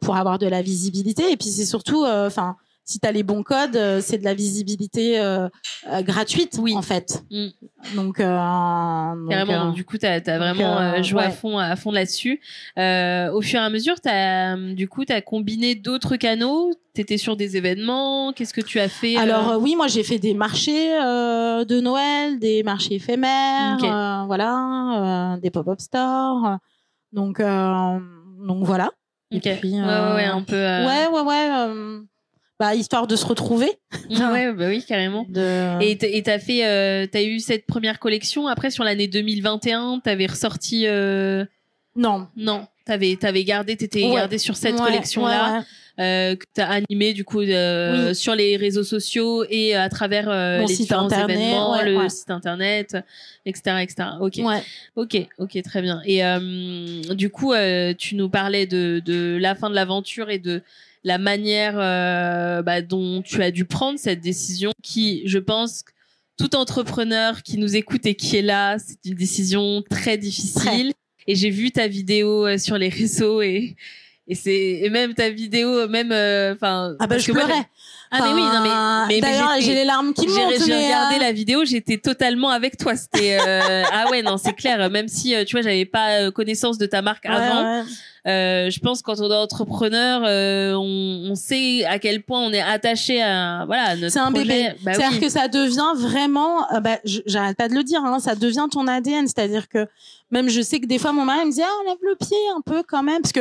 pour 0.00 0.16
avoir 0.16 0.38
de 0.38 0.46
la 0.46 0.62
visibilité. 0.62 1.30
Et 1.30 1.36
puis 1.36 1.48
c'est 1.50 1.66
surtout, 1.66 2.04
enfin. 2.06 2.56
Si 2.84 2.98
tu 3.00 3.06
as 3.06 3.12
les 3.12 3.22
bons 3.22 3.42
codes, 3.42 3.76
euh, 3.76 4.00
c'est 4.00 4.18
de 4.18 4.24
la 4.24 4.34
visibilité 4.34 5.18
euh, 5.20 5.48
euh, 5.90 6.02
gratuite 6.02 6.58
Oui. 6.60 6.74
en 6.74 6.82
fait. 6.82 7.22
Mm. 7.30 7.46
Donc, 7.96 8.20
euh, 8.20 8.24
donc, 9.14 9.28
Carrément. 9.30 9.68
euh, 9.68 9.72
du 9.72 9.84
coup, 9.84 9.98
t'as 9.98 10.14
as 10.24 10.38
vraiment 10.38 11.02
joué 11.02 11.22
à 11.24 11.30
fond, 11.30 11.58
à 11.58 11.74
fond 11.76 11.90
là-dessus. 11.92 12.40
Au 12.76 13.40
fur 13.40 13.60
et 13.60 13.64
à 13.64 13.70
mesure, 13.70 14.00
t'as, 14.00 14.56
du 14.56 14.88
coup, 14.88 15.04
t'as 15.04 15.20
combiné 15.20 15.74
d'autres 15.74 16.16
canaux? 16.16 16.72
T'étais 16.94 17.16
sur 17.16 17.36
des 17.36 17.56
événements? 17.56 18.32
Qu'est-ce 18.32 18.52
que 18.54 18.60
tu 18.60 18.78
as 18.78 18.88
fait 18.88 19.16
Alors 19.16 19.56
oui, 19.60 19.74
moi 19.76 19.86
j'ai 19.88 20.02
fait 20.04 20.18
des 20.18 20.34
marchés 20.34 20.90
de 20.90 21.80
Noël, 21.80 22.38
des 22.38 22.62
marchés 22.62 22.96
éphémères, 22.96 23.78
Ok. 23.78 23.84
euh, 23.84 24.24
voilà, 24.26 25.38
des 25.40 25.50
pop-up 25.50 25.80
stores. 25.80 26.58
Donc 27.12 27.40
euh, 27.40 27.98
donc 28.46 28.64
voilà. 28.64 28.90
Et 29.30 29.36
Ok. 29.38 29.48
puis, 29.60 29.72
ouais, 29.72 29.80
ouais, 29.80 30.14
ouais, 30.14 30.24
un 30.24 30.42
peu. 30.42 30.56
Ouais 30.56 31.06
ouais 31.10 31.20
ouais. 31.22 32.00
Bah 32.62 32.76
histoire 32.76 33.08
de 33.08 33.16
se 33.16 33.26
retrouver. 33.26 33.68
ouais, 34.10 34.52
bah 34.52 34.68
oui, 34.68 34.84
carrément. 34.86 35.26
De... 35.28 35.82
Et 35.82 36.22
t'as 36.22 36.38
fait, 36.38 36.64
euh, 36.64 37.08
t'as 37.10 37.24
eu 37.24 37.40
cette 37.40 37.66
première 37.66 37.98
collection. 37.98 38.46
Après, 38.46 38.70
sur 38.70 38.84
l'année 38.84 39.08
2021, 39.08 39.98
t'avais 39.98 40.26
ressorti. 40.26 40.86
Euh... 40.86 41.44
non. 41.96 42.28
Non, 42.36 42.68
t'avais, 42.84 43.16
t'avais 43.16 43.42
gardé, 43.42 43.76
t'étais 43.76 44.04
Ouais. 44.04 44.14
gardé 44.14 44.38
sur 44.38 44.54
cette 44.54 44.76
Ouais, 44.76 44.80
collection-là. 44.80 45.58
ouais, 45.58 45.64
euh, 46.04 46.36
que 46.36 46.44
tu 46.54 46.60
as 46.60 46.70
animé 46.70 47.14
du 47.14 47.24
coup 47.24 47.40
Oui. 47.40 48.14
sur 48.14 48.36
les 48.36 48.56
réseaux 48.56 48.84
sociaux 48.84 49.44
et 49.50 49.74
à 49.74 49.88
travers 49.88 50.30
les 50.60 50.64
différents 50.66 51.06
internet, 51.06 51.36
événements, 51.36 51.82
le 51.82 52.08
site 52.08 52.30
internet, 52.30 52.96
etc., 53.44 53.78
etc. 53.82 54.08
Ok, 54.20 54.38
ok, 54.94 55.16
ok, 55.38 55.62
très 55.64 55.82
bien. 55.82 56.00
Et 56.06 56.22
du 57.16 57.28
coup, 57.28 57.54
tu 57.98 58.14
nous 58.14 58.28
parlais 58.28 58.66
de, 58.66 59.02
de 59.04 59.36
la 59.40 59.56
fin 59.56 59.68
de 59.68 59.74
l'aventure 59.74 60.30
et 60.30 60.38
de 60.38 60.62
la 61.04 61.18
manière 61.18 61.74
euh, 61.76 62.62
bah, 62.62 62.82
dont 62.82 63.22
tu 63.22 63.42
as 63.42 63.50
dû 63.50 63.64
prendre 63.64 63.98
cette 63.98 64.20
décision, 64.20 64.72
qui, 64.82 65.22
je 65.26 65.38
pense, 65.38 65.84
tout 66.38 66.54
entrepreneur 66.56 67.42
qui 67.42 67.58
nous 67.58 67.76
écoute 67.76 68.06
et 68.06 68.14
qui 68.14 68.36
est 68.36 68.42
là, 68.42 68.78
c'est 68.78 68.98
une 69.04 69.14
décision 69.14 69.82
très 69.88 70.16
difficile. 70.16 70.92
Et 71.26 71.34
j'ai 71.34 71.50
vu 71.50 71.70
ta 71.70 71.86
vidéo 71.86 72.46
euh, 72.46 72.58
sur 72.58 72.78
les 72.78 72.88
réseaux 72.88 73.42
et 73.42 73.76
et 74.28 74.34
c'est 74.36 74.80
et 74.82 74.88
même 74.88 75.14
ta 75.14 75.30
vidéo 75.30 75.88
même 75.88 76.12
euh, 76.12 76.54
enfin 76.54 76.96
Ah 77.00 77.06
bah 77.06 77.18
je 77.18 77.32
moi, 77.32 77.48
ah 78.12 78.18
mais 78.22 78.34
oui 78.34 78.42
non 78.42 78.60
mais 78.62 79.14
mais, 79.14 79.20
D'ailleurs 79.20 79.52
j'ai 79.60 79.74
les 79.74 79.84
larmes 79.84 80.12
qui 80.12 80.26
montent. 80.28 80.52
j'ai 80.66 80.84
regardé 80.84 81.16
euh, 81.16 81.18
la 81.20 81.32
vidéo, 81.32 81.64
j'étais 81.64 81.96
totalement 81.98 82.50
avec 82.50 82.76
toi. 82.76 82.94
C'était 82.94 83.38
euh, 83.40 83.82
ah 83.92 84.10
ouais 84.10 84.22
non 84.22 84.36
c'est 84.36 84.52
clair. 84.52 84.90
Même 84.90 85.08
si 85.08 85.34
euh, 85.34 85.44
tu 85.44 85.56
vois 85.56 85.62
j'avais 85.62 85.86
pas 85.86 86.20
euh, 86.20 86.30
connaissance 86.30 86.78
de 86.78 86.86
ta 86.86 87.00
marque 87.02 87.24
ouais, 87.24 87.30
avant, 87.34 87.62
ouais. 87.62 87.82
euh, 88.28 88.70
je 88.70 88.78
pense 88.80 89.00
quand 89.02 89.18
on 89.20 89.30
est 89.30 89.34
entrepreneur, 89.34 90.22
euh, 90.24 90.74
on, 90.74 91.30
on 91.32 91.34
sait 91.34 91.84
à 91.86 91.98
quel 91.98 92.22
point 92.22 92.40
on 92.40 92.52
est 92.52 92.60
attaché 92.60 93.22
à 93.22 93.64
voilà 93.66 93.82
à 93.84 93.96
notre 93.96 94.12
C'est 94.12 94.18
un 94.20 94.30
projet. 94.30 94.46
bébé. 94.46 94.68
Bah 94.82 94.92
c'est-à-dire 94.94 95.18
oui. 95.18 95.20
que 95.20 95.28
ça 95.30 95.48
devient 95.48 95.92
vraiment, 95.96 96.66
bah, 96.82 96.98
j'arrête 97.26 97.56
pas 97.56 97.68
de 97.68 97.74
le 97.74 97.82
dire, 97.82 98.04
hein, 98.04 98.20
ça 98.20 98.34
devient 98.34 98.66
ton 98.70 98.86
ADN. 98.86 99.26
C'est-à-dire 99.26 99.68
que 99.68 99.86
même 100.30 100.48
je 100.50 100.60
sais 100.60 100.80
que 100.80 100.86
des 100.86 100.98
fois 100.98 101.12
mon 101.12 101.24
mari 101.24 101.46
me 101.46 101.52
dit 101.52 101.62
ah 101.62 101.82
lève 101.86 101.96
le 102.02 102.14
pied 102.16 102.36
un 102.56 102.60
peu 102.60 102.82
quand 102.86 103.02
même 103.02 103.22
parce 103.22 103.32
que 103.32 103.40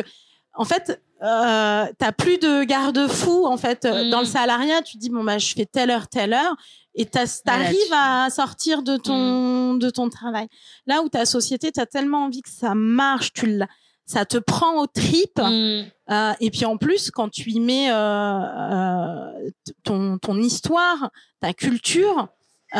en 0.56 0.66
fait 0.66 1.02
euh, 1.24 1.86
t'as 2.00 2.12
plus 2.12 2.38
de 2.40 2.64
garde-fou 2.64 3.46
en 3.46 3.58
fait 3.58 3.86
Euh, 3.86 4.06
Mm. 4.06 4.10
dans 4.10 4.20
le 4.22 4.26
salariat. 4.26 4.82
Tu 4.82 4.98
dis 4.98 5.10
bon 5.10 5.24
bah 5.24 5.38
je 5.38 5.54
fais 5.54 5.66
telle 5.66 5.92
heure 5.92 6.08
telle 6.08 6.34
heure 6.34 6.56
et 6.96 7.06
t'arrives 7.06 7.78
tu- 7.88 7.94
à 7.94 8.30
sortir 8.30 8.82
de 8.84 8.98
ton 8.98 9.76
de 9.76 9.90
ton 9.90 10.10
travail. 10.10 10.48
Là 10.88 11.02
où 11.04 11.10
ta 11.10 11.26
société 11.26 11.72
t'as 11.72 11.86
tellement 11.86 12.26
envie 12.26 12.42
que 12.42 12.50
ça 12.50 12.74
marche, 12.76 13.34
tu 13.34 13.46
l'as 13.46 13.68
ça 14.06 14.26
te 14.26 14.38
prend 14.38 14.82
aux 14.82 14.88
tripes. 14.88 15.40
Mm. 15.40 15.84
Euh, 16.12 16.34
et 16.42 16.50
puis 16.52 16.66
en 16.66 16.76
plus, 16.76 17.12
quand 17.12 17.30
tu 17.30 17.50
y 17.52 17.60
mets 17.62 17.90
euh, 17.92 17.96
euh, 17.96 19.50
ton, 19.86 20.18
ton 20.18 20.36
histoire, 20.42 21.12
ta 21.40 21.54
culture, 21.54 22.28
euh, 22.76 22.78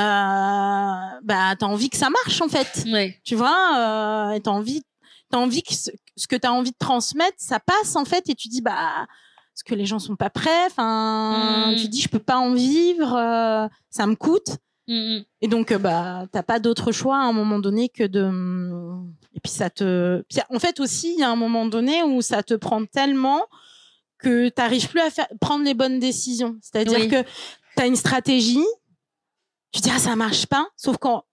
bah 1.24 1.56
t'as 1.58 1.66
envie 1.68 1.90
que 1.90 1.98
ça 1.98 2.10
marche 2.10 2.42
en 2.42 2.50
fait. 2.50 2.84
Ouais. 2.92 3.18
Tu 3.24 3.36
vois, 3.36 3.78
euh, 3.78 4.32
et 4.32 4.42
t'as 4.42 4.52
envie, 4.52 4.84
t'as 5.30 5.38
envie 5.38 5.64
que 5.64 5.74
ce, 6.16 6.28
que 6.28 6.36
t'as 6.36 6.52
envie 6.52 6.72
de 6.72 6.78
transmettre, 6.80 7.38
ça 7.38 7.60
passe 7.60 7.96
en 7.96 8.06
fait. 8.06 8.30
Et 8.30 8.36
tu 8.36 8.48
dis 8.48 8.62
bah 8.62 9.08
parce 9.54 9.64
que 9.66 9.76
les 9.76 9.86
gens 9.86 10.00
sont 10.00 10.16
pas 10.16 10.30
prêts. 10.30 10.66
Enfin, 10.68 11.72
Mm. 11.72 11.76
tu 11.76 11.88
dis 11.90 12.02
je 12.02 12.10
peux 12.10 12.20
pas 12.20 12.38
en 12.38 12.54
vivre, 12.54 13.16
euh, 13.16 13.68
ça 13.90 14.08
me 14.08 14.16
coûte. 14.16 14.58
Mm, 14.88 14.94
mm. 15.18 15.26
Et 15.42 15.48
donc, 15.48 15.72
euh, 15.72 15.78
bah, 15.78 16.26
t'as 16.32 16.44
pas 16.44 16.60
d'autre 16.60 16.92
choix 16.92 17.18
à 17.18 17.22
un 17.26 17.34
moment 17.34 17.60
donné 17.60 17.90
que 17.90 18.04
de. 18.04 18.30
Et 19.34 19.40
puis 19.40 19.52
ça 19.52 19.70
te. 19.70 20.24
en 20.50 20.60
fait 20.60 20.80
aussi, 20.80 21.14
il 21.14 21.20
y 21.20 21.24
a 21.24 21.30
un 21.30 21.36
moment 21.36 21.66
donné 21.66 22.04
où 22.04 22.22
ça 22.22 22.44
te 22.44 22.54
prend 22.54 22.86
tellement 22.86 23.46
que 24.20 24.50
t'arrives 24.50 24.88
plus 24.90 25.00
à 25.02 25.10
faire 25.10 25.28
prendre 25.40 25.66
les 25.66 25.74
bonnes 25.74 26.00
décisions. 26.00 26.58
C'est-à-dire 26.62 27.00
Oui. 27.00 27.08
que 27.10 27.24
t'as 27.76 27.88
une 27.88 27.96
stratégie, 27.96 28.64
tu 29.72 29.82
dis 29.82 29.90
ah 29.94 29.98
ça 30.00 30.16
marche 30.16 30.46
pas, 30.46 30.68
sauf 30.76 30.98
quand 30.98 31.26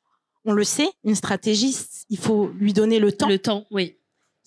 on 0.44 0.52
le 0.52 0.64
sait, 0.64 0.90
une 1.04 1.14
stratégie, 1.14 1.76
il 2.08 2.16
faut 2.18 2.48
lui 2.58 2.72
donner 2.72 2.98
le 2.98 3.12
temps. 3.12 3.28
Le 3.28 3.38
temps, 3.38 3.66
oui. 3.70 3.97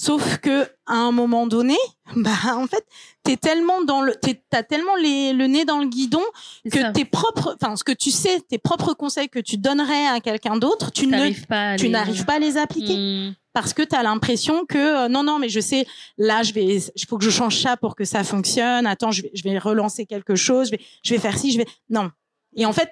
Sauf 0.04 0.38
que 0.40 0.64
à 0.88 0.96
un 0.96 1.12
moment 1.12 1.46
donné, 1.46 1.78
bah 2.16 2.32
en 2.56 2.66
fait, 2.66 2.84
t'es 3.22 3.38
tellement 3.38 3.84
dans 3.84 4.02
le, 4.02 4.16
t'as 4.50 4.64
tellement 4.64 4.96
les, 4.96 5.32
le 5.32 5.46
nez 5.46 5.64
dans 5.64 5.78
le 5.78 5.88
guidon 5.88 6.24
que 6.72 6.92
tes 6.92 7.06
propres, 7.06 7.56
enfin 7.62 7.76
ce 7.76 7.84
que 7.84 7.92
tu 7.92 8.10
sais, 8.10 8.40
tes 8.50 8.58
propres 8.58 8.96
conseils 8.96 9.30
que 9.30 9.38
tu 9.38 9.58
donnerais 9.58 10.08
à 10.08 10.20
quelqu'un 10.20 10.58
d'autre, 10.58 10.92
tu 10.92 11.06
ne, 11.06 11.46
pas. 11.46 11.76
tu 11.76 11.84
les- 11.86 11.90
n'arrives 11.92 12.26
pas 12.26 12.36
à 12.38 12.40
les 12.40 12.58
appliquer 12.58 12.96
Mm. 12.98 13.36
parce 13.54 13.74
que 13.74 13.84
tu 13.84 13.96
as 13.96 14.02
l'impression 14.02 14.66
que 14.66 14.78
euh, 15.06 15.08
non 15.08 15.22
non 15.24 15.38
mais 15.38 15.50
je 15.50 15.60
sais 15.60 15.86
là 16.18 16.42
je 16.42 16.52
vais 16.54 16.66
il 16.96 17.06
faut 17.08 17.20
que 17.20 17.24
je 17.26 17.30
change 17.30 17.60
ça 17.62 17.78
pour 17.78 17.96
que 17.96 18.04
ça 18.04 18.24
fonctionne. 18.24 18.88
Attends, 18.88 19.12
je 19.12 19.22
vais 19.22 19.32
je 19.36 19.44
vais 19.44 19.60
relancer 19.60 20.08
quelque 20.08 20.34
chose, 20.36 20.68
je 20.68 20.72
vais 20.72 20.82
je 21.04 21.14
vais 21.14 21.20
faire 21.20 21.38
ci, 21.38 21.52
je 21.52 21.60
vais 21.60 21.68
non. 21.92 22.10
Et 22.56 22.66
en 22.66 22.74
fait 22.74 22.90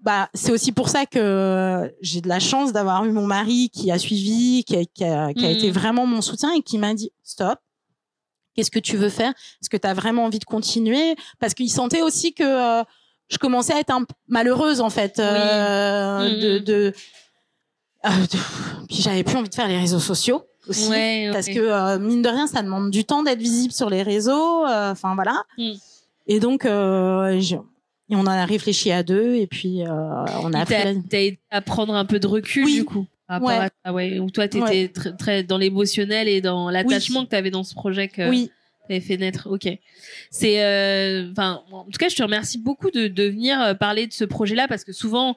bah 0.00 0.28
c'est 0.34 0.52
aussi 0.52 0.72
pour 0.72 0.88
ça 0.88 1.06
que 1.06 1.18
euh, 1.18 1.88
j'ai 2.00 2.20
de 2.20 2.28
la 2.28 2.38
chance 2.40 2.72
d'avoir 2.72 3.04
eu 3.04 3.10
mon 3.12 3.26
mari 3.26 3.70
qui 3.72 3.90
a 3.90 3.98
suivi, 3.98 4.62
qui 4.64 4.76
a, 4.76 4.84
qui 4.84 5.04
a, 5.04 5.32
qui 5.34 5.44
a 5.44 5.50
été 5.50 5.70
vraiment 5.70 6.06
mon 6.06 6.20
soutien 6.22 6.52
et 6.54 6.62
qui 6.62 6.78
m'a 6.78 6.94
dit 6.94 7.10
stop. 7.22 7.58
Qu'est-ce 8.54 8.70
que 8.70 8.78
tu 8.80 8.96
veux 8.96 9.08
faire? 9.10 9.30
Est-ce 9.30 9.70
que 9.70 9.76
tu 9.76 9.86
as 9.86 9.94
vraiment 9.94 10.24
envie 10.24 10.38
de 10.40 10.44
continuer? 10.44 11.14
Parce 11.38 11.54
qu'il 11.54 11.70
sentait 11.70 12.02
aussi 12.02 12.32
que 12.32 12.42
euh, 12.80 12.82
je 13.28 13.38
commençais 13.38 13.72
à 13.72 13.78
être 13.80 13.90
un 13.92 14.04
malheureuse 14.28 14.80
en 14.80 14.90
fait 14.90 15.18
euh, 15.18 16.28
Mhm. 16.28 16.40
de, 16.40 16.58
de, 16.58 16.92
euh, 18.06 18.08
de- 18.10 18.86
puis 18.86 18.96
j'avais 19.02 19.22
plus 19.24 19.36
envie 19.36 19.48
de 19.48 19.54
faire 19.54 19.68
les 19.68 19.78
réseaux 19.78 20.00
sociaux 20.00 20.44
aussi 20.68 20.88
Ouais, 20.90 21.30
parce 21.32 21.46
ouais. 21.48 21.54
que 21.54 21.60
euh, 21.60 21.98
mine 21.98 22.22
de 22.22 22.28
rien 22.28 22.46
ça 22.46 22.62
demande 22.62 22.90
du 22.90 23.04
temps 23.04 23.22
d'être 23.22 23.38
visible 23.40 23.72
sur 23.72 23.90
les 23.90 24.02
réseaux 24.02 24.64
euh, 24.66 24.92
enfin 24.92 25.14
voilà 25.14 25.42
Mm. 25.56 25.72
et 26.26 26.40
donc 26.40 26.64
euh, 26.64 27.38
je- 27.40 27.56
et 28.10 28.16
on 28.16 28.20
en 28.20 28.26
a 28.26 28.44
réfléchi 28.44 28.90
à 28.90 29.02
deux 29.02 29.34
et 29.34 29.46
puis 29.46 29.82
euh, 29.82 29.88
on 30.42 30.52
a 30.52 30.60
la- 30.60 30.66
t'as 30.66 30.90
aidé 30.90 31.38
à 31.50 31.60
prendre 31.60 31.94
un 31.94 32.04
peu 32.04 32.18
de 32.18 32.26
recul 32.26 32.64
Oui. 32.64 32.74
du 32.76 32.84
coup. 32.84 33.06
par 33.26 33.42
Ouais. 33.42 33.54
à 33.56 33.68
ça, 33.84 33.92
ouais. 33.92 34.18
Toi, 34.32 34.48
t'étais 34.48 34.60
Ouais. 34.64 34.88
très, 34.88 35.12
très 35.16 35.42
dans 35.42 35.58
l'émotionnel 35.58 36.28
et 36.28 36.40
dans 36.40 36.70
l'attachement 36.70 37.24
que 37.24 37.30
t'avais 37.30 37.50
dans 37.50 37.62
ce 37.64 37.74
projet 37.74 38.08
que 38.08 38.26
oui 38.28 38.50
t'avais 38.88 39.00
fait 39.00 39.18
naître. 39.18 39.48
Ok. 39.50 39.68
C'est, 40.30 40.64
euh, 40.64 41.30
enfin, 41.32 41.62
en 41.70 41.84
tout 41.84 41.98
cas, 41.98 42.08
je 42.08 42.16
te 42.16 42.22
remercie 42.22 42.56
beaucoup 42.56 42.90
de, 42.90 43.06
de 43.08 43.24
venir 43.24 43.60
euh, 43.60 43.74
parler 43.74 44.06
de 44.06 44.14
ce 44.14 44.24
projet-là 44.24 44.66
parce 44.66 44.82
que 44.82 44.92
souvent, 44.94 45.36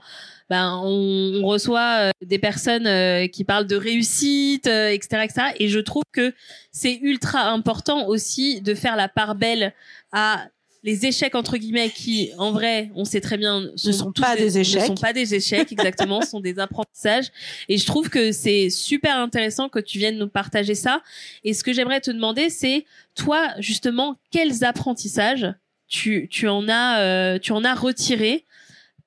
ben, 0.49 0.79
on, 0.85 1.41
on 1.43 1.45
reçoit 1.47 1.97
euh, 1.99 2.11
des 2.25 2.39
personnes 2.39 2.87
euh, 2.87 3.27
qui 3.27 3.43
parlent 3.43 3.67
de 3.67 3.75
réussite, 3.75 4.67
etc., 4.67 5.23
etc. 5.25 5.41
Et 5.59 5.67
je 5.67 5.79
trouve 5.79 6.03
que 6.13 6.33
c'est 6.71 6.97
ultra 7.01 7.49
important 7.49 8.07
aussi 8.07 8.61
de 8.61 8.73
faire 8.73 8.95
la 8.95 9.09
part 9.09 9.35
belle 9.35 9.73
à 10.13 10.45
les 10.83 11.05
échecs 11.05 11.35
entre 11.35 11.57
guillemets 11.57 11.89
qui 11.89 12.31
en 12.37 12.51
vrai 12.51 12.91
on 12.95 13.05
sait 13.05 13.21
très 13.21 13.37
bien 13.37 13.69
sont, 13.75 13.91
sont 13.91 14.11
tous 14.11 14.21
pas 14.21 14.35
des 14.35 14.57
échecs. 14.57 14.81
ne 14.81 14.87
sont 14.87 14.95
pas 14.95 15.13
des 15.13 15.35
échecs 15.35 15.71
exactement 15.71 16.21
sont 16.21 16.39
des 16.39 16.57
apprentissages 16.59 17.31
et 17.69 17.77
je 17.77 17.85
trouve 17.85 18.09
que 18.09 18.31
c'est 18.31 18.69
super 18.69 19.17
intéressant 19.17 19.69
que 19.69 19.79
tu 19.79 19.99
viennes 19.99 20.17
nous 20.17 20.29
partager 20.29 20.75
ça 20.75 21.01
et 21.43 21.53
ce 21.53 21.63
que 21.63 21.73
j'aimerais 21.73 22.01
te 22.01 22.11
demander 22.11 22.49
c'est 22.49 22.85
toi 23.15 23.49
justement 23.59 24.17
quels 24.31 24.63
apprentissages 24.63 25.53
tu 25.87 26.27
tu 26.29 26.47
en 26.47 26.67
as 26.67 27.01
euh, 27.01 27.39
tu 27.39 27.51
en 27.51 27.63
as 27.63 27.75
retiré 27.75 28.45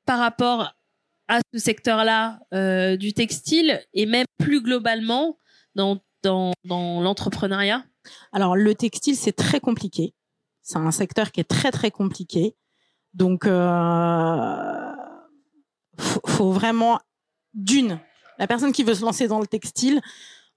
par 0.06 0.18
rapport 0.18 0.74
à 1.28 1.40
ce 1.52 1.58
secteur-là 1.58 2.40
euh, 2.52 2.96
du 2.96 3.12
textile 3.12 3.80
et 3.94 4.06
même 4.06 4.26
plus 4.38 4.60
globalement 4.60 5.38
dans, 5.74 6.00
dans, 6.22 6.52
dans 6.64 7.00
l'entrepreneuriat? 7.00 7.84
Alors, 8.32 8.56
le 8.56 8.74
textile, 8.74 9.16
c'est 9.16 9.32
très 9.32 9.60
compliqué. 9.60 10.12
C'est 10.64 10.78
un 10.78 10.90
secteur 10.90 11.30
qui 11.30 11.40
est 11.40 11.44
très, 11.48 11.70
très 11.70 11.90
compliqué. 11.92 12.56
Donc, 13.12 13.46
euh, 13.46 14.92
faut, 15.98 16.20
faut 16.26 16.50
vraiment, 16.52 16.98
d'une, 17.52 18.00
la 18.38 18.46
personne 18.46 18.72
qui 18.72 18.82
veut 18.82 18.94
se 18.94 19.02
lancer 19.04 19.28
dans 19.28 19.40
le 19.40 19.46
textile, 19.46 20.00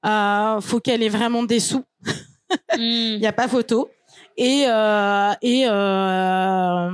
euh, 0.06 0.62
faut 0.62 0.80
qu'elle 0.80 1.04
ait 1.04 1.10
vraiment 1.10 1.44
des 1.44 1.60
sous. 1.60 1.84
Il 2.78 3.18
Hmm. 3.18 3.20
n'y 3.20 3.28
a 3.28 3.34
pas 3.34 3.48
photo. 3.50 3.90
Et, 4.38 4.66
euh, 4.68 5.34
et 5.42 5.66
euh, 5.68 6.90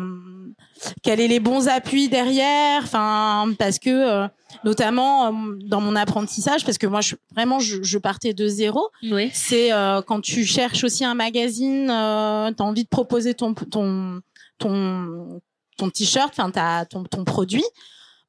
quels 1.03 1.19
est 1.19 1.27
les 1.27 1.39
bons 1.39 1.67
appuis 1.67 2.09
derrière 2.09 2.81
enfin 2.83 3.47
parce 3.59 3.79
que 3.79 3.89
euh, 3.89 4.27
notamment 4.63 5.27
euh, 5.27 5.31
dans 5.65 5.81
mon 5.81 5.95
apprentissage 5.95 6.65
parce 6.65 6.77
que 6.77 6.87
moi 6.87 7.01
je, 7.01 7.15
vraiment 7.33 7.59
je, 7.59 7.81
je 7.83 7.97
partais 7.97 8.33
de 8.33 8.47
zéro 8.47 8.89
Oui. 9.03 9.29
c'est 9.33 9.71
euh, 9.73 10.01
quand 10.01 10.21
tu 10.21 10.45
cherches 10.45 10.83
aussi 10.83 11.05
un 11.05 11.13
magazine 11.15 11.89
euh, 11.89 12.51
tu 12.55 12.61
as 12.61 12.65
envie 12.65 12.83
de 12.83 12.89
proposer 12.89 13.33
ton 13.33 13.53
ton 13.53 14.21
ton 14.59 15.41
ton 15.77 15.89
t-shirt 15.89 16.33
enfin 16.37 16.85
ton 16.89 17.03
ton 17.03 17.23
produit 17.23 17.65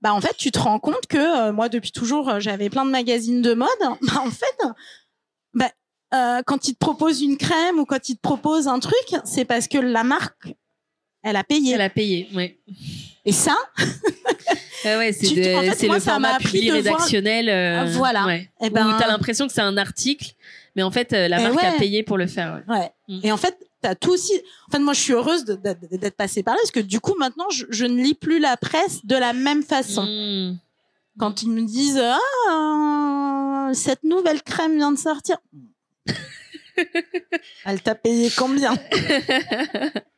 bah 0.01 0.13
en 0.13 0.21
fait 0.21 0.37
tu 0.37 0.51
te 0.51 0.59
rends 0.59 0.79
compte 0.79 1.07
que 1.09 1.17
euh, 1.49 1.53
moi 1.53 1.69
depuis 1.69 1.93
toujours 1.93 2.41
j'avais 2.41 2.71
plein 2.71 2.85
de 2.85 2.91
magazines 2.91 3.43
de 3.43 3.55
mode 3.55 3.69
bah 3.81 4.21
en 4.25 4.31
fait 4.31 4.59
bah 5.55 5.71
euh, 6.15 6.43
quand 6.47 6.69
ils 6.69 6.75
te 6.75 6.79
proposent 6.79 7.23
une 7.23 7.37
crème 7.37 7.79
ou 7.79 7.85
quand 7.85 8.09
ils 8.09 8.17
te 8.17 8.21
proposent 8.21 8.69
un 8.69 8.79
truc 8.79 9.07
c'est 9.25 9.45
parce 9.45 9.67
que 9.69 9.79
la 9.79 10.05
marque 10.05 10.55
elle 11.25 11.37
a 11.37 11.43
payé 11.45 11.73
Elle 11.75 11.81
a 11.81 11.91
payé, 11.91 12.29
oui. 12.35 12.57
et 13.25 13.33
ça 13.33 13.57
ouais, 14.85 15.13
c'est 15.13 15.27
Tu- 15.27 15.41
en 15.55 15.63
fait, 15.73 15.89
le 15.89 15.99
format 16.01 16.35
appris 16.35 16.45
public 16.61 16.67
de 16.67 16.81
voir- 16.81 16.95
rédactionnel. 16.95 17.49
euh, 17.49 17.81
Ah, 17.81 17.85
voilà. 17.87 18.27
Ouais. 18.27 18.51
Eh 18.63 18.67
Où 18.67 18.71
ben- 18.71 18.97
t'as 18.99 19.09
l'impression 19.09 19.47
que 19.47 19.53
c'est 19.53 19.61
un 19.63 19.77
article, 19.79 20.33
mais 20.77 20.83
en 20.83 20.91
fait, 20.91 21.13
euh, 21.13 21.27
la 21.29 21.41
Eh 21.41 21.45
marque 21.49 21.65
a 21.65 21.73
payé 21.73 22.03
pour 22.03 22.19
le 22.19 22.27
faire. 22.27 22.63
ouais. 22.69 22.91
Mm. 23.09 23.21
Et 23.25 23.33
en 23.33 23.37
fait, 23.39 23.57
t'as 23.81 23.95
tout 23.95 24.11
aussi. 24.13 24.33
En 24.69 24.73
fait, 24.73 24.79
moi, 24.79 24.93
je 24.93 25.01
suis 25.01 25.13
heureuse 25.15 25.45
d'être 25.45 26.17
passée 26.17 26.43
par 26.43 26.55
là 26.55 26.61
parce 26.63 26.71
que 26.71 26.81
du 26.81 27.01
coup, 27.01 27.15
maintenant, 27.19 27.49
je, 27.51 27.65
je 27.71 27.85
ne 27.87 28.03
lis 28.03 28.15
plus 28.15 28.39
la 28.39 28.57
presse 28.57 29.05
de 29.05 29.17
la 29.17 29.33
même 29.33 29.63
façon. 29.63 30.05
Hmm. 30.05 30.57
Quand 31.19 31.43
ils 31.43 31.51
me 31.51 31.63
disent 31.63 32.01
ah 32.03 33.71
cette 33.73 34.03
nouvelle 34.05 34.43
crème 34.43 34.77
vient 34.77 34.91
de 34.93 34.99
sortir, 34.99 35.37
elle 37.65 37.81
t'a 37.83 37.95
payé 37.95 38.31
combien? 38.37 38.75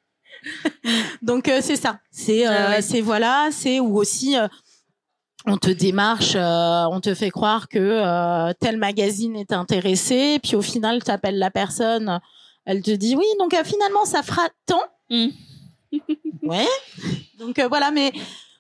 Donc 1.23 1.49
euh, 1.49 1.61
c'est 1.63 1.77
ça. 1.77 1.99
C'est 2.11 2.47
euh, 2.47 2.51
Ah 2.51 2.71
ouais. 2.71 2.83
c'est 2.83 3.01
voilà, 3.01 3.49
c'est 3.51 3.81
ou 3.81 3.97
aussi. 3.99 4.37
euh, 4.37 4.47
on 5.49 5.59
te 5.59 5.71
démarche, 5.71 6.33
euh, 6.35 6.85
on 6.91 7.01
te 7.01 7.15
fait 7.15 7.31
croire 7.31 7.69
que 7.69 7.79
euh, 7.79 8.53
tel 8.59 8.79
magazine 8.79 9.37
est 9.37 9.53
intéressé, 9.53 10.41
puis 10.43 10.57
au 10.57 10.63
final, 10.63 11.05
tu 11.05 11.11
appelles 11.13 11.39
la 11.39 11.53
personne, 11.53 12.19
elle 12.65 12.83
te 12.83 12.91
dit 12.91 13.15
oui, 13.15 13.27
donc 13.39 13.55
euh, 13.55 13.63
finalement, 13.63 14.05
ça 14.05 14.25
fera 14.25 14.43
tant. 14.67 14.83
Mm. 15.09 15.29
ouais. 16.43 16.67
Donc 17.39 17.61
euh, 17.61 17.69
voilà, 17.69 17.93
mais 17.93 18.13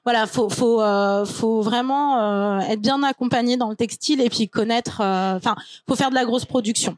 voilà, 0.04 0.26
faut 0.28 0.48
faut 0.48 0.80
euh, 0.80 1.24
faut 1.24 1.60
vraiment 1.60 2.20
euh, 2.20 2.60
être 2.60 2.80
bien 2.80 3.02
accompagné 3.02 3.56
dans 3.56 3.68
le 3.70 3.74
textile 3.76 4.20
et 4.20 4.30
puis 4.30 4.48
connaître. 4.48 5.00
euh, 5.00 5.34
Enfin, 5.36 5.56
faut 5.88 5.96
faire 5.96 6.10
de 6.10 6.14
la 6.14 6.24
grosse 6.24 6.44
production. 6.44 6.96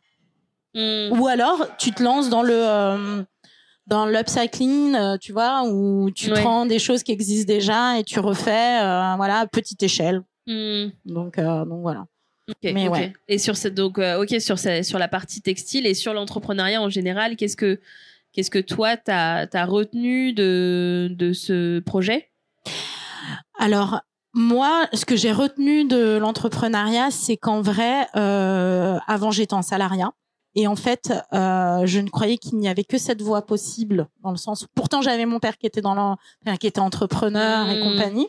Hmm. 0.74 1.18
Ou 1.18 1.27
alors, 1.29 1.66
tu 1.79 1.92
te 1.92 2.03
lances 2.03 2.29
dans 2.29 2.42
le 2.42 2.53
euh, 2.55 3.22
dans 3.88 4.07
l'upcycling, 4.07 4.94
euh, 4.94 5.16
tu 5.18 5.33
vois, 5.33 5.64
où 5.66 6.11
tu 6.11 6.31
Ouais. 6.31 6.40
prends 6.40 6.64
des 6.66 6.79
choses 6.79 7.03
qui 7.03 7.11
existent 7.12 7.53
déjà 7.53 7.98
et 7.98 8.05
tu 8.05 8.20
refais, 8.20 8.81
euh, 8.83 9.14
voilà, 9.16 9.40
à 9.40 9.46
petite 9.46 9.83
échelle. 9.83 10.22
Hmm. 10.46 10.88
Donc, 11.05 11.38
euh, 11.38 11.64
donc 11.64 11.81
voilà. 11.83 12.07
Ok, 12.48 12.70
Mais 12.72 12.88
ouais. 12.88 13.12
Et 13.29 13.37
sur 13.38 13.57
cette 13.57 13.74
donc 13.74 13.98
euh, 13.98 14.22
ok 14.22 14.40
sur 14.40 14.59
ce- 14.59 14.83
sur 14.83 14.98
la 14.98 15.09
partie 15.09 15.42
textile 15.42 15.87
et 15.87 15.92
sur 15.94 16.14
l'entrepreneuriat 16.14 16.81
en 16.81 16.88
général, 16.88 17.37
qu'est-ce 17.37 17.57
que 17.57 17.79
qu'est-ce 18.33 18.51
que 18.51 18.59
toi 18.59 18.96
t'as 18.96 19.46
as 19.53 19.64
retenu 19.66 20.33
de 20.33 21.09
de 21.11 21.33
ce 21.35 21.81
projet? 21.81 22.31
Alors, 23.59 24.01
moi, 24.35 24.87
ce 24.94 25.05
que 25.05 25.16
j'ai 25.16 25.33
retenu 25.33 25.85
de 25.87 26.16
l'entrepreneuriat, 26.16 27.11
c'est 27.11 27.37
qu'en 27.37 27.61
vrai, 27.61 28.07
avant, 28.14 29.31
j'étais 29.31 29.55
en 29.55 29.62
salariat. 29.62 30.12
Et 30.54 30.66
en 30.66 30.76
fait, 30.76 31.12
euh, 31.32 31.87
je 31.87 32.00
ne 32.00 32.08
croyais 32.08 32.38
qu'il 32.38 32.58
n'y 32.58 32.68
avait 32.68 32.84
que 32.84 32.98
cette 32.98 33.22
voie 33.22 33.42
possible, 33.42 34.08
dans 34.22 34.30
le 34.30 34.37
sens 34.37 34.62
où 34.62 34.66
pourtant 34.74 35.02
j'avais 35.02 35.26
mon 35.26 35.38
père 35.40 35.56
qui 35.58 35.66
était 35.66 35.80
dans 35.82 36.16
enfin, 36.44 36.56
qui 36.56 36.66
était 36.66 36.80
entrepreneur 36.80 37.68
et 37.68 37.78
Mm. 37.78 37.82
compagnie. 37.82 38.28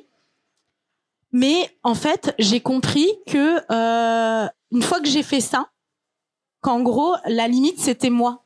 Mais 1.32 1.70
en 1.84 1.96
fait, 1.96 2.34
j'ai 2.40 2.60
compris 2.60 3.08
que 3.28 3.60
euh, 3.72 4.48
une 4.72 4.82
fois 4.82 5.00
que 5.00 5.08
j'ai 5.08 5.24
fait 5.24 5.42
ça, 5.42 5.70
qu'en 6.62 6.82
gros, 6.82 7.16
la 7.26 7.48
limite 7.48 7.80
c'était 7.80 8.10
moi. 8.10 8.44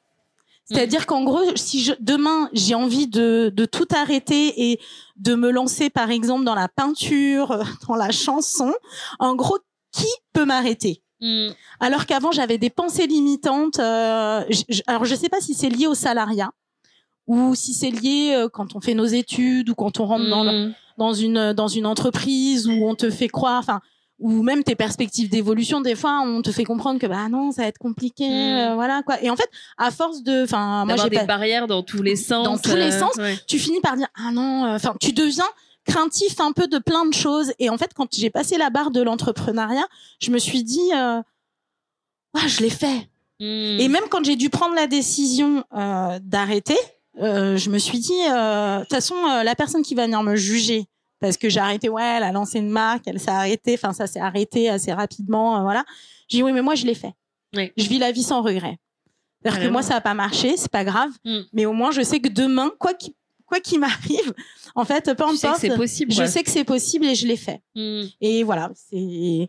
C'est-à-dire 0.65 1.05
qu'en 1.05 1.23
gros, 1.23 1.41
si 1.55 1.83
je, 1.83 1.93
demain 1.99 2.49
j'ai 2.53 2.73
envie 2.75 3.07
de, 3.07 3.51
de 3.53 3.65
tout 3.65 3.87
arrêter 3.93 4.71
et 4.71 4.79
de 5.17 5.35
me 5.35 5.51
lancer 5.51 5.89
par 5.89 6.09
exemple 6.09 6.45
dans 6.45 6.55
la 6.55 6.69
peinture, 6.69 7.63
dans 7.87 7.95
la 7.95 8.11
chanson, 8.11 8.73
en 9.19 9.35
gros, 9.35 9.57
qui 9.91 10.07
peut 10.31 10.45
m'arrêter? 10.45 11.02
Hmm. 11.25 11.51
alors 11.79 12.05
qu'avant 12.05 12.31
j'avais 12.31 12.57
des 12.57 12.69
pensées 12.69 13.07
limitantes. 13.07 13.79
Euh, 13.79 14.43
j- 14.49 14.65
j- 14.67 14.83
alors 14.87 15.05
je 15.05 15.15
sais 15.15 15.29
pas 15.29 15.39
si 15.39 15.53
c'est 15.53 15.69
lié 15.69 15.87
au 15.87 15.93
salariat 15.95 16.51
ou 17.27 17.55
si 17.55 17.73
c'est 17.73 17.91
lié 17.91 18.33
euh, 18.35 18.49
quand 18.49 18.75
on 18.75 18.81
fait 18.81 18.93
nos 18.93 19.05
études 19.05 19.69
ou 19.69 19.75
quand 19.75 19.99
on 20.01 20.05
rentre 20.05 20.29
dans, 20.29 20.43
le- 20.43 20.67
Hmm. 20.69 20.73
dans 20.97 21.13
une 21.13 21.53
dans 21.53 21.69
une 21.69 21.85
entreprise 21.85 22.67
où 22.67 22.85
on 22.85 22.95
te 22.95 23.09
fait 23.09 23.29
croire, 23.29 23.59
enfin 23.59 23.79
ou 24.19 24.43
même 24.43 24.63
tes 24.63 24.75
perspectives 24.75 25.27
d'évolution. 25.29 25.81
Des 25.81 25.95
fois, 25.95 26.21
on 26.25 26.41
te 26.41 26.51
fait 26.51 26.63
comprendre 26.65 26.99
que 26.99 27.07
bah 27.07 27.27
non, 27.29 27.51
ça 27.51 27.63
va 27.63 27.67
être 27.67 27.79
compliqué, 27.79 28.27
Mm. 28.29 28.31
euh, 28.71 28.75
voilà 28.75 29.01
quoi. 29.03 29.21
Et 29.23 29.29
en 29.29 29.35
fait, 29.35 29.49
à 29.77 29.91
force 29.91 30.23
de, 30.23 30.43
enfin 30.43 30.85
moi 30.85 30.95
j'ai 30.97 31.09
des 31.09 31.17
pas- 31.17 31.25
barrières 31.25 31.67
dans 31.67 31.83
tous 31.83 32.01
les 32.03 32.15
sens. 32.15 32.45
Dans 32.45 32.57
tous 32.57 32.75
les 32.75 32.91
sens. 32.91 33.15
ouais. 33.17 33.37
tu 33.47 33.57
finis 33.59 33.79
par 33.81 33.95
dire 33.97 34.07
ah 34.15 34.31
non 34.31 34.75
enfin 34.75 34.93
tu 34.99 35.13
deviens 35.13 35.43
craintif 35.85 36.39
un 36.39 36.51
peu 36.51 36.67
de 36.67 36.77
plein 36.79 37.05
de 37.05 37.13
choses 37.13 37.53
et 37.59 37.69
en 37.69 37.77
fait 37.77 37.93
quand 37.93 38.07
j'ai 38.15 38.29
passé 38.29 38.57
la 38.57 38.69
barre 38.69 38.91
de 38.91 39.01
l'entrepreneuriat 39.01 39.85
je 40.21 40.31
me 40.31 40.37
suis 40.39 40.63
dit 40.63 40.89
euh, 40.95 41.21
ah, 42.35 42.47
je 42.47 42.61
l'ai 42.61 42.69
fait 42.69 43.09
Hmm. 43.39 43.79
et 43.79 43.87
même 43.87 44.03
quand 44.11 44.23
j'ai 44.23 44.35
dû 44.35 44.51
prendre 44.51 44.75
la 44.75 44.85
décision 44.85 45.63
euh, 45.75 46.19
d'arrêter 46.21 46.77
euh, 47.19 47.57
je 47.57 47.71
me 47.71 47.79
suis 47.79 47.97
dit 47.97 48.13
euh, 48.29 48.75
de 48.77 48.81
toute 48.83 48.91
façon 48.93 49.15
la 49.43 49.55
personne 49.55 49.81
qui 49.81 49.95
va 49.95 50.05
venir 50.05 50.21
me 50.21 50.35
juger 50.35 50.85
parce 51.19 51.35
que 51.37 51.49
j'ai 51.49 51.59
arrêté 51.59 51.89
ouais 51.89 52.03
elle 52.17 52.23
a 52.23 52.31
lancé 52.31 52.59
une 52.59 52.69
marque 52.69 53.07
elle 53.07 53.19
s'est 53.19 53.31
arrêtée 53.31 53.73
enfin 53.73 53.91
ça 53.91 54.05
s'est 54.05 54.19
arrêté 54.19 54.69
assez 54.69 54.93
rapidement 54.93 55.61
voilà 55.63 55.83
j'ai 56.29 56.37
dit 56.37 56.43
oui 56.43 56.53
mais 56.53 56.61
moi 56.61 56.75
je 56.75 56.85
l'ai 56.85 56.93
fait 56.93 57.13
Oui. 57.55 57.71
je 57.75 57.87
vis 57.89 57.97
la 57.97 58.11
vie 58.11 58.21
sans 58.23 58.43
regret 58.43 58.77
c'est-à-dire 59.41 59.53
que 59.53 59.63
Carrément. 59.63 59.71
moi 59.73 59.81
ça 59.81 59.95
a 59.95 60.01
pas 60.01 60.13
marché 60.13 60.55
c'est 60.55 60.71
pas 60.71 60.83
grave 60.85 61.09
Mm. 61.25 61.39
mais 61.53 61.65
au 61.65 61.73
moins 61.73 61.89
je 61.91 62.03
sais 62.03 62.19
que 62.19 62.29
demain 62.29 62.71
quoi 62.79 62.93
qu'il 62.93 63.13
quoi 63.53 63.59
qu'il 63.61 63.79
m'arrive 63.85 64.33
en 64.75 64.85
fait 64.85 65.05
peu 65.05 65.23
Tu 65.31 65.37
sais 65.37 65.47
que 65.47 65.47
importe 65.47 65.61
c'est 65.61 65.75
possible. 65.75 66.11
je 66.11 66.25
sais 66.25 66.43
que 66.43 66.51
c'est 66.51 66.63
possible 66.63 67.05
et 67.05 67.15
je 67.15 67.27
l'ai 67.27 67.37
fait 67.37 67.61
Hmm. 67.75 68.03
et 68.21 68.43
voilà 68.43 68.71
c'est 68.75 69.47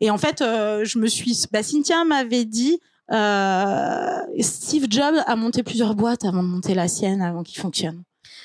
et 0.00 0.10
en 0.10 0.18
fait 0.18 0.40
euh, 0.40 0.84
je 0.84 0.98
me 0.98 1.06
suis 1.06 1.34
bah, 1.52 1.62
Cynthia 1.62 2.04
m'avait 2.04 2.44
dit 2.44 2.78
euh, 3.12 4.18
Steve 4.40 4.86
Jobs 4.90 5.16
a 5.26 5.36
monté 5.36 5.62
plusieurs 5.62 5.94
boîtes 5.94 6.24
avant 6.24 6.42
de 6.42 6.48
monter 6.48 6.74
la 6.74 6.88
sienne 6.88 7.20
avant 7.20 7.42
qu'il 7.42 7.58
fonctionne 7.60 8.02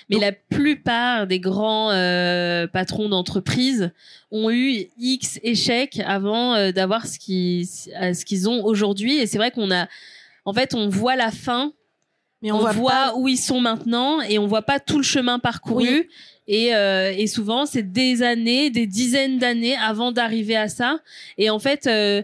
Mais 0.10 0.20
la 0.20 0.32
plupart 0.32 1.28
des 1.28 1.40
grands 1.40 1.92
euh, 1.92 2.68
patrons 2.68 3.10
d'entreprise 3.10 3.92
ont 4.32 4.50
eu 4.50 4.88
X 4.98 5.40
échecs 5.44 6.02
avant 6.06 6.72
d'avoir 6.72 7.06
ce 7.08 7.18
qu'ils 7.20 7.66
ce 7.68 8.26
qu'ils 8.26 8.48
ont 8.50 8.64
aujourd'hui. 8.66 9.18
Et 9.18 9.28
c'est 9.28 9.38
vrai 9.38 9.52
qu'on 9.52 9.72
a, 9.72 9.88
en 10.46 10.54
fait, 10.54 10.74
on 10.76 10.88
voit 10.90 11.16
la 11.16 11.32
fin, 11.32 11.74
mais 12.48 12.52
on, 12.52 12.58
on, 12.58 12.60
voit, 12.60 12.72
voit, 12.72 12.92
pas 12.92 13.16
où 13.16 13.28
ils 13.28 13.38
sont 13.38 13.60
maintenant, 13.60 14.22
et 14.22 14.40
on 14.40 14.48
voit 14.48 14.62
pas 14.62 14.80
tout 14.80 14.98
le 14.98 15.04
chemin 15.04 15.38
parcouru. 15.38 15.88
Oui. 15.88 16.08
Et, 16.48 16.74
euh, 16.74 17.14
et 17.16 17.28
souvent, 17.28 17.66
c'est 17.66 17.92
des 17.92 18.24
années, 18.24 18.70
des 18.70 18.88
dizaines 18.88 19.38
d'années 19.38 19.76
avant 19.76 20.14
d'arriver 20.14 20.56
à 20.56 20.70
ça. 20.70 21.00
Et 21.38 21.50
en 21.50 21.60
fait, 21.60 21.88
euh, 21.88 22.22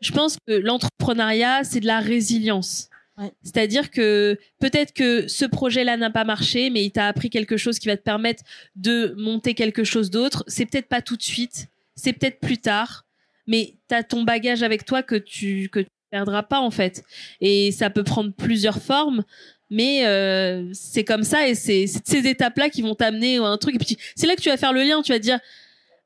je 0.00 0.10
pense 0.10 0.36
que 0.46 0.52
l'entrepreneuriat, 0.52 1.62
c'est 1.62 1.78
de 1.78 1.86
la 1.86 2.00
résilience. 2.00 2.88
Ouais. 3.16 3.30
C'est-à-dire 3.44 3.90
que 3.90 4.38
peut-être 4.58 4.92
que 4.92 5.28
ce 5.28 5.44
projet-là 5.44 5.96
n'a 5.96 6.10
pas 6.10 6.24
marché, 6.24 6.70
mais 6.70 6.84
il 6.84 6.90
t'a 6.90 7.06
appris 7.06 7.30
quelque 7.30 7.56
chose 7.56 7.78
qui 7.78 7.86
va 7.86 7.96
te 7.96 8.02
permettre 8.02 8.42
de 8.74 9.14
monter 9.16 9.54
quelque 9.54 9.84
chose 9.84 10.10
d'autre. 10.10 10.42
C'est 10.48 10.66
peut-être 10.66 10.88
pas 10.88 11.02
tout 11.02 11.16
de 11.16 11.22
suite, 11.22 11.68
c'est 11.94 12.12
peut-être 12.12 12.40
plus 12.40 12.58
tard, 12.58 13.04
mais 13.46 13.74
t'as 13.86 14.02
ton 14.02 14.22
bagage 14.22 14.62
avec 14.62 14.84
toi 14.84 15.02
que 15.02 15.16
tu 15.16 15.68
que 15.68 15.80
tu 15.80 15.90
perdras 16.10 16.42
pas 16.42 16.60
en 16.60 16.70
fait. 16.70 17.04
Et 17.40 17.72
ça 17.72 17.90
peut 17.90 18.04
prendre 18.04 18.32
plusieurs 18.32 18.80
formes, 18.80 19.22
mais 19.70 20.06
euh, 20.06 20.68
c'est 20.72 21.04
comme 21.04 21.22
ça 21.22 21.46
et 21.48 21.54
c'est 21.54 21.86
ces 21.86 22.26
étapes-là 22.26 22.68
qui 22.68 22.82
vont 22.82 22.94
t'amener 22.94 23.38
à 23.38 23.44
un 23.44 23.56
truc. 23.56 23.76
Et 23.76 23.78
puis 23.78 23.96
c'est 24.16 24.26
là 24.26 24.34
que 24.36 24.40
tu 24.40 24.50
vas 24.50 24.56
faire 24.56 24.72
le 24.72 24.82
lien. 24.82 25.00
Tu 25.02 25.12
vas 25.12 25.18
dire 25.18 25.38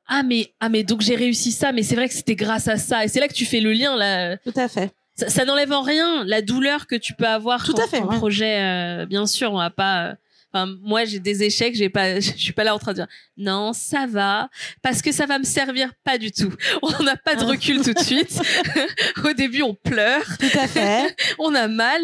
ah 0.07 0.21
mais 0.23 0.53
ah 0.59 0.69
mais 0.69 0.83
donc 0.83 1.01
j'ai 1.01 1.15
réussi 1.15 1.51
ça, 1.51 1.71
mais 1.71 1.81
c'est 1.83 1.95
vrai 1.95 2.07
que 2.07 2.13
c'était 2.13 2.35
grâce 2.35 2.67
à 2.67 2.77
ça. 2.77 3.03
Et 3.03 3.07
c'est 3.07 3.19
là 3.19 3.27
que 3.27 3.33
tu 3.33 3.45
fais 3.45 3.59
le 3.59 3.73
lien 3.73 3.95
là 3.95 4.37
tout 4.37 4.53
à 4.55 4.67
fait 4.67 4.91
ça, 5.15 5.29
ça 5.29 5.45
n'enlève 5.45 5.71
en 5.71 5.81
rien 5.81 6.25
la 6.25 6.41
douleur 6.41 6.87
que 6.87 6.95
tu 6.95 7.13
peux 7.13 7.25
avoir 7.25 7.63
Tout 7.63 7.73
quand 7.73 7.83
à 7.83 7.87
fait, 7.87 7.99
ton 8.01 8.09
ouais. 8.09 8.17
projet 8.17 8.59
euh, 8.61 9.05
bien 9.05 9.25
sûr 9.25 9.51
on 9.53 9.57
va 9.57 9.69
pas 9.69 10.07
euh, 10.07 10.13
Enfin, 10.55 10.73
moi, 10.83 11.03
j'ai 11.03 11.19
des 11.19 11.43
échecs, 11.43 11.75
j'ai 11.75 11.89
pas, 11.89 12.19
je 12.21 12.31
suis 12.31 12.53
pas 12.53 12.63
là 12.63 12.73
en 12.73 12.79
train 12.79 12.91
de 12.93 12.97
dire 12.99 13.07
non, 13.35 13.73
ça 13.73 14.05
va, 14.07 14.49
parce 14.81 15.01
que 15.01 15.11
ça 15.11 15.25
va 15.25 15.37
me 15.37 15.43
servir 15.43 15.91
pas 16.05 16.17
du 16.17 16.31
tout. 16.31 16.53
On 16.81 17.03
n'a 17.03 17.17
pas 17.17 17.35
de 17.35 17.41
Ah. 17.41 17.47
recul 17.47 17.81
tout 17.81 17.93
de 17.93 17.99
suite. 17.99 18.39
Au 19.25 19.33
début, 19.33 19.61
on 19.63 19.73
pleure, 19.73 20.23
Tout 20.39 20.57
à 20.57 20.67
fait. 20.67 21.13
on 21.39 21.53
a 21.53 21.67
mal, 21.67 22.01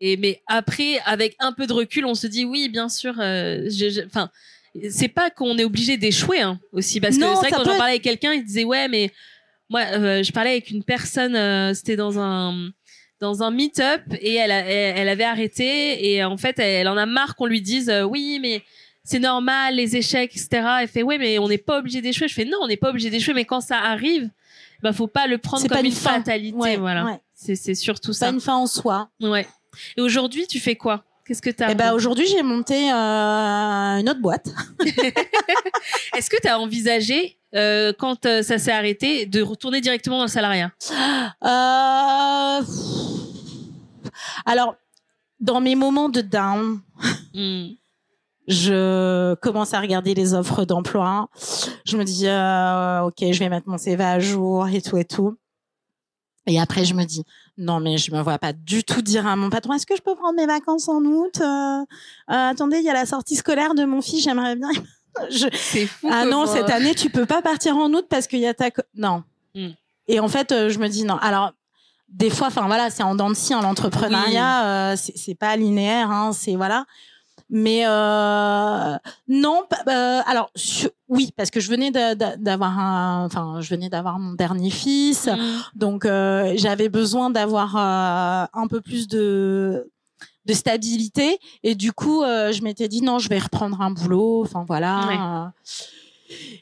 et, 0.00 0.16
mais 0.18 0.42
après, 0.46 0.98
avec 1.06 1.34
un 1.38 1.52
peu 1.52 1.66
de 1.66 1.72
recul, 1.72 2.04
on 2.04 2.14
se 2.14 2.26
dit 2.26 2.44
oui, 2.44 2.68
bien 2.68 2.88
sûr. 2.90 3.14
euh, 3.18 3.68
Enfin, 4.06 4.28
c'est 4.90 5.08
pas 5.08 5.30
qu'on 5.30 5.56
est 5.56 5.64
obligé 5.64 5.96
d'échouer 5.96 6.40
hein, 6.40 6.58
aussi, 6.72 7.00
parce 7.00 7.16
que 7.16 7.22
c'est 7.22 7.28
vrai 7.34 7.50
quand 7.50 7.64
j'en 7.64 7.70
être- 7.70 7.78
parlais 7.78 7.92
avec 7.92 8.02
quelqu'un, 8.02 8.32
il 8.34 8.44
disait 8.44 8.64
ouais, 8.64 8.88
mais 8.88 9.10
moi, 9.70 9.80
euh, 9.92 10.22
je 10.22 10.30
parlais 10.32 10.50
avec 10.50 10.70
une 10.70 10.84
personne, 10.84 11.34
euh, 11.36 11.72
c'était 11.72 11.96
dans 11.96 12.18
un 12.18 12.68
dans 13.20 13.42
un 13.42 13.50
meet-up 13.50 14.02
et 14.20 14.34
elle, 14.34 14.50
a- 14.50 14.64
elle, 14.64 14.98
elle 14.98 15.08
avait 15.08 15.24
arrêté 15.24 16.12
et 16.12 16.24
en 16.24 16.36
fait 16.36 16.58
elle, 16.58 16.88
en 16.88 16.96
a 16.96 17.06
marre 17.06 17.36
qu'on 17.36 17.46
lui 17.46 17.62
dise 17.62 17.88
euh, 17.88 18.02
oui 18.02 18.38
mais 18.42 18.62
c'est 19.04 19.18
normal 19.18 19.76
les 19.76 19.96
échecs 19.96 20.32
etc. 20.34 20.66
Elle 20.82 20.88
fait 20.88 21.02
ouais 21.02 21.18
mais 21.18 21.38
on 21.38 21.48
n'est 21.48 21.58
pas 21.58 21.78
obligé 21.78 22.00
d'échouer. 22.00 22.28
Je 22.28 22.34
fais 22.34 22.44
non 22.44 22.58
on 22.62 22.68
n'est 22.68 22.76
pas 22.76 22.90
obligé 22.90 23.10
d'échouer 23.10 23.34
mais 23.34 23.44
quand 23.44 23.60
ça 23.60 23.78
arrive 23.78 24.28
bah 24.82 24.92
faut 24.92 25.06
pas 25.06 25.26
le 25.26 25.38
prendre 25.38 25.66
comme 25.68 25.84
une, 25.86 25.92
fin. 25.92 26.14
fatalité 26.14 26.56
Ouais, 26.58 26.76
voilà. 26.76 27.04
ouais. 27.04 27.20
C'est 27.34 27.54
c'est 27.56 27.74
surtout 27.74 28.12
C'est 28.12 28.20
pas 28.20 28.26
ça. 28.26 28.32
une 28.34 28.40
fin 28.40 28.54
en 28.56 28.66
soi. 28.66 29.08
Ouais. 29.20 29.46
Et 29.96 30.00
aujourd'hui 30.02 30.46
tu 30.46 30.60
fais 30.60 30.76
quoi? 30.76 31.04
Qu'est-ce 31.26 31.40
que 31.40 31.48
t'as 31.48 31.70
Et 31.70 31.74
ben 31.74 31.94
aujourd'hui, 31.94 32.26
j'ai 32.26 32.42
monté 32.42 32.74
euh, 32.92 32.94
une 33.98 34.10
autre 34.10 34.20
boîte. 34.20 34.48
Est-ce 36.16 36.28
que 36.30 36.36
t'as 36.42 36.58
envisagé 36.58 37.38
euh, 37.54 37.92
quand 37.98 38.26
euh, 38.26 38.42
ça 38.42 38.58
s'est 38.58 38.72
arrêté 38.72 39.26
de 39.26 39.42
retourner 39.42 39.80
directement 39.80 40.16
dans 40.18 40.24
le 40.24 40.28
salariat 40.28 40.72
Euh... 41.44 42.62
Alors, 44.46 44.76
dans 45.40 45.60
mes 45.60 45.74
moments 45.74 46.08
de 46.08 46.20
down, 46.20 46.80
Hmm. 47.34 47.70
je 48.46 49.34
commence 49.36 49.74
à 49.74 49.80
regarder 49.80 50.14
les 50.14 50.34
offres 50.34 50.64
d'emploi. 50.64 51.28
Je 51.84 51.96
me 51.96 52.04
dis, 52.04 52.26
ok, 52.26 53.32
je 53.32 53.38
vais 53.38 53.48
mettre 53.48 53.68
mon 53.68 53.76
CV 53.78 54.04
à 54.04 54.20
jour 54.20 54.68
et 54.68 54.80
tout 54.80 54.96
et 54.96 55.04
tout. 55.04 55.36
Et 56.46 56.60
après, 56.60 56.84
je 56.84 56.94
me 56.94 57.04
dis, 57.04 57.24
non, 57.56 57.80
mais 57.80 57.96
je 57.98 58.12
me 58.12 58.20
vois 58.20 58.38
pas 58.38 58.52
du 58.52 58.84
tout 58.84 59.00
dire 59.02 59.26
à 59.26 59.34
mon 59.34 59.48
patron, 59.50 59.72
est-ce 59.72 59.86
que 59.86 59.96
je 59.96 60.02
peux 60.02 60.14
prendre 60.14 60.36
mes 60.36 60.46
vacances 60.46 60.88
en 60.88 61.02
août? 61.04 61.40
Euh, 61.40 61.44
euh, 61.44 61.84
Attendez, 62.28 62.78
il 62.78 62.84
y 62.84 62.90
a 62.90 62.92
la 62.92 63.06
sortie 63.06 63.34
scolaire 63.34 63.74
de 63.74 63.84
mon 63.84 64.02
fils, 64.02 64.22
j'aimerais 64.22 64.54
bien. 64.56 64.68
Je... 65.30 65.46
C'est 65.52 65.86
fou. 65.86 66.08
Ah 66.10 66.24
non, 66.24 66.46
cette 66.46 66.70
année, 66.70 66.94
tu 66.94 67.10
peux 67.10 67.26
pas 67.26 67.42
partir 67.42 67.76
en 67.76 67.92
août 67.92 68.06
parce 68.08 68.26
qu'il 68.26 68.40
y 68.40 68.46
a 68.46 68.54
ta... 68.54 68.70
Non. 68.96 69.22
Hmm. 69.54 69.70
Et 70.08 70.20
en 70.20 70.28
fait, 70.28 70.52
euh, 70.52 70.68
je 70.68 70.78
me 70.78 70.88
dis, 70.88 71.04
non. 71.04 71.16
Alors, 71.16 71.52
des 72.08 72.30
fois, 72.30 72.48
enfin 72.48 72.66
voilà, 72.66 72.90
c'est 72.90 73.02
en 73.02 73.14
dents 73.14 73.30
de 73.30 73.34
scie, 73.34 73.54
hein, 73.54 73.62
l'entrepreneuriat, 73.62 74.66
euh, 74.92 74.96
c'est 74.96 75.34
pas 75.34 75.56
linéaire, 75.56 76.10
hein, 76.10 76.32
c'est 76.32 76.54
voilà. 76.54 76.84
Mais 77.50 77.82
euh, 77.86 78.96
non, 79.28 79.64
euh, 79.88 80.20
alors 80.26 80.50
oui, 81.08 81.32
parce 81.36 81.50
que 81.50 81.60
je 81.60 81.68
venais 81.68 81.90
d'avoir 81.90 82.78
un, 82.78 83.24
enfin, 83.26 83.60
je 83.60 83.68
venais 83.68 83.90
d'avoir 83.90 84.18
mon 84.18 84.32
dernier 84.32 84.70
fils, 84.70 85.28
Hmm. 85.28 85.60
donc 85.74 86.04
j'avais 86.04 86.88
besoin 86.88 87.30
d'avoir 87.30 87.76
un 87.76 88.66
peu 88.68 88.80
plus 88.80 89.08
de 89.08 89.90
de 90.44 90.52
stabilité. 90.52 91.38
Et 91.62 91.74
du 91.74 91.92
coup 91.92 92.22
euh, 92.22 92.52
je 92.52 92.62
m'étais 92.62 92.88
dit 92.88 93.02
non 93.02 93.18
je 93.18 93.28
vais 93.28 93.38
reprendre 93.38 93.80
un 93.80 93.90
boulot. 93.90 94.42
Enfin 94.42 94.64
voilà. 94.66 95.52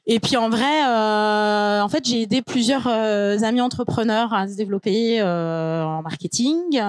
Et 0.06 0.18
puis 0.18 0.36
en 0.36 0.50
vrai 0.50 0.84
euh, 0.84 1.80
en 1.82 1.88
fait 1.88 2.04
j'ai 2.04 2.22
aidé 2.22 2.42
plusieurs 2.42 2.86
euh, 2.86 3.38
amis 3.42 3.60
entrepreneurs 3.60 4.32
à 4.34 4.48
se 4.48 4.56
développer 4.56 5.20
euh, 5.20 5.84
en 5.84 6.02
marketing. 6.02 6.56
Et 6.74 6.80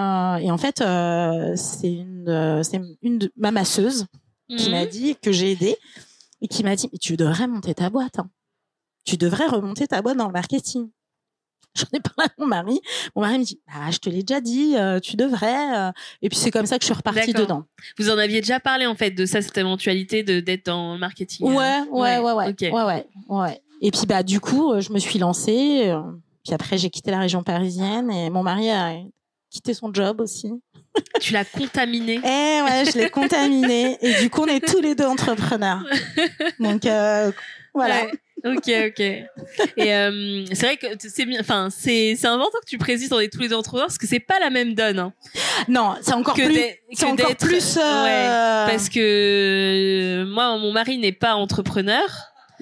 en 0.51 0.57
fait 0.57 0.81
euh, 0.81 1.53
c'est 1.55 1.93
une 1.93 2.29
euh, 2.29 2.63
c'est 2.63 2.81
une 3.01 3.17
de 3.19 3.31
ma 3.37 3.51
masseuse 3.51 4.05
qui 4.55 4.69
m'a 4.69 4.85
dit 4.85 5.15
que 5.21 5.31
j'ai 5.31 5.51
aidé 5.51 5.77
et 6.41 6.47
qui 6.47 6.63
m'a 6.63 6.75
dit 6.75 6.89
mais 6.91 6.99
tu 6.99 7.17
devrais 7.17 7.47
monter 7.47 7.73
ta 7.73 7.89
boîte 7.89 8.19
hein. 8.19 8.29
tu 9.03 9.17
devrais 9.17 9.47
remonter 9.47 9.87
ta 9.87 10.01
boîte 10.01 10.17
dans 10.17 10.27
le 10.27 10.33
marketing 10.33 10.89
J'en 11.75 11.85
ai 11.93 11.99
parlé 11.99 12.29
à 12.29 12.33
mon 12.41 12.45
mari. 12.47 12.79
Mon 13.15 13.21
mari 13.23 13.39
me 13.39 13.43
dit, 13.43 13.59
bah, 13.67 13.89
je 13.91 13.97
te 13.97 14.09
l'ai 14.09 14.21
déjà 14.23 14.41
dit, 14.41 14.75
euh, 14.77 14.99
tu 14.99 15.15
devrais. 15.15 15.75
euh. 15.77 15.91
Et 16.21 16.29
puis 16.29 16.37
c'est 16.37 16.51
comme 16.51 16.65
ça 16.67 16.77
que 16.77 16.83
je 16.83 16.87
suis 16.87 16.93
repartie 16.93 17.33
dedans. 17.41 17.65
Vous 17.97 18.09
en 18.09 18.17
aviez 18.17 18.41
déjà 18.41 18.59
parlé 18.59 18.85
en 18.85 18.95
fait 18.95 19.11
de 19.11 19.25
ça, 19.25 19.41
cette 19.41 19.57
éventualité 19.57 20.23
de 20.23 20.39
d'être 20.39 20.65
dans 20.67 20.93
le 20.93 20.99
marketing. 20.99 21.47
Ouais, 21.47 21.79
euh. 21.81 21.85
ouais, 21.91 22.17
ouais, 22.19 22.31
ouais, 22.33 22.55
ouais, 22.61 22.83
ouais, 22.83 23.05
ouais. 23.29 23.61
Et 23.81 23.91
puis 23.91 24.05
bah 24.07 24.23
du 24.23 24.39
coup, 24.39 24.71
euh, 24.71 24.81
je 24.81 24.93
me 24.93 24.99
suis 24.99 25.17
lancée. 25.19 25.83
euh, 25.87 26.01
Puis 26.45 26.53
après, 26.53 26.77
j'ai 26.77 26.89
quitté 26.89 27.09
la 27.11 27.19
région 27.19 27.41
parisienne 27.43 28.09
et 28.11 28.29
mon 28.29 28.43
mari 28.43 28.69
a 28.69 28.93
quitté 29.49 29.73
son 29.73 29.91
job 29.93 30.21
aussi. 30.21 30.51
Tu 31.21 31.33
l'as 31.33 31.43
contaminé. 31.45 32.19
Eh 32.23 32.61
ouais, 32.61 32.85
je 32.85 32.99
l'ai 32.99 33.09
contaminé. 33.09 33.97
Et 34.01 34.21
du 34.21 34.29
coup, 34.29 34.41
on 34.43 34.45
est 34.45 34.59
tous 34.65 34.79
les 34.79 34.93
deux 34.93 35.05
entrepreneurs. 35.07 35.83
Donc 36.59 36.85
euh, 36.85 37.31
voilà. 37.73 38.03
Ouais. 38.03 38.11
Ok, 38.45 38.69
ok. 38.87 38.99
Et 38.99 39.93
euh, 39.95 40.45
c'est 40.51 40.65
vrai 40.65 40.77
que 40.77 40.87
c'est 40.99 41.25
bien. 41.25 41.39
Enfin, 41.39 41.69
c'est 41.71 42.15
c'est 42.17 42.27
important 42.27 42.57
que 42.59 42.69
tu 42.69 42.77
précises 42.77 43.11
on 43.13 43.19
est 43.19 43.31
tous 43.31 43.39
les 43.39 43.53
entrepreneurs 43.53 43.87
parce 43.87 43.97
que 43.97 44.07
c'est 44.07 44.19
pas 44.19 44.39
la 44.39 44.49
même 44.49 44.73
donne. 44.73 44.99
hein, 44.99 45.13
Non, 45.69 45.95
c'est 46.01 46.13
encore 46.13 46.35
que 46.35 46.43
plus. 46.45 46.53
d'être- 46.53 46.79
C'est 46.91 47.05
que 47.05 47.11
encore 47.11 47.27
d'être- 47.27 47.45
plus. 47.47 47.77
euh, 47.77 48.03
Ouais, 48.03 48.69
parce 48.71 48.89
que 48.89 48.99
euh, 50.23 50.25
moi, 50.25 50.57
mon 50.57 50.71
mari 50.73 50.97
n'est 50.97 51.11
pas 51.13 51.35
entrepreneur. 51.35 52.03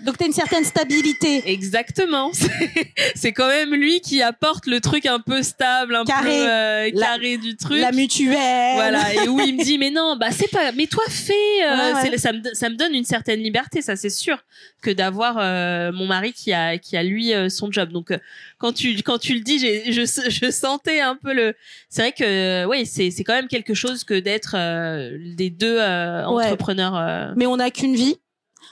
Donc 0.05 0.17
t'as 0.17 0.25
une 0.25 0.33
certaine 0.33 0.63
stabilité. 0.63 1.43
Exactement. 1.51 2.31
C'est- 3.15 3.31
quand 3.33 3.47
même 3.47 3.73
lui 3.73 4.01
qui 4.01 4.21
apporte 4.21 4.65
le 4.67 4.79
truc 4.81 5.05
un 5.05 5.19
peu 5.19 5.41
stable, 5.43 5.95
un 5.95 6.03
Carré. 6.05 6.29
peu 6.29 6.49
euh, 6.49 6.89
La- 6.93 7.05
carré 7.05 7.37
du 7.37 7.55
truc. 7.55 7.79
La 7.79 7.91
mutuelle. 7.91 8.75
Voilà, 8.75 9.13
et 9.23 9.27
où 9.29 9.39
il 9.39 9.57
me 9.57 9.63
dit 9.63 9.77
mais 9.77 9.89
non, 9.91 10.15
bah 10.19 10.31
c'est 10.31 10.49
pas 10.49 10.71
mais 10.73 10.87
toi 10.87 11.03
fais 11.09 11.33
euh, 11.63 11.75
Ouais, 11.75 11.93
ouais. 11.93 12.09
c'est- 12.11 12.17
ça 12.17 12.33
me 12.33 12.41
ça 12.53 12.69
me 12.69 12.75
donne 12.75 12.93
une 12.93 13.05
certaine 13.05 13.39
liberté, 13.41 13.81
ça 13.81 13.95
c'est 13.95 14.09
sûr 14.09 14.37
que 14.81 14.89
d'avoir 14.91 15.37
euh, 15.39 15.91
mon 15.91 16.07
mari 16.07 16.33
qui 16.33 16.51
a 16.53 16.77
qui 16.77 16.97
a 16.97 17.03
lui 17.03 17.33
euh, 17.33 17.49
son 17.49 17.71
job. 17.71 17.91
Donc 17.91 18.11
euh, 18.11 18.17
quand 18.57 18.73
tu 18.73 18.95
quand 19.03 19.17
tu 19.19 19.33
le 19.33 19.39
dis, 19.41 19.59
j'ai 19.59 19.91
je 19.91 20.01
je 20.29 20.51
sentais 20.51 20.99
un 20.99 21.15
peu 21.15 21.33
le 21.33 21.53
c'est 21.89 22.01
vrai 22.01 22.11
que 22.11 22.65
oui, 22.65 22.85
c'est 22.85 23.11
c'est 23.11 23.23
quand 23.23 23.33
même 23.33 23.47
quelque 23.47 23.73
chose 23.73 24.03
que 24.03 24.19
d'être 24.19 24.55
euh, 24.57 25.17
des 25.35 25.49
deux 25.49 25.77
euh, 25.79 26.27
Ouais. 26.27 26.45
entrepreneurs 26.45 27.33
Mais 27.37 27.45
on 27.45 27.57
n'a 27.57 27.71
qu'une 27.71 27.95
vie. 27.95 28.15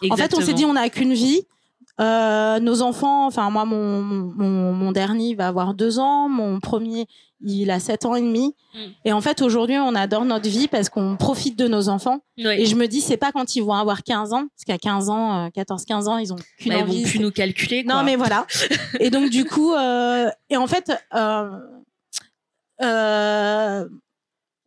En 0.10 0.16
fait, 0.16 0.34
on 0.36 0.42
s'est 0.42 0.54
dit, 0.54 0.66
on 0.66 0.74
n'a 0.74 0.90
qu'une 0.90 1.14
vie. 1.14 1.44
Euh, 2.00 2.60
nos 2.62 2.82
enfants, 2.82 3.26
enfin 3.28 3.50
moi, 3.50 3.66
mon, 3.66 4.02
mon, 4.02 4.72
mon 4.72 4.92
dernier 4.94 5.36
va 5.36 5.50
avoir 5.50 5.74
deux 5.74 6.00
ans, 6.00 6.30
mon 6.30 6.62
premier, 6.62 7.08
il 7.42 7.72
a 7.72 7.80
sept 7.80 8.06
ans 8.06 8.16
et 8.16 8.22
demi. 8.22 8.56
Mm. 8.74 8.78
Et 9.06 9.14
en 9.14 9.20
fait, 9.20 9.42
aujourd'hui, 9.42 9.78
on 9.78 9.96
adore 9.96 10.24
notre 10.24 10.50
vie 10.50 10.70
parce 10.70 10.88
qu'on 10.90 11.18
profite 11.18 11.58
de 11.58 11.68
nos 11.68 11.90
enfants. 11.90 12.22
Et 12.38 12.66
je 12.66 12.76
me 12.76 12.88
dis, 12.88 13.02
c'est 13.02 13.18
pas 13.18 13.34
quand 13.34 13.56
ils 13.56 13.62
vont 13.62 13.74
avoir 13.74 14.04
15 14.04 14.32
ans, 14.34 14.48
parce 14.56 14.66
qu'à 14.66 14.78
15 14.78 15.10
ans, 15.10 15.46
euh, 15.46 15.50
14, 15.50 15.84
15 15.84 16.08
ans, 16.08 16.18
ils 16.18 16.32
ont 16.32 16.38
qu'une 16.58 16.72
Bah, 16.72 16.80
ils 16.80 16.86
vont 16.86 17.10
plus 17.10 17.20
nous 17.20 17.32
calculer 17.32 17.84
quoi. 17.84 17.96
Non, 17.96 18.04
mais 18.04 18.16
voilà. 18.16 18.46
et 19.00 19.10
donc, 19.10 19.30
du 19.30 19.44
coup, 19.44 19.74
euh, 19.74 20.30
et 20.50 20.56
en 20.56 20.68
fait, 20.68 20.92
euh, 21.14 21.50
euh, 22.82 23.86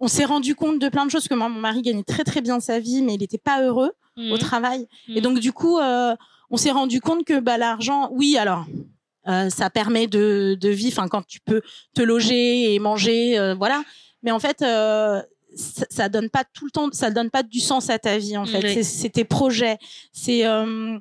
on 0.01 0.09
s'est 0.09 0.25
rendu 0.25 0.55
compte 0.55 0.79
de 0.79 0.89
plein 0.89 1.07
de 1.07 1.11
choses 1.11 1.29
que 1.29 1.35
moi, 1.35 1.49
mon 1.49 1.61
mari 1.61 1.81
gagnait 1.81 2.03
très 2.03 2.25
très 2.25 2.41
bien 2.41 2.61
sa 2.61 2.79
vie, 2.79 3.03
mais 3.03 3.15
il 3.15 3.21
n'était 3.21 3.39
pas 3.39 3.63
heureux 3.63 3.93
Au 4.17 4.37
travail. 4.39 4.87
Mhm. 5.09 5.17
Et 5.17 5.21
donc 5.21 5.39
du 5.39 5.53
coup, 5.53 5.79
euh, 5.79 6.15
on 6.51 6.57
s'est 6.57 6.71
rendu 6.71 7.01
compte 7.01 7.25
que 7.25 7.41
bah, 7.41 7.57
l'argent, 7.59 8.09
oui, 8.13 8.37
alors 8.37 8.67
euh, 9.29 9.49
ça 9.51 9.71
permet 9.71 10.07
de, 10.07 10.57
de 10.61 10.69
vivre. 10.69 11.07
Quand 11.09 11.27
tu 11.27 11.41
peux 11.41 11.63
te 11.95 12.03
loger 12.03 12.75
et 12.75 12.79
manger, 12.79 13.39
euh, 13.39 13.55
voilà. 13.55 13.83
Mais 14.23 14.31
en 14.31 14.39
fait, 14.39 14.59
ça, 14.61 15.25
ça 15.91 16.09
donne 16.09 16.29
pas 16.31 16.45
tout 16.45 16.65
le 16.67 16.71
temps, 16.71 16.89
ça 16.93 17.11
donne 17.11 17.31
pas 17.31 17.43
du 17.43 17.59
sens 17.61 17.91
à 17.91 17.99
ta 17.99 18.19
vie. 18.19 18.37
En 18.37 18.45
fait, 18.47 18.63
Oui. 18.77 18.85
c'est, 18.85 19.09
tes 19.11 19.25
projets, 19.25 19.79
c'est 20.13 20.47
euh, 20.47 20.99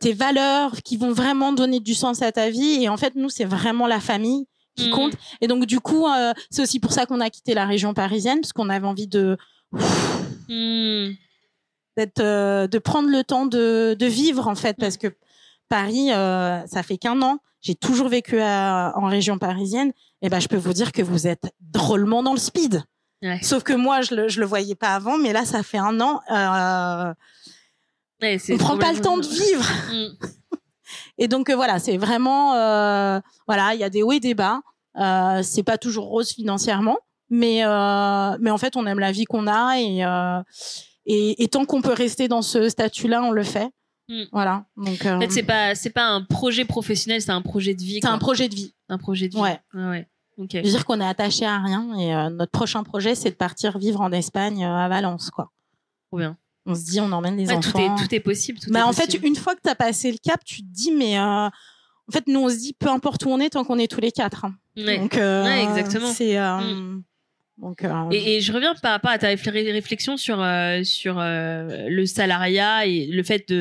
tes 0.00 0.12
valeurs 0.12 0.82
qui 0.82 0.96
vont 0.96 1.12
vraiment 1.12 1.52
donner 1.52 1.80
du 1.80 1.94
sens 1.94 2.22
à 2.22 2.32
ta 2.32 2.48
vie. 2.50 2.82
Et 2.82 2.88
en 2.88 2.96
fait, 2.96 3.14
nous, 3.16 3.28
c'est 3.28 3.44
vraiment 3.44 3.86
la 3.86 4.00
famille 4.00 4.46
qui 4.76 4.86
Mhm. 4.88 4.92
compte. 4.94 5.12
Et 5.42 5.48
donc 5.48 5.66
du 5.66 5.80
coup, 5.80 6.06
euh, 6.06 6.32
c'est 6.50 6.62
aussi 6.62 6.80
pour 6.80 6.92
ça 6.92 7.04
qu'on 7.06 7.20
a 7.20 7.28
quitté 7.28 7.52
la 7.54 7.66
région 7.66 7.92
parisienne 7.92 8.40
parce 8.40 8.52
qu'on 8.54 8.70
avait 8.70 8.86
envie 8.86 9.06
de 9.08 9.36
Mhm. 10.48 11.16
D'être 11.96 12.20
euh, 12.20 12.66
de 12.66 12.78
prendre 12.78 13.08
le 13.08 13.22
temps 13.24 13.46
de, 13.46 13.94
de 13.98 14.06
vivre 14.06 14.48
en 14.48 14.54
fait 14.54 14.76
parce 14.78 14.96
que 14.96 15.08
Paris 15.68 16.12
euh, 16.12 16.66
ça 16.66 16.82
fait 16.82 16.96
qu'un 16.98 17.20
an 17.22 17.38
j'ai 17.60 17.74
toujours 17.74 18.08
vécu 18.08 18.40
à- 18.40 18.92
en 18.96 19.06
région 19.06 19.38
parisienne 19.38 19.92
et 20.20 20.28
ben 20.28 20.40
je 20.40 20.48
peux 20.48 20.56
vous 20.56 20.72
dire 20.72 20.90
que 20.92 21.02
vous 21.02 21.26
êtes 21.26 21.52
drôlement 21.60 22.22
dans 22.22 22.32
le 22.32 22.38
speed. 22.38 22.82
Ouais. 23.22 23.38
sauf 23.42 23.62
que 23.62 23.72
moi 23.72 24.00
je 24.02 24.14
le 24.16 24.28
je 24.28 24.40
le 24.40 24.46
voyais 24.46 24.74
pas 24.74 24.94
avant 24.94 25.16
mais 25.18 25.32
là 25.32 25.44
ça 25.44 25.62
fait 25.62 25.78
un 25.78 26.00
an 26.00 26.20
euh, 26.30 27.14
Ouais, 28.20 28.38
on 28.50 28.56
prend 28.56 28.78
pas 28.78 28.92
le 28.92 29.00
temps 29.00 29.18
de 29.18 29.26
vivre. 29.26 29.64
Mhm. 29.92 30.16
et 31.18 31.28
donc 31.28 31.50
euh, 31.50 31.54
voilà 31.56 31.78
c'est 31.78 31.96
vraiment 31.98 32.54
euh, 32.54 33.20
voilà 33.46 33.74
il 33.74 33.80
y 33.80 33.84
a 33.84 33.90
des 33.90 34.02
hauts 34.02 34.12
et 34.12 34.20
des 34.20 34.34
bas. 34.34 34.60
Euh, 34.98 35.42
c'est 35.42 35.62
pas 35.62 35.78
toujours 35.78 36.06
rose 36.06 36.30
financièrement 36.32 36.98
mais 37.30 37.62
mais 38.40 38.50
en 38.50 38.58
fait 38.58 38.76
on 38.76 38.86
aime 38.86 38.98
la 38.98 39.10
vie 39.12 39.24
qu'on 39.24 39.46
a 39.46 39.78
et 39.78 40.02
et, 41.06 41.42
et 41.42 41.48
tant 41.48 41.64
qu'on 41.64 41.82
peut 41.82 41.92
rester 41.92 42.28
dans 42.28 42.42
ce 42.42 42.68
statut 42.68 43.08
là 43.08 43.22
on 43.22 43.30
le 43.30 43.42
fait 43.42 43.70
Mm. 44.08 44.24
voilà 44.32 44.64
donc 44.76 45.06
euh, 45.06 45.16
En 45.16 45.20
fait, 45.20 45.30
c'est 45.30 45.42
pas 45.42 45.74
c'est 45.74 45.90
pas 45.90 46.06
un 46.06 46.22
projet 46.22 46.64
professionnel, 46.64 47.22
c'est 47.22 47.30
un 47.30 47.42
projet 47.42 47.74
de 47.74 47.82
vie. 47.82 48.00
c'est 48.02 48.08
un 48.08 48.18
projet 48.18 48.48
de 48.48 48.54
vie 48.54 48.74
Un 48.88 48.98
projet 48.98 49.28
de 49.28 49.34
vie. 49.34 49.40
Ouais. 49.40 49.60
Ah 49.74 49.90
ouais. 49.90 50.08
Je 50.38 50.56
veux 50.56 50.62
dire 50.62 50.84
qu'on 50.84 51.00
est 51.00 51.06
attaché 51.06 51.46
à 51.46 51.58
rien 51.58 51.94
et 51.98 52.14
euh, 52.14 52.30
notre 52.30 52.50
prochain 52.50 52.82
projet 52.82 53.14
c'est 53.14 53.30
de 53.30 53.36
partir 53.36 53.78
vivre 53.78 54.00
en 54.00 54.10
Espagne 54.12 54.64
euh, 54.64 54.76
à 54.76 54.88
Valence 54.88 55.30
quoi 55.30 55.50
Trop 56.08 56.18
bien. 56.18 56.36
On 56.66 56.74
se 56.74 56.84
dit, 56.84 57.00
on 57.00 57.10
emmène 57.10 57.36
les 57.36 57.50
enfants. 57.50 57.72
Tout 57.72 57.78
est, 57.78 58.06
tout 58.06 58.14
est 58.14 58.20
possible. 58.20 58.60
Tout 58.60 58.70
bah, 58.70 58.86
en 58.86 58.92
fait, 58.92 59.14
une 59.14 59.34
fois 59.34 59.56
que 59.56 59.62
tu 59.64 59.68
as 59.68 59.74
passé 59.74 60.12
le 60.12 60.18
cap, 60.22 60.44
tu 60.44 60.62
te 60.62 60.66
dis, 60.70 60.92
mais 60.92 61.18
en 61.18 61.50
fait, 62.12 62.28
nous, 62.28 62.38
on 62.38 62.48
se 62.48 62.54
dit, 62.56 62.72
peu 62.72 62.88
importe 62.88 63.24
où 63.24 63.30
on 63.30 63.40
est, 63.40 63.50
tant 63.50 63.64
qu'on 63.64 63.78
est 63.78 63.90
tous 63.90 64.00
les 64.00 64.12
quatre. 64.12 64.44
Hein. 64.44 64.54
Donc, 64.76 65.14
exactement. 65.14 66.12
C'est. 66.12 66.38
Mm. 66.38 67.02
Donc, 67.62 67.86
et, 68.10 68.40
je 68.40 68.52
reviens 68.52 68.74
par 68.82 68.90
rapport 68.90 69.12
à 69.12 69.18
ta 69.18 69.28
réflexion 69.28 70.16
sur 70.16 70.44
sur 70.82 71.14
le 71.20 72.04
salariat 72.06 72.86
et 72.86 73.06
le 73.06 73.22
fait 73.22 73.52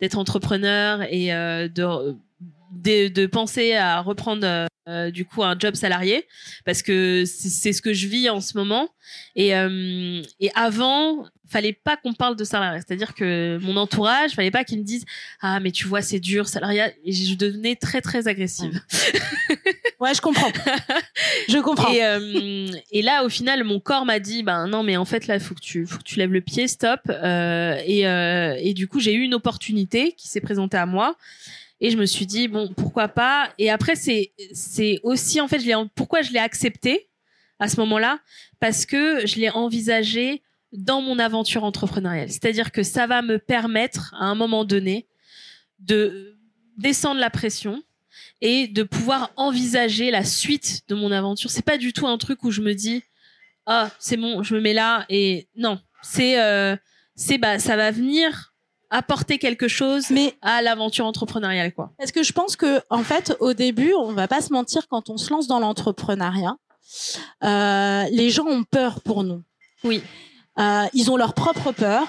d'être 0.00 0.16
entrepreneur 0.16 1.02
et 1.02 1.28
de, 1.28 3.26
penser 3.26 3.74
à 3.74 4.00
reprendre 4.00 4.69
euh, 4.88 5.10
du 5.10 5.26
coup 5.26 5.44
un 5.44 5.58
job 5.58 5.74
salarié 5.74 6.26
parce 6.64 6.82
que 6.82 7.24
c'est 7.26 7.72
ce 7.74 7.82
que 7.82 7.92
je 7.92 8.06
vis 8.06 8.30
en 8.30 8.40
ce 8.40 8.56
moment. 8.56 8.88
Et 9.36 9.54
euh, 9.54 10.22
et 10.40 10.50
avant 10.54 11.26
fallait 11.48 11.72
pas 11.72 11.96
qu'on 11.96 12.14
parle 12.14 12.34
de 12.36 12.44
salariat. 12.44 12.80
C'est-à-dire 12.80 13.14
que 13.14 13.58
mon 13.60 13.76
entourage 13.76 14.32
fallait 14.32 14.50
pas 14.50 14.64
qu'ils 14.64 14.78
me 14.78 14.84
disent 14.84 15.04
ah 15.42 15.60
mais 15.60 15.70
tu 15.70 15.86
vois 15.86 16.00
c'est 16.00 16.20
dur 16.20 16.48
salariat 16.48 16.90
et 17.04 17.12
je 17.12 17.34
devenais 17.34 17.76
très 17.76 18.00
très 18.00 18.26
agressive. 18.26 18.80
Ouais 20.00 20.14
je 20.14 20.22
comprends. 20.22 20.50
Je 21.50 21.58
comprends. 21.58 21.92
Et, 21.92 22.02
euh, 22.02 22.70
et 22.90 23.02
là 23.02 23.22
au 23.22 23.28
final 23.28 23.64
mon 23.64 23.80
corps 23.80 24.06
m'a 24.06 24.18
dit 24.18 24.42
ben 24.42 24.66
non 24.66 24.82
mais 24.82 24.96
en 24.96 25.04
fait 25.04 25.26
là 25.26 25.38
faut 25.38 25.54
que 25.54 25.60
tu 25.60 25.86
faut 25.86 25.98
que 25.98 26.04
tu 26.04 26.18
lèves 26.18 26.32
le 26.32 26.40
pied 26.40 26.68
stop. 26.68 27.00
Euh, 27.10 27.76
et 27.84 28.04
et 28.66 28.72
du 28.72 28.88
coup 28.88 28.98
j'ai 28.98 29.12
eu 29.12 29.20
une 29.20 29.34
opportunité 29.34 30.12
qui 30.12 30.26
s'est 30.28 30.40
présentée 30.40 30.78
à 30.78 30.86
moi 30.86 31.16
et 31.80 31.90
je 31.90 31.96
me 31.96 32.06
suis 32.06 32.26
dit 32.26 32.48
bon 32.48 32.72
pourquoi 32.76 33.08
pas. 33.08 33.50
Et 33.58 33.70
après 33.70 33.96
c'est 33.96 34.32
c'est 34.52 35.00
aussi 35.02 35.40
en 35.40 35.48
fait 35.48 35.60
je 35.60 35.66
l'ai 35.66 35.74
pourquoi 35.94 36.22
je 36.22 36.32
l'ai 36.32 36.38
accepté 36.38 37.08
à 37.58 37.68
ce 37.68 37.78
moment-là? 37.80 38.20
Parce 38.58 38.86
que 38.86 39.26
je 39.26 39.36
l'ai 39.36 39.50
envisagé 39.50 40.42
dans 40.72 41.02
mon 41.02 41.18
aventure 41.18 41.64
entrepreneuriale. 41.64 42.30
C'est-à-dire 42.30 42.72
que 42.72 42.82
ça 42.82 43.06
va 43.06 43.22
me 43.22 43.38
permettre 43.38 44.14
à 44.18 44.26
un 44.26 44.34
moment 44.34 44.64
donné 44.64 45.06
de 45.78 46.36
descendre 46.76 47.20
la 47.20 47.30
pression 47.30 47.82
et 48.40 48.66
de 48.68 48.82
pouvoir 48.82 49.32
envisager 49.36 50.10
la 50.10 50.24
suite 50.24 50.82
de 50.88 50.94
mon 50.94 51.12
aventure. 51.12 51.50
C'est 51.50 51.64
pas 51.64 51.78
du 51.78 51.92
tout 51.92 52.06
un 52.06 52.18
truc 52.18 52.44
où 52.44 52.50
je 52.50 52.60
me 52.60 52.74
dis 52.74 53.02
ah 53.66 53.90
c'est 53.98 54.16
bon 54.16 54.42
je 54.42 54.54
me 54.54 54.60
mets 54.60 54.74
là 54.74 55.06
et 55.08 55.48
non. 55.56 55.80
C'est 56.02 56.40
euh, 56.40 56.76
c'est 57.14 57.38
bah 57.38 57.58
ça 57.58 57.76
va 57.76 57.90
venir 57.90 58.49
apporter 58.90 59.38
quelque 59.38 59.68
chose 59.68 60.10
mais 60.10 60.34
à 60.42 60.62
l'aventure 60.62 61.06
entrepreneuriale 61.06 61.72
quoi. 61.72 61.90
Parce 61.98 62.12
que 62.12 62.22
je 62.22 62.32
pense 62.32 62.56
que 62.56 62.80
en 62.90 63.02
fait 63.02 63.36
au 63.40 63.52
début, 63.52 63.94
on 63.94 64.12
va 64.12 64.28
pas 64.28 64.40
se 64.40 64.52
mentir 64.52 64.88
quand 64.88 65.10
on 65.10 65.16
se 65.16 65.30
lance 65.30 65.46
dans 65.46 65.60
l'entrepreneuriat, 65.60 66.56
euh, 67.44 68.04
les 68.10 68.30
gens 68.30 68.46
ont 68.46 68.64
peur 68.64 69.00
pour 69.00 69.24
nous. 69.24 69.42
Oui. 69.84 70.02
Euh, 70.58 70.84
ils 70.92 71.10
ont 71.10 71.16
leur 71.16 71.34
propre 71.34 71.72
peur. 71.72 72.06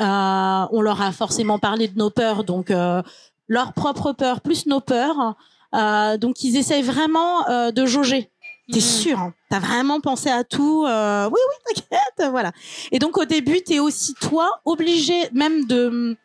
Euh, 0.00 0.66
on 0.70 0.80
leur 0.80 1.02
a 1.02 1.12
forcément 1.12 1.58
parlé 1.58 1.88
de 1.88 1.98
nos 1.98 2.10
peurs, 2.10 2.44
donc 2.44 2.70
euh, 2.70 3.02
leur 3.48 3.72
propre 3.72 4.12
peur 4.12 4.40
plus 4.40 4.66
nos 4.66 4.80
peurs. 4.80 5.36
Euh, 5.74 6.16
donc 6.16 6.42
ils 6.42 6.56
essayent 6.56 6.82
vraiment 6.82 7.48
euh, 7.48 7.70
de 7.70 7.86
jauger. 7.86 8.30
T'es 8.72 8.80
sûr 8.80 9.18
hein 9.18 9.34
T'as 9.50 9.60
vraiment 9.60 10.00
pensé 10.00 10.30
à 10.30 10.44
tout 10.44 10.84
euh, 10.86 11.28
Oui, 11.28 11.40
oui, 11.48 11.74
t'inquiète, 11.90 12.30
voilà. 12.30 12.52
Et 12.90 12.98
donc 12.98 13.18
au 13.18 13.24
début, 13.24 13.60
t'es 13.62 13.78
aussi 13.78 14.14
toi 14.14 14.48
obligé 14.64 15.14
même 15.32 15.66
de 15.66 16.16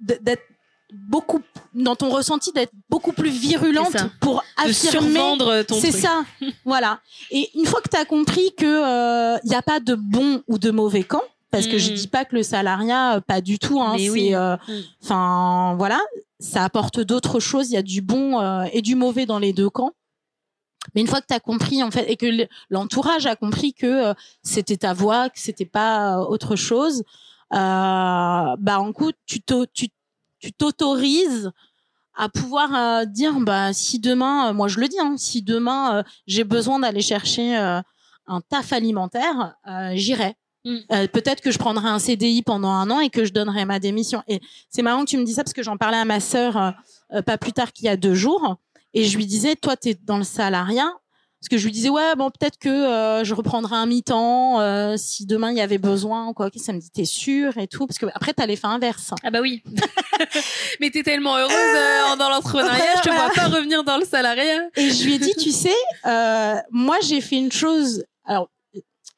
d'être 0.00 0.42
beaucoup 0.92 1.40
dans 1.74 1.96
ton 1.96 2.08
ressenti 2.08 2.52
d'être 2.52 2.72
beaucoup 2.88 3.12
plus 3.12 3.30
virulente 3.30 3.96
pour 4.20 4.44
affirmer 4.56 5.36
ton 5.66 5.78
c'est 5.80 5.90
ça 5.90 6.24
voilà 6.64 7.00
et 7.30 7.50
une 7.54 7.66
fois 7.66 7.80
que 7.80 7.88
tu 7.88 7.96
as 7.96 8.04
compris 8.04 8.54
que 8.56 8.64
il 8.64 9.36
euh, 9.36 9.38
n'y 9.44 9.56
a 9.56 9.62
pas 9.62 9.80
de 9.80 9.94
bon 9.94 10.42
ou 10.46 10.58
de 10.58 10.70
mauvais 10.70 11.02
camp 11.02 11.22
parce 11.50 11.66
que 11.66 11.78
je 11.78 11.90
mm. 11.90 11.94
dis 11.94 12.06
pas 12.06 12.24
que 12.24 12.36
le 12.36 12.44
salariat 12.44 13.16
euh, 13.16 13.20
pas 13.20 13.40
du 13.40 13.58
tout 13.58 13.82
hein, 13.82 13.96
c'est 13.98 14.08
oui. 14.08 14.32
Mm. 14.32 14.56
enfin 15.02 15.74
voilà 15.76 16.00
ça 16.38 16.62
apporte 16.62 17.00
d'autres 17.00 17.40
choses 17.40 17.70
il 17.70 17.74
y 17.74 17.78
a 17.78 17.82
du 17.82 18.00
bon 18.00 18.40
et 18.72 18.80
du 18.80 18.94
mauvais 18.94 19.26
dans 19.26 19.40
les 19.40 19.52
deux 19.52 19.68
camps 19.68 19.92
mais 20.94 21.00
une 21.00 21.06
fois 21.06 21.20
que 21.20 21.26
tu 21.26 21.34
as 21.34 21.40
compris 21.40 21.82
en 21.82 21.90
fait 21.90 22.10
et 22.10 22.16
que 22.16 22.46
l'entourage 22.70 23.26
a 23.26 23.36
compris 23.36 23.72
que 23.72 24.10
euh, 24.10 24.14
c'était 24.42 24.76
ta 24.76 24.92
voix, 24.92 25.30
que 25.30 25.38
c'était 25.38 25.64
pas 25.64 26.18
euh, 26.18 26.24
autre 26.24 26.56
chose, 26.56 27.02
euh, 27.52 27.56
bah 27.56 28.78
en 28.78 28.92
coup 28.92 29.12
tu 29.26 29.40
t'autorises 30.52 31.50
à 32.16 32.28
pouvoir 32.28 32.74
euh, 32.74 33.04
dire 33.04 33.38
bah 33.40 33.72
si 33.72 33.98
demain 33.98 34.52
moi 34.52 34.68
je 34.68 34.80
le 34.80 34.88
dis 34.88 35.00
hein, 35.00 35.14
si 35.16 35.42
demain 35.42 36.04
j'ai 36.26 36.44
besoin 36.44 36.78
d'aller 36.78 37.02
chercher 37.02 37.54
un 38.26 38.40
taf 38.48 38.72
alimentaire, 38.72 39.56
j'irai. 39.94 40.34
Mm. 40.66 41.08
peut-être 41.12 41.42
que 41.42 41.50
je 41.50 41.58
prendrai 41.58 41.88
un 41.88 41.98
CDI 41.98 42.40
pendant 42.40 42.70
un 42.70 42.90
an 42.90 42.98
et 42.98 43.10
que 43.10 43.26
je 43.26 43.34
donnerai 43.34 43.66
ma 43.66 43.78
démission. 43.78 44.22
Et 44.28 44.40
c'est 44.70 44.80
marrant 44.80 45.04
que 45.04 45.10
tu 45.10 45.18
me 45.18 45.24
dis 45.24 45.34
ça 45.34 45.44
parce 45.44 45.52
que 45.52 45.62
j'en 45.62 45.76
parlais 45.76 45.98
à 45.98 46.06
ma 46.06 46.20
sœur 46.20 46.74
pas 47.26 47.36
plus 47.36 47.52
tard 47.52 47.72
qu'il 47.72 47.84
y 47.84 47.90
a 47.90 47.98
deux 47.98 48.14
jours. 48.14 48.56
Et 48.94 49.04
je 49.04 49.16
lui 49.16 49.26
disais, 49.26 49.56
toi, 49.56 49.76
tu 49.76 49.90
es 49.90 49.94
dans 49.94 50.18
le 50.18 50.24
salariat. 50.24 50.90
Parce 51.44 51.50
que 51.50 51.58
je 51.58 51.66
lui 51.66 51.72
disais, 51.72 51.90
ouais, 51.90 52.14
bon, 52.16 52.30
peut-être 52.30 52.58
que 52.58 52.70
euh, 52.70 53.22
je 53.22 53.34
reprendrai 53.34 53.76
un 53.76 53.84
mi-temps 53.84 54.60
euh, 54.60 54.94
si 54.96 55.26
demain 55.26 55.50
il 55.50 55.58
y 55.58 55.60
avait 55.60 55.76
besoin. 55.76 56.32
Quoi. 56.32 56.48
ça 56.56 56.72
me 56.72 56.78
dit, 56.78 56.90
t'es 56.90 57.04
sûr 57.04 57.58
et 57.58 57.66
tout. 57.66 57.86
Parce 57.86 57.98
que 57.98 58.06
après, 58.14 58.32
t'as 58.32 58.46
l'effet 58.46 58.66
inverse. 58.66 59.10
Ah 59.22 59.30
bah 59.30 59.42
oui. 59.42 59.62
Mais 60.80 60.88
t'es 60.88 61.02
tellement 61.02 61.36
heureuse 61.36 61.52
euh, 61.52 62.16
dans 62.16 62.30
l'entrepreneuriat, 62.30 62.94
je 62.96 63.02
te 63.02 63.14
vois 63.14 63.30
pas 63.34 63.48
revenir 63.48 63.84
dans 63.84 63.98
le 63.98 64.06
salariat. 64.06 64.70
Et 64.76 64.88
je 64.88 65.04
lui 65.04 65.16
ai 65.16 65.18
dit, 65.18 65.34
tu 65.34 65.50
sais, 65.50 65.74
moi, 66.70 66.96
j'ai 67.02 67.20
fait 67.20 67.36
une 67.36 67.52
chose. 67.52 68.04
Alors, 68.24 68.48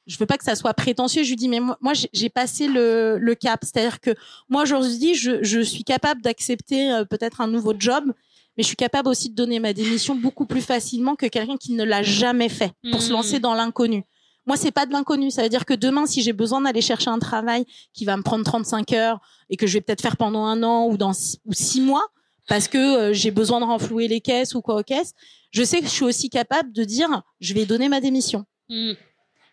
je 0.09 0.19
veux 0.19 0.27
pas 0.27 0.37
que 0.37 0.45
ça 0.45 0.57
soit 0.57 0.75
prétentieux. 0.75 1.23
Je 1.23 1.29
lui 1.29 1.37
dis, 1.37 1.49
mais 1.49 1.61
moi, 1.61 1.79
moi 1.81 1.93
j'ai 2.13 2.29
passé 2.29 2.67
le, 2.67 3.19
le 3.21 3.35
cap. 3.37 3.61
C'est-à-dire 3.63 4.01
que 4.01 4.17
moi, 4.49 4.63
aujourd'hui, 4.63 5.15
je, 5.15 5.45
je 5.45 5.61
suis 5.61 5.85
capable 5.85 6.23
d'accepter 6.23 7.03
peut-être 7.09 7.41
un 7.41 7.47
nouveau 7.47 7.73
job 7.79 8.13
mais 8.57 8.63
je 8.63 8.69
suis 8.69 8.77
capable 8.77 9.09
aussi 9.09 9.31
de 9.31 9.35
donner 9.35 9.59
ma 9.59 9.73
démission 9.73 10.15
beaucoup 10.15 10.47
plus 10.47 10.61
facilement 10.61 11.15
que 11.15 11.27
quelqu'un 11.27 11.57
qui 11.57 11.73
ne 11.73 11.85
l'a 11.85 12.03
jamais 12.03 12.49
fait 12.49 12.73
pour 12.91 13.03
se 13.03 13.13
lancer 13.13 13.39
mmh. 13.39 13.43
dans 13.43 13.55
l'inconnu. 13.55 14.05
Moi, 14.47 14.57
c'est 14.57 14.71
pas 14.71 14.87
de 14.87 14.93
l'inconnu. 14.93 15.31
Ça 15.31 15.43
veut 15.43 15.49
dire 15.49 15.65
que 15.65 15.75
demain, 15.75 16.07
si 16.07 16.23
j'ai 16.23 16.33
besoin 16.33 16.61
d'aller 16.61 16.81
chercher 16.81 17.11
un 17.11 17.19
travail 17.19 17.67
qui 17.93 18.05
va 18.05 18.17
me 18.17 18.23
prendre 18.23 18.45
35 18.45 18.93
heures 18.93 19.21
et 19.51 19.57
que 19.57 19.67
je 19.67 19.75
vais 19.75 19.81
peut-être 19.81 20.03
faire 20.03 20.17
pendant 20.17 20.45
un 20.45 20.63
an 20.63 20.87
ou 20.87 20.97
dans 20.97 21.13
six, 21.13 21.39
ou 21.45 21.53
six 21.53 21.81
mois, 21.81 22.07
parce 22.49 22.69
que 22.69 22.79
euh, 22.79 23.13
j'ai 23.13 23.33
besoin 23.33 23.61
de 23.61 23.65
renflouer 23.65 24.07
les 24.07 24.21
caisses 24.21 24.55
ou 24.55 24.63
quoi 24.63 24.79
aux 24.79 24.85
caisses, 24.85 25.15
je 25.51 25.65
sais 25.65 25.81
que 25.81 25.87
je 25.87 25.91
suis 25.91 26.05
aussi 26.05 26.31
capable 26.31 26.73
de 26.73 26.85
dire, 26.85 27.23
je 27.41 27.55
vais 27.55 27.67
donner 27.67 27.89
ma 27.89 28.01
démission. 28.01 28.45
Mmh. 28.69 28.93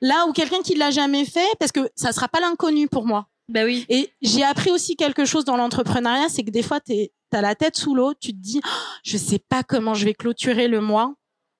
Là 0.01 0.27
où 0.27 0.33
quelqu'un 0.33 0.61
qui 0.61 0.75
l'a 0.75 0.91
jamais 0.91 1.25
fait, 1.25 1.47
parce 1.59 1.71
que 1.71 1.89
ça 1.95 2.11
sera 2.11 2.27
pas 2.27 2.39
l'inconnu 2.39 2.87
pour 2.87 3.05
moi. 3.05 3.27
Bah 3.53 3.65
oui. 3.65 3.85
Et 3.87 4.09
j'ai 4.23 4.43
appris 4.43 4.71
aussi 4.71 4.95
quelque 4.95 5.25
chose 5.25 5.45
dans 5.45 5.55
l'entrepreneuriat, 5.55 6.27
c'est 6.27 6.43
que 6.43 6.49
des 6.49 6.63
fois, 6.63 6.79
t'es 6.79 7.11
t'as 7.29 7.41
la 7.41 7.53
tête 7.53 7.77
sous 7.77 7.93
l'eau, 7.93 8.13
tu 8.19 8.31
te 8.31 8.37
dis, 8.37 8.59
oh, 8.65 8.69
je 9.03 9.15
sais 9.17 9.39
pas 9.39 9.63
comment 9.63 9.93
je 9.93 10.05
vais 10.05 10.13
clôturer 10.13 10.67
le 10.67 10.81
mois. 10.81 11.13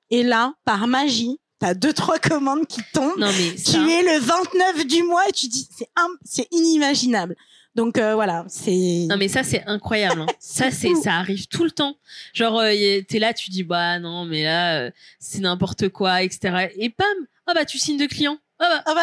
Et 0.09 0.23
là, 0.23 0.53
par 0.65 0.87
magie, 0.87 1.39
t'as 1.59 1.75
deux 1.75 1.93
trois 1.93 2.17
commandes 2.17 2.65
qui 2.65 2.81
tombent. 2.93 3.17
Non 3.17 3.29
mais 3.31 3.55
tu 3.55 3.77
es 3.77 4.01
le 4.01 4.19
29 4.19 4.87
du 4.87 5.03
mois 5.03 5.27
et 5.29 5.31
tu 5.31 5.47
dis, 5.47 5.69
c'est 5.75 5.87
c'est 6.23 6.47
inimaginable. 6.51 7.35
Donc 7.75 7.97
euh, 7.97 8.15
voilà, 8.15 8.45
c'est. 8.47 9.05
Non 9.09 9.17
mais 9.17 9.27
ça 9.27 9.43
c'est 9.43 9.63
incroyable. 9.65 10.21
Hein. 10.21 10.27
ça 10.39 10.71
c'est 10.71 10.95
ça 10.95 11.13
arrive 11.13 11.47
tout 11.47 11.63
le 11.63 11.71
temps. 11.71 11.95
Genre 12.33 12.59
euh, 12.59 13.01
t'es 13.07 13.19
là, 13.19 13.33
tu 13.33 13.51
dis 13.51 13.63
bah 13.63 13.99
non 13.99 14.25
mais 14.25 14.43
là 14.43 14.79
euh, 14.79 14.91
c'est 15.19 15.39
n'importe 15.39 15.89
quoi, 15.89 16.23
etc. 16.23 16.69
Et 16.75 16.89
pam, 16.89 17.07
ah 17.47 17.53
bah 17.53 17.65
tu 17.65 17.77
signes 17.77 17.97
de 17.99 18.05
client. 18.05 18.37
Ah 18.63 18.83
bah, 18.83 18.83
ah 18.85 18.93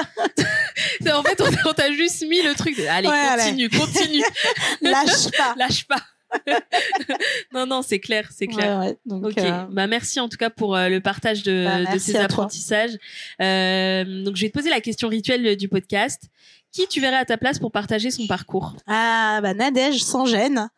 bah. 1.05 1.19
en 1.19 1.23
fait 1.23 1.43
on, 1.67 1.73
t'a 1.73 1.93
juste 1.93 2.27
mis 2.27 2.43
le 2.43 2.55
truc. 2.55 2.79
Allez 2.89 3.09
continue, 3.09 3.69
continue. 3.69 4.23
Lâche 4.81 5.31
pas. 5.37 5.55
Lâche 5.57 5.87
pas. 5.87 6.01
non, 7.53 7.67
non, 7.67 7.83
c'est 7.83 7.99
clair, 7.99 8.29
c'est 8.35 8.47
clair. 8.47 8.95
donc, 9.05 9.27
ok, 9.27 9.39
euh, 9.39 9.65
bah 9.71 9.87
merci 9.87 10.21
en 10.21 10.29
tout 10.29 10.37
cas 10.37 10.51
pour 10.51 10.77
euh, 10.77 10.89
le 10.89 11.01
partage 11.01 11.43
de, 11.43 11.65
bah, 11.65 11.93
de 11.93 11.99
ces 11.99 12.17
apprentissages. 12.17 12.97
Euh, 13.41 14.25
donc 14.25 14.37
je 14.37 14.43
vais 14.43 14.49
te 14.49 14.55
poser 14.55 14.71
la 14.71 14.81
question 14.81 15.09
rituelle 15.09 15.57
du 15.57 15.69
podcast. 15.69 16.23
Qui 16.73 16.87
tu 16.87 17.01
verrais 17.01 17.17
à 17.17 17.25
ta 17.25 17.37
place 17.37 17.59
pour 17.59 17.73
partager 17.73 18.13
son 18.13 18.29
parcours? 18.29 18.77
Ah 18.87 19.41
bah 19.43 19.55
Nadège, 19.55 20.05
sans 20.05 20.25
gêne. 20.25 20.69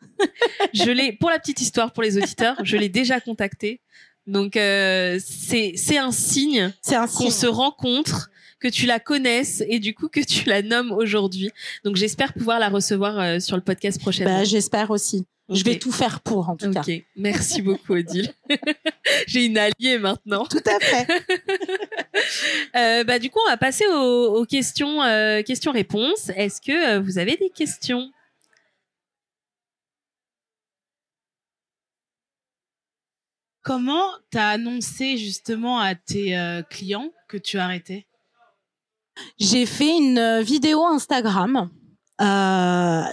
je 0.73 0.89
l'ai, 0.89 1.13
pour 1.13 1.29
la 1.29 1.37
petite 1.37 1.61
histoire 1.61 1.93
pour 1.93 2.01
les 2.01 2.17
auditeurs, 2.17 2.55
je 2.63 2.77
l'ai 2.77 2.89
déjà 2.89 3.19
contacté. 3.19 3.79
Donc 4.25 4.53
c'est 4.55 5.97
un 5.97 6.11
signe, 6.11 6.73
c'est 6.81 6.95
un 6.95 7.05
qu'on 7.05 7.29
se 7.29 7.45
rencontre 7.45 8.31
que 8.63 8.69
tu 8.69 8.85
la 8.85 8.99
connaisses 8.99 9.61
et 9.67 9.79
du 9.79 9.93
coup 9.93 10.07
que 10.07 10.21
tu 10.21 10.47
la 10.47 10.61
nommes 10.61 10.91
aujourd'hui. 10.91 11.51
Donc 11.83 11.97
j'espère 11.97 12.33
pouvoir 12.33 12.59
la 12.59 12.69
recevoir 12.69 13.19
euh, 13.19 13.39
sur 13.39 13.57
le 13.57 13.61
podcast 13.61 13.99
prochainement. 13.99 14.39
Bah, 14.39 14.43
j'espère 14.45 14.89
aussi. 14.89 15.25
Je 15.49 15.63
vais 15.65 15.77
tout 15.77 15.91
faire 15.91 16.21
pour, 16.21 16.49
en 16.49 16.55
tout 16.55 16.71
cas. 16.71 16.83
Merci 17.17 17.61
beaucoup, 17.61 17.93
Odile. 17.93 18.33
J'ai 19.27 19.45
une 19.45 19.57
alliée 19.57 19.99
maintenant. 19.99 20.45
Tout 20.45 20.63
à 20.65 20.79
fait. 20.79 21.07
euh, 22.75 23.03
bah, 23.03 23.19
du 23.19 23.29
coup, 23.29 23.39
on 23.45 23.49
va 23.49 23.57
passer 23.57 23.85
aux, 23.87 24.37
aux 24.37 24.45
questions, 24.45 25.03
euh, 25.03 25.41
questions-réponses. 25.41 26.29
Est-ce 26.29 26.61
que 26.61 26.95
euh, 26.95 26.99
vous 27.01 27.17
avez 27.17 27.35
des 27.35 27.49
questions? 27.49 28.09
Comment 33.63 34.11
t'as 34.29 34.49
annoncé 34.49 35.17
justement 35.17 35.79
à 35.79 35.95
tes 35.95 36.37
clients 36.69 37.13
que 37.29 37.37
tu 37.37 37.57
arrêtais 37.57 38.05
j'ai 39.39 39.65
fait 39.65 39.97
une 39.97 40.17
euh, 40.17 40.41
vidéo 40.41 40.83
Instagram 40.85 41.69
Euh, 42.21 43.03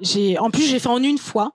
j'ai, 0.00 0.38
en 0.38 0.50
plus, 0.50 0.64
j'ai 0.64 0.78
fait 0.78 0.88
en 0.88 1.02
une 1.02 1.18
fois. 1.18 1.52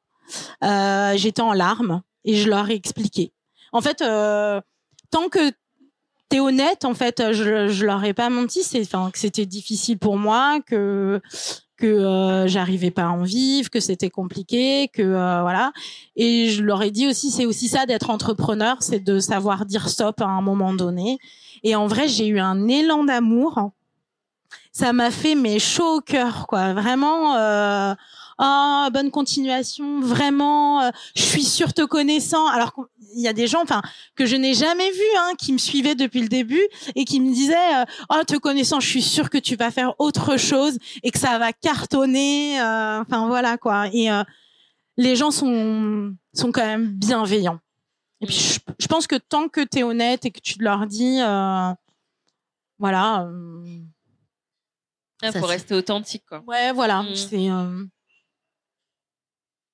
Euh, 0.63 1.13
j'étais 1.17 1.41
en 1.41 1.53
larmes 1.53 2.01
et 2.23 2.35
je 2.35 2.49
leur 2.49 2.69
ai 2.69 2.75
expliqué. 2.75 3.33
En 3.71 3.81
fait, 3.81 3.97
tant 5.11 5.29
que 5.29 5.51
t'es 6.29 6.39
honnête, 6.39 6.85
en 6.85 6.93
fait, 6.93 7.31
je, 7.31 7.67
je 7.67 7.85
leur 7.85 8.03
ai 8.03 8.13
pas 8.13 8.29
menti. 8.29 8.63
C'est, 8.63 8.81
enfin, 8.81 9.11
que 9.11 9.19
c'était 9.19 9.45
difficile 9.45 9.97
pour 9.99 10.17
moi, 10.17 10.59
que 10.65 11.21
que 11.79 11.87
euh, 11.87 12.47
j'arrivais 12.47 12.91
pas 12.91 13.03
à 13.03 13.09
en 13.09 13.23
vivre, 13.23 13.69
que 13.69 13.79
c'était 13.79 14.09
compliqué, 14.09 14.89
que 14.93 15.01
euh, 15.01 15.41
voilà. 15.41 15.71
Et 16.15 16.49
je 16.49 16.61
leur 16.61 16.83
ai 16.83 16.91
dit 16.91 17.07
aussi, 17.07 17.31
c'est 17.31 17.45
aussi 17.45 17.67
ça 17.67 17.85
d'être 17.85 18.09
entrepreneur, 18.09 18.77
c'est 18.81 18.99
de 18.99 19.19
savoir 19.19 19.65
dire 19.65 19.89
stop 19.89 20.21
à 20.21 20.25
un 20.25 20.41
moment 20.41 20.73
donné. 20.73 21.17
Et 21.63 21.75
en 21.75 21.87
vrai, 21.87 22.07
j'ai 22.07 22.27
eu 22.27 22.39
un 22.39 22.67
élan 22.67 23.03
d'amour. 23.03 23.71
Ça 24.71 24.93
m'a 24.93 25.11
fait 25.11 25.35
mes 25.35 25.59
chaud 25.59 25.97
au 25.97 26.01
cœur, 26.01 26.45
quoi. 26.47 26.73
Vraiment. 26.73 27.35
Euh, 27.35 27.95
oh, 28.39 28.87
bonne 28.91 29.11
continuation, 29.11 29.99
vraiment, 29.99 30.81
euh, 30.81 30.89
je 31.15 31.21
suis 31.21 31.43
sûre 31.43 31.73
te 31.73 31.83
connaissant. 31.83 32.47
Alors 32.47 32.73
qu'il 32.73 33.21
y 33.21 33.27
a 33.27 33.33
des 33.33 33.47
gens, 33.47 33.61
enfin, 33.61 33.81
que 34.15 34.25
je 34.25 34.35
n'ai 34.35 34.53
jamais 34.53 34.89
vu, 34.91 35.03
hein, 35.17 35.33
qui 35.37 35.53
me 35.53 35.57
suivaient 35.57 35.95
depuis 35.95 36.21
le 36.21 36.29
début 36.29 36.65
et 36.95 37.05
qui 37.05 37.19
me 37.19 37.31
disaient, 37.33 37.75
euh, 37.75 37.85
oh, 38.09 38.23
te 38.25 38.37
connaissant, 38.37 38.79
je 38.79 38.87
suis 38.87 39.01
sûre 39.01 39.29
que 39.29 39.37
tu 39.37 39.55
vas 39.55 39.71
faire 39.71 39.93
autre 39.99 40.37
chose 40.37 40.77
et 41.03 41.11
que 41.11 41.19
ça 41.19 41.37
va 41.37 41.53
cartonner. 41.53 42.59
Euh, 42.59 43.01
enfin 43.01 43.27
voilà 43.27 43.57
quoi. 43.57 43.87
Et 43.93 44.09
les 44.97 45.15
gens 45.15 45.31
sont 45.31 46.15
sont 46.33 46.51
quand 46.51 46.65
même 46.65 46.87
bienveillants. 46.87 47.59
Et 48.21 48.25
puis 48.25 48.35
je, 48.35 48.59
je 48.79 48.87
pense 48.87 49.07
que 49.07 49.15
tant 49.15 49.47
que 49.47 49.61
tu 49.61 49.79
es 49.79 49.83
honnête 49.83 50.25
et 50.25 50.31
que 50.31 50.39
tu 50.39 50.59
leur 50.59 50.87
dis, 50.87 51.19
voilà. 52.79 53.29
Il 55.21 55.33
faut 55.33 55.45
rester 55.45 55.75
authentique, 55.75 56.23
quoi. 56.27 56.41
Ouais, 56.47 56.71
voilà. 56.71 57.03
Mmh. 57.03 57.15
C'est. 57.15 57.49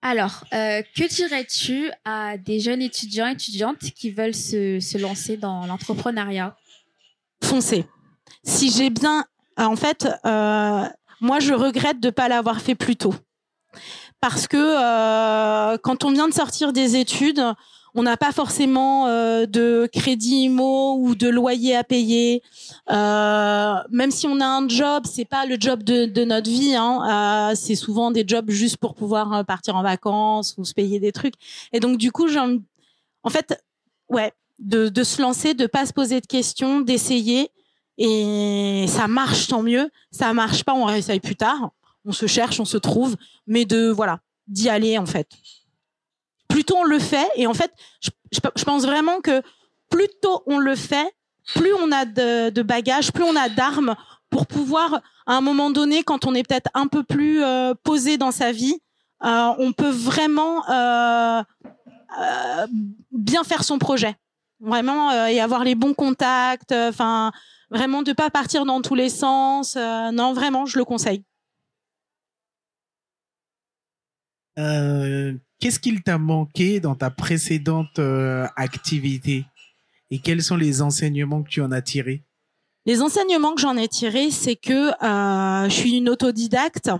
Alors, 0.07 0.43
euh, 0.53 0.83
que 0.95 1.07
dirais-tu 1.07 1.89
à 2.05 2.37
des 2.37 2.59
jeunes 2.59 2.83
étudiants, 2.83 3.25
étudiantes 3.25 3.79
qui 3.79 4.11
veulent 4.11 4.35
se, 4.35 4.99
lancer 4.99 5.35
dans 5.35 5.65
l'entrepreneuriat? 5.65 6.55
Foncez. 7.43 7.87
Si 8.43 8.69
j'ai 8.69 8.91
bien... 8.91 9.25
Euh, 9.59 9.63
en 9.63 9.75
fait, 9.75 10.07
euh, 10.27 10.83
moi, 11.21 11.39
je 11.39 11.53
regrette 11.53 11.99
de 12.01 12.09
ne 12.09 12.11
pas 12.11 12.27
l'avoir 12.27 12.61
fait 12.61 12.75
plus 12.75 12.95
tôt. 12.95 13.15
Parce 14.21 14.47
que 14.47 15.75
quand 15.77 16.03
on 16.03 16.11
vient 16.11 16.27
de 16.27 16.35
sortir 16.35 16.71
des 16.71 16.97
études, 16.97 17.43
on 17.95 18.03
n'a 18.03 18.17
pas 18.17 18.33
forcément 18.33 19.07
euh, 19.07 19.45
de 19.45 19.89
crédit 19.91 20.43
IMO 20.43 20.97
ou 20.99 21.15
de 21.15 21.29
loyer 21.29 21.77
à 21.77 21.85
payer. 21.85 22.43
Euh, 22.91 23.75
même 23.89 24.11
si 24.11 24.27
on 24.27 24.41
a 24.41 24.45
un 24.45 24.67
job, 24.67 25.05
c'est 25.09 25.25
pas 25.25 25.45
le 25.45 25.55
job 25.57 25.81
de, 25.81 26.05
de 26.05 26.25
notre 26.25 26.49
vie. 26.49 26.75
Hein. 26.75 27.51
Euh, 27.51 27.55
c'est 27.55 27.75
souvent 27.75 28.11
des 28.11 28.25
jobs 28.27 28.51
juste 28.51 28.77
pour 28.77 28.95
pouvoir 28.95 29.33
euh, 29.33 29.43
partir 29.43 29.77
en 29.77 29.81
vacances 29.81 30.55
ou 30.57 30.65
se 30.65 30.73
payer 30.73 30.99
des 30.99 31.13
trucs. 31.13 31.35
Et 31.71 31.79
donc 31.79 31.97
du 31.97 32.11
coup, 32.11 32.27
en 33.23 33.29
fait, 33.29 33.57
ouais, 34.09 34.33
de, 34.59 34.89
de 34.89 35.03
se 35.03 35.21
lancer, 35.21 35.53
de 35.53 35.65
pas 35.65 35.85
se 35.85 35.93
poser 35.93 36.19
de 36.19 36.27
questions, 36.27 36.81
d'essayer. 36.81 37.49
Et 37.97 38.85
ça 38.89 39.07
marche, 39.07 39.47
tant 39.47 39.63
mieux. 39.63 39.89
Ça 40.11 40.33
marche 40.33 40.65
pas, 40.65 40.73
on 40.73 40.83
réessaye 40.83 41.21
plus 41.21 41.37
tard. 41.37 41.71
On 42.03 42.11
se 42.11 42.27
cherche, 42.27 42.59
on 42.59 42.65
se 42.65 42.77
trouve, 42.77 43.15
mais 43.47 43.63
de 43.63 43.87
voilà, 43.87 44.19
d'y 44.47 44.67
aller 44.67 44.97
en 44.97 45.05
fait 45.05 45.29
plus 46.55 46.63
tôt 46.63 46.77
on 46.77 46.83
le 46.85 46.99
fait. 46.99 47.27
Et 47.35 47.47
en 47.47 47.53
fait, 47.53 47.73
je, 48.31 48.63
pense 48.63 48.85
vraiment 48.85 49.19
que 49.19 49.41
plus 49.89 50.07
tôt 50.21 50.41
on 50.47 50.57
le 50.57 50.75
fait, 50.77 51.13
plus 51.53 51.73
on 51.73 51.91
a 51.91 52.05
de, 52.05 52.61
bagages, 52.61 53.11
plus 53.11 53.25
on 53.25 53.35
a 53.35 53.49
d'armes 53.49 53.93
pour 54.29 54.47
pouvoir, 54.47 55.01
à 55.25 55.35
un 55.35 55.41
moment 55.41 55.69
donné, 55.69 56.03
quand 56.03 56.25
on 56.25 56.33
est 56.33 56.47
peut-être 56.47 56.69
un 56.73 56.87
peu 56.87 57.03
plus 57.03 57.43
euh, 57.43 57.73
posé 57.83 58.17
dans 58.17 58.31
sa 58.31 58.53
vie, 58.53 58.77
euh, 59.25 59.53
on 59.57 59.73
peut 59.73 59.89
vraiment 59.89 60.65
euh, 60.69 61.43
bien 63.11 63.43
faire 63.43 63.65
son 63.65 63.77
projet. 63.77 64.15
Vraiment, 64.61 65.11
et 65.27 65.41
avoir 65.41 65.65
les 65.65 65.75
bons 65.75 65.93
contacts. 65.93 66.71
Enfin, 66.71 67.33
vraiment 67.69 68.01
de 68.01 68.13
pas 68.13 68.29
partir 68.29 68.65
dans 68.65 68.81
tous 68.81 68.95
les 68.95 69.09
sens. 69.09 69.75
non, 69.75 70.31
vraiment, 70.31 70.65
je 70.65 70.77
le 70.77 70.85
conseille. 70.85 71.21
Euh, 74.44 74.44
qu'est-ce 74.55 75.79
qu'il 75.79 76.03
t'a 76.03 76.17
manqué 76.17 76.79
dans 76.79 76.95
ta 76.95 77.09
précédente 77.09 77.99
euh, 77.99 78.47
activité? 78.55 79.45
Et 80.11 80.19
quels 80.19 80.43
sont 80.43 80.55
les 80.55 80.81
enseignements 80.81 81.43
que 81.43 81.49
tu 81.49 81.61
en 81.61 81.71
as 81.71 81.81
tirés? 81.81 82.23
Les 82.85 83.01
enseignements 83.01 83.55
que 83.55 83.61
j'en 83.61 83.75
ai 83.77 83.87
tirés, 83.87 84.29
c'est 84.29 84.55
que 84.55 84.91
euh, 85.03 85.69
je 85.69 85.73
suis 85.73 85.97
une 85.97 86.07
autodidacte 86.07 86.91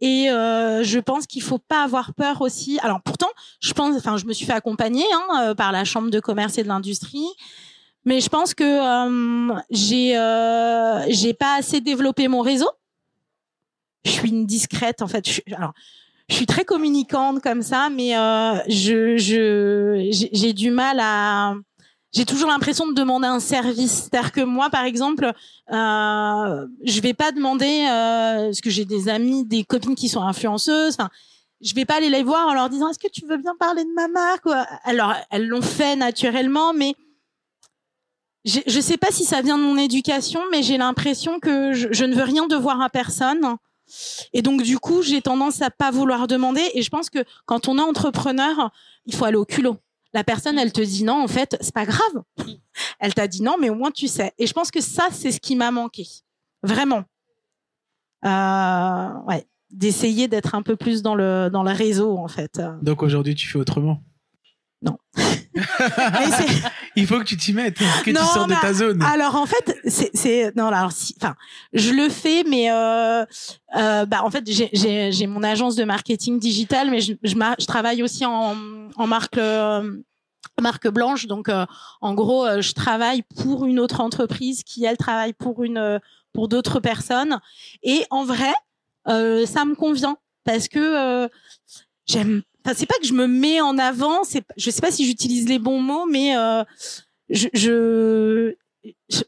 et 0.00 0.30
euh, 0.30 0.82
je 0.82 0.98
pense 0.98 1.26
qu'il 1.26 1.42
faut 1.42 1.58
pas 1.58 1.84
avoir 1.84 2.14
peur 2.14 2.40
aussi. 2.40 2.78
Alors 2.80 3.02
pourtant, 3.02 3.28
je 3.60 3.72
pense, 3.74 3.94
enfin, 3.96 4.16
je 4.16 4.24
me 4.24 4.32
suis 4.32 4.46
fait 4.46 4.54
accompagner 4.54 5.04
hein, 5.12 5.50
euh, 5.50 5.54
par 5.54 5.72
la 5.72 5.84
chambre 5.84 6.10
de 6.10 6.20
commerce 6.20 6.56
et 6.56 6.62
de 6.62 6.68
l'industrie, 6.68 7.28
mais 8.06 8.20
je 8.20 8.30
pense 8.30 8.54
que 8.54 8.64
euh, 8.64 9.60
j'ai 9.70 10.16
euh, 10.16 11.04
j'ai 11.10 11.34
pas 11.34 11.58
assez 11.58 11.82
développé 11.82 12.28
mon 12.28 12.40
réseau. 12.40 12.70
Je 14.06 14.12
suis 14.12 14.30
une 14.30 14.46
discrète 14.46 15.02
en 15.02 15.06
fait. 15.06 15.42
Je 16.30 16.36
suis 16.36 16.46
très 16.46 16.64
communicante 16.64 17.42
comme 17.42 17.60
ça, 17.60 17.88
mais 17.90 18.16
euh, 18.16 18.54
je 18.68 19.16
j'ai 19.18 20.52
du 20.52 20.70
mal 20.70 21.00
à 21.00 21.54
j'ai 22.12 22.24
toujours 22.24 22.48
l'impression 22.48 22.86
de 22.88 22.94
demander 22.94 23.26
un 23.26 23.40
service. 23.40 24.08
C'est-à-dire 24.10 24.32
que 24.32 24.40
moi, 24.40 24.68
par 24.70 24.84
exemple, 24.84 25.32
euh, 25.72 26.66
je 26.84 27.00
vais 27.00 27.14
pas 27.14 27.32
demander 27.32 27.86
euh, 27.88 28.46
parce 28.46 28.60
que 28.60 28.70
j'ai 28.70 28.84
des 28.84 29.08
amis, 29.08 29.44
des 29.44 29.64
copines 29.64 29.94
qui 29.94 30.08
sont 30.08 30.22
influenceuses. 30.22 30.94
Enfin, 30.94 31.10
je 31.60 31.74
vais 31.74 31.84
pas 31.84 31.96
aller 31.96 32.08
les 32.08 32.22
voir 32.22 32.48
en 32.48 32.54
leur 32.54 32.68
disant 32.68 32.88
est-ce 32.90 32.98
que 32.98 33.10
tu 33.12 33.26
veux 33.26 33.36
bien 33.36 33.54
parler 33.58 33.84
de 33.84 33.92
ma 33.94 34.08
marque 34.08 34.46
Alors, 34.84 35.14
elles 35.30 35.46
l'ont 35.46 35.62
fait 35.62 35.94
naturellement, 35.94 36.72
mais 36.72 36.94
je, 38.44 38.60
je 38.66 38.80
sais 38.80 38.96
pas 38.96 39.10
si 39.10 39.24
ça 39.24 39.42
vient 39.42 39.58
de 39.58 39.62
mon 39.62 39.76
éducation, 39.76 40.40
mais 40.50 40.62
j'ai 40.62 40.78
l'impression 40.78 41.38
que 41.38 41.72
je, 41.72 41.88
je, 41.90 42.04
ne 42.04 42.14
veux 42.14 42.24
rien 42.24 42.46
devoir 42.46 42.80
à 42.80 42.88
personne 42.88 43.56
et 44.32 44.42
donc 44.42 44.62
du 44.62 44.78
coup, 44.78 45.02
j'ai 45.02 45.22
tendance 45.22 45.62
à 45.62 45.70
pas 45.70 45.90
vouloir 45.90 46.26
demander. 46.26 46.62
Et 46.74 46.82
je 46.82 46.90
pense 46.90 47.10
que 47.10 47.24
quand 47.46 47.68
on 47.68 47.78
est 47.78 47.82
entrepreneur, 47.82 48.70
il 49.06 49.14
faut 49.14 49.24
aller 49.24 49.36
au 49.36 49.44
culot. 49.44 49.76
La 50.12 50.24
personne, 50.24 50.58
elle 50.58 50.72
te 50.72 50.80
dit 50.80 51.04
non, 51.04 51.22
en 51.22 51.28
fait, 51.28 51.56
c'est 51.60 51.74
pas 51.74 51.86
grave. 51.86 52.22
Elle 52.98 53.14
t'a 53.14 53.28
dit 53.28 53.42
non, 53.42 53.56
mais 53.60 53.70
au 53.70 53.74
moins 53.74 53.90
tu 53.90 54.08
sais. 54.08 54.32
Et 54.38 54.46
je 54.46 54.52
pense 54.52 54.70
que 54.70 54.80
ça, 54.80 55.08
c'est 55.12 55.30
ce 55.30 55.40
qui 55.40 55.54
m'a 55.54 55.70
manqué, 55.70 56.06
vraiment. 56.62 57.04
Euh, 58.24 59.08
ouais, 59.28 59.46
d'essayer 59.70 60.26
d'être 60.26 60.54
un 60.54 60.62
peu 60.62 60.76
plus 60.76 61.02
dans 61.02 61.14
le 61.14 61.48
dans 61.52 61.62
le 61.62 61.70
réseau, 61.70 62.18
en 62.18 62.28
fait. 62.28 62.60
Donc 62.82 63.02
aujourd'hui, 63.02 63.34
tu 63.34 63.46
fais 63.46 63.58
autrement? 63.58 64.02
Non. 64.82 64.96
Il 66.96 67.06
faut 67.06 67.18
que 67.18 67.24
tu 67.24 67.36
t'y 67.36 67.52
mettes, 67.52 67.78
que 67.78 68.10
tu 68.10 68.16
sors 68.16 68.46
de 68.46 68.54
ta 68.60 68.72
zone. 68.72 69.02
Alors 69.02 69.36
en 69.36 69.46
fait, 69.46 69.76
c'est 69.84 70.54
non 70.56 70.66
alors 70.68 70.92
si, 70.92 71.14
enfin, 71.20 71.34
je 71.72 71.92
le 71.92 72.08
fais, 72.08 72.44
mais 72.44 72.70
euh, 72.70 73.24
euh, 73.76 74.06
bah 74.06 74.22
en 74.24 74.30
fait 74.30 74.44
j'ai 74.46 75.26
mon 75.26 75.42
agence 75.42 75.76
de 75.76 75.84
marketing 75.84 76.38
digital, 76.38 76.90
mais 76.90 77.00
je, 77.00 77.12
je, 77.22 77.34
je 77.34 77.66
travaille 77.66 78.02
aussi 78.02 78.24
en, 78.24 78.56
en 78.96 79.06
marque 79.06 79.38
euh, 79.38 79.98
marque 80.60 80.88
blanche. 80.88 81.26
Donc 81.26 81.48
euh, 81.48 81.66
en 82.00 82.14
gros, 82.14 82.46
je 82.60 82.72
travaille 82.72 83.22
pour 83.36 83.66
une 83.66 83.80
autre 83.80 84.00
entreprise 84.00 84.62
qui 84.62 84.84
elle 84.84 84.96
travaille 84.96 85.34
pour 85.34 85.62
une 85.62 86.00
pour 86.32 86.48
d'autres 86.48 86.80
personnes. 86.80 87.38
Et 87.82 88.04
en 88.10 88.24
vrai, 88.24 88.52
ça 89.06 89.64
me 89.64 89.74
convient 89.74 90.16
parce 90.44 90.68
que 90.68 91.28
j'aime 92.06 92.42
Enfin, 92.64 92.74
c'est 92.76 92.86
pas 92.86 92.98
que 93.00 93.06
je 93.06 93.14
me 93.14 93.26
mets 93.26 93.60
en 93.60 93.78
avant. 93.78 94.24
C'est, 94.24 94.44
je 94.56 94.70
sais 94.70 94.80
pas 94.80 94.90
si 94.90 95.06
j'utilise 95.06 95.48
les 95.48 95.58
bons 95.58 95.80
mots, 95.80 96.06
mais 96.06 96.36
euh, 96.36 96.62
je, 97.30 97.48
je, 97.54 98.54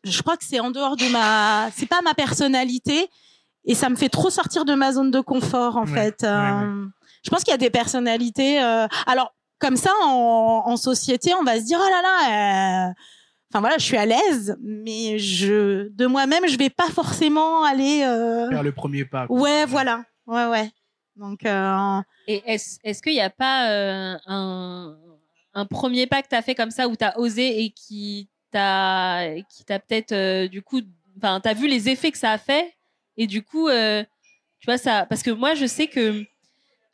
je, 0.05 0.23
crois 0.23 0.37
que 0.37 0.45
c'est 0.45 0.61
en 0.61 0.71
dehors 0.71 0.97
de 0.97 1.09
ma, 1.11 1.71
c'est 1.75 1.87
pas 1.89 2.01
ma 2.03 2.15
personnalité, 2.15 3.09
et 3.65 3.75
ça 3.75 3.89
me 3.89 3.97
fait 3.97 4.09
trop 4.09 4.31
sortir 4.31 4.65
de 4.65 4.75
ma 4.75 4.93
zone 4.93 5.11
de 5.11 5.21
confort 5.21 5.77
en 5.77 5.87
fait. 5.87 6.25
Euh, 6.25 6.85
je 7.25 7.31
pense 7.31 7.45
qu'il 7.45 7.53
y 7.53 7.55
a 7.55 7.59
des 7.59 7.71
personnalités. 7.71 8.63
Euh, 8.63 8.87
alors 9.07 9.35
comme 9.59 9.77
ça, 9.77 9.91
en, 10.05 10.65
en, 10.67 10.77
société, 10.77 11.33
on 11.35 11.45
va 11.45 11.61
se 11.61 11.65
dire 11.65 11.79
oh 11.81 11.89
là 11.89 12.03
là. 12.03 12.89
Euh, 12.89 12.93
enfin 13.53 13.61
voilà, 13.61 13.79
je 13.79 13.85
suis 13.85 13.97
à 13.97 14.07
l'aise, 14.07 14.57
mais 14.61 15.19
je 15.19 15.89
de 15.91 16.07
moi-même, 16.07 16.49
je 16.49 16.59
vais 16.59 16.71
pas 16.71 16.89
forcément 16.89 17.63
aller 17.63 18.03
euh... 18.03 18.51
faire 18.51 18.65
le 18.65 18.73
premier 18.73 19.05
pas. 19.05 19.27
Ouais, 19.29 19.65
voilà, 19.67 20.03
ouais, 20.27 20.47
ouais. 20.47 20.71
Donc, 21.17 21.45
euh... 21.45 22.01
et 22.27 22.43
est-ce 22.47 22.79
est-ce 22.85 23.03
qu'il 23.03 23.13
n'y 23.13 23.21
a 23.21 23.31
pas 23.31 23.71
euh, 23.71 24.17
un, 24.27 24.97
un 25.55 25.67
premier 25.67 26.07
pas 26.07 26.23
que 26.23 26.29
tu 26.29 26.35
as 26.35 26.43
fait 26.43 26.55
comme 26.55 26.71
ça 26.71 26.89
où 26.89 26.97
tu 26.97 27.05
as 27.05 27.19
osé 27.19 27.63
et 27.65 27.71
qui 27.71 28.29
t'a 28.51 29.27
qui 29.51 29.65
t'a 29.65 29.79
peut-être 29.79 30.13
euh, 30.13 30.49
du 30.49 30.63
coup 30.63 30.81
enfin 31.19 31.41
tu 31.41 31.49
as 31.49 31.55
vu 31.55 31.69
les 31.69 31.89
effets 31.89 32.11
que 32.13 32.19
ça 32.19 32.33
a 32.33 32.39
fait 32.39 32.75
et 33.17 33.27
du 33.27 33.43
coup 33.43 33.69
euh, 33.69 34.03
tu 34.61 34.67
vois 34.67 34.79
ça 34.79 35.07
parce 35.07 35.23
que 35.23 35.31
moi 35.31 35.55
je 35.55 35.67
sais 35.67 35.87
que 35.87 36.25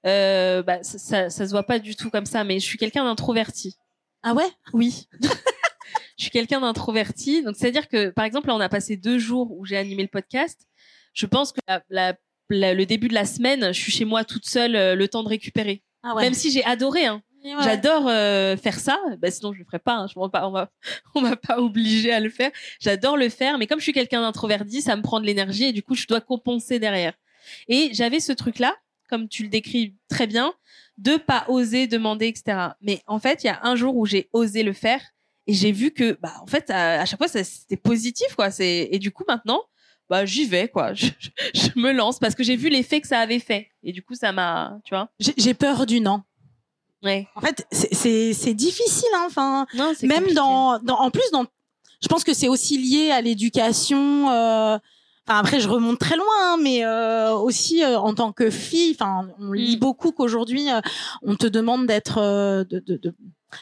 euh, 0.07 0.63
bah, 0.63 0.83
ça, 0.83 0.99
ça, 0.99 1.31
ça 1.31 1.47
se 1.47 1.51
voit 1.51 1.65
pas 1.65 1.79
du 1.79 1.95
tout 1.97 2.11
comme 2.11 2.27
ça 2.27 2.45
mais 2.45 2.59
je 2.61 2.65
suis 2.67 2.79
quelqu'un 2.79 3.05
d'introverti. 3.05 3.77
Ah 4.23 4.35
ouais? 4.35 4.49
Oui. 4.73 5.09
je 6.17 6.23
suis 6.25 6.31
quelqu'un 6.31 6.61
d'introverti 6.61 7.43
donc 7.43 7.55
c'est 7.57 7.69
à 7.69 7.71
dire 7.71 7.89
que 7.89 8.11
par 8.11 8.25
exemple 8.25 8.49
là 8.49 8.57
on 8.57 8.61
a 8.61 8.69
passé 8.69 8.97
deux 8.97 9.19
jours 9.19 9.53
où 9.57 9.65
j'ai 9.65 9.77
animé 9.77 10.03
le 10.03 10.09
podcast 10.09 10.61
je 11.13 11.27
pense 11.27 11.53
que 11.53 11.61
la, 11.69 11.83
la 11.89 12.15
la- 12.51 12.75
le 12.75 12.87
début 12.87 13.09
de 13.09 13.15
la 13.15 13.25
semaine, 13.25 13.73
je 13.73 13.81
suis 13.81 13.93
chez 13.93 14.05
moi 14.05 14.25
toute 14.25 14.47
seule, 14.47 14.77
euh, 14.77 14.95
le 14.95 15.09
temps 15.09 15.23
de 15.23 15.29
récupérer. 15.29 15.83
Ah 16.03 16.15
ouais. 16.15 16.23
Même 16.23 16.35
si 16.35 16.51
j'ai 16.51 16.65
adoré, 16.65 17.07
hein. 17.07 17.23
Ouais. 17.45 17.53
J'adore 17.63 18.09
euh, 18.09 18.57
faire 18.57 18.79
ça. 18.81 18.99
Bah, 19.21 19.31
sinon, 19.31 19.53
je 19.53 19.59
le 19.61 19.65
ferais 19.65 19.79
pas. 19.79 19.95
hein. 19.95 20.07
Je 20.09 20.29
pas. 20.29 20.71
On 21.15 21.21
m'a 21.21 21.37
pas 21.37 21.59
obligé 21.61 22.13
à 22.13 22.19
le 22.21 22.31
faire. 22.31 22.51
J'adore 22.81 23.17
le 23.17 23.29
faire, 23.29 23.59
mais 23.59 23.67
comme 23.67 23.79
je 23.79 23.85
suis 23.85 23.93
quelqu'un 23.93 24.21
d'introverti, 24.23 24.83
ça 24.83 24.97
me 24.97 25.03
prend 25.03 25.21
de 25.21 25.27
l'énergie 25.27 25.65
et 25.65 25.73
du 25.73 25.83
coup, 25.83 25.95
je 25.95 26.07
dois 26.07 26.21
compenser 26.21 26.79
derrière. 26.81 27.15
Et 27.69 27.91
j'avais 27.93 28.21
ce 28.21 28.33
truc-là, 28.33 28.75
comme 29.09 29.29
tu 29.29 29.45
le 29.45 29.49
décris 29.49 29.95
très 30.09 30.27
bien, 30.27 30.53
de 30.99 31.17
pas 31.17 31.45
oser 31.49 31.87
demander, 31.87 32.27
etc. 32.27 32.71
Mais 32.83 33.03
en 33.07 33.21
fait, 33.21 33.45
il 33.45 33.47
y 33.47 33.51
a 33.51 33.61
un 33.63 33.77
jour 33.77 33.97
où 33.97 34.05
j'ai 34.05 34.29
osé 34.33 34.63
le 34.65 34.73
faire 34.73 35.01
et 35.47 35.55
j'ai 35.55 35.71
vu 35.73 35.93
que, 35.93 36.19
bah, 36.21 36.35
en 36.43 36.47
fait, 36.49 36.69
à, 36.71 37.01
à 37.01 37.05
chaque 37.07 37.19
fois, 37.19 37.29
c'était 37.29 37.77
positif, 37.77 38.35
quoi. 38.35 38.51
C'est 38.51 38.89
et 38.91 38.99
du 38.99 39.13
coup, 39.13 39.25
maintenant, 39.29 39.63
bah, 40.11 40.25
j'y 40.25 40.45
vais, 40.47 40.69
quoi. 40.69 40.95
Je, 40.95 41.07
je- 41.55 41.69
me 41.77 41.93
lance 41.93 42.19
parce 42.19 42.35
que 42.35 42.43
j'ai 42.43 42.57
vu 42.57 42.69
l'effet 42.69 43.01
que 43.01 43.07
ça 43.09 43.19
avait 43.21 43.39
fait. 43.39 43.69
Et 43.83 43.93
du 43.93 44.03
coup, 44.03 44.15
ça 44.15 44.33
m'a, 44.33 44.79
tu 44.85 44.95
vois. 44.95 45.09
J'ai 45.21 45.35
j'ai 45.37 45.55
peur 45.55 45.87
du 45.87 46.01
non. 46.01 46.23
Ouais. 47.03 47.29
En 47.37 47.41
fait, 47.41 47.67
c'est- 47.71 48.55
difficile. 48.55 49.09
Hein. 49.17 49.25
Enfin, 49.27 49.67
Non, 49.75 49.93
c'est 49.97 50.07
même 50.07 50.19
compliqué. 50.19 50.35
dans, 50.35 50.79
dans, 50.81 50.97
en 50.99 51.11
plus, 51.11 51.31
dans, 51.33 51.45
je 52.03 52.09
pense 52.09 52.25
que 52.25 52.35
c'est 52.35 52.49
aussi 52.49 52.77
lié 52.79 53.11
à 53.11 53.21
l'éducation. 53.21 54.31
euh, 54.31 54.79
Enfin, 55.31 55.41
après, 55.41 55.61
je 55.61 55.69
remonte 55.69 55.99
très 55.99 56.17
loin, 56.17 56.27
hein, 56.41 56.57
mais 56.63 56.87
euh, 56.87 57.35
aussi 57.35 57.85
euh, 57.85 57.99
en 58.01 58.15
tant 58.15 58.33
que 58.33 58.49
fille. 58.49 58.97
Enfin, 58.99 59.29
on 59.39 59.53
lit 59.53 59.77
Mm. 59.77 59.81
beaucoup 59.81 60.11
qu'aujourd'hui, 60.11 60.71
euh, 60.71 60.81
on 61.23 61.37
te 61.37 61.47
demande 61.47 61.87
d'être, 61.87 62.17
euh, 62.17 62.65
de, 62.65 62.79
de, 62.79 62.97
de, 62.97 63.15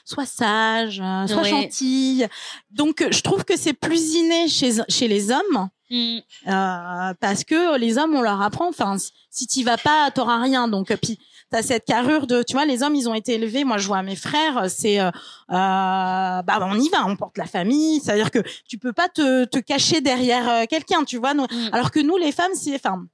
soit 0.05 0.27
sage, 0.27 1.01
euh, 1.05 1.27
soit 1.27 1.43
Ouais. 1.43 1.49
gentille. 1.51 2.29
Donc, 2.71 3.05
je 3.11 3.21
trouve 3.21 3.45
que 3.45 3.57
c'est 3.57 3.73
plus 3.73 4.15
inné 4.15 4.47
chez 4.49 4.75
chez 4.89 5.09
les 5.09 5.33
hommes. 5.33 5.69
Mm. 5.89 6.19
Euh, 6.49 7.15
parce 7.21 7.45
que 7.45 7.79
les 7.79 7.97
hommes 7.97 8.15
on 8.17 8.23
leur 8.23 8.43
apprend 8.43 8.69
enfin 8.69 8.97
si- 9.31 9.47
t'y 9.47 9.63
vas 9.63 9.77
pas 9.79 10.11
t'auras 10.11 10.41
rien. 10.43 10.67
Donc 10.67 10.91
euh, 10.91 10.97
puis 11.01 11.19
t'as 11.51 11.63
cette 11.63 11.85
carrure 11.85 12.27
de 12.27 12.43
tu 12.43 12.55
vois 12.55 12.65
les 12.67 12.83
hommes 12.83 12.97
ils 12.97 13.09
ont 13.09 13.15
été 13.15 13.35
élevés. 13.35 13.63
Moi 13.65 13.79
je 13.79 13.87
vois 13.87 14.03
mes 14.03 14.17
frères 14.17 14.69
c'est 14.69 14.99
euh, 14.99 15.09
euh, 15.09 15.13
bah 15.51 16.59
on 16.63 16.79
y 16.79 16.89
va 16.89 17.07
on 17.07 17.15
porte 17.17 17.39
la 17.39 17.47
famille. 17.47 18.01
C'est 18.01 18.11
à 18.13 18.17
dire 18.17 18.31
que 18.33 18.41
tu 18.69 18.79
peux 18.79 18.93
pas 18.93 19.09
te, 19.09 19.45
te 19.45 19.59
cacher 19.59 20.01
derrière 20.01 20.67
quelqu'un 20.69 21.05
tu 21.05 21.19
vois. 21.19 21.35
Nous- 21.35 21.45
Mm. 21.45 21.69
alors 21.73 21.91
que 21.93 22.01
nous 22.01 22.17
les 22.17 22.33
femmes 22.33 22.53
c'est 22.55 22.75
enfin 22.75 23.05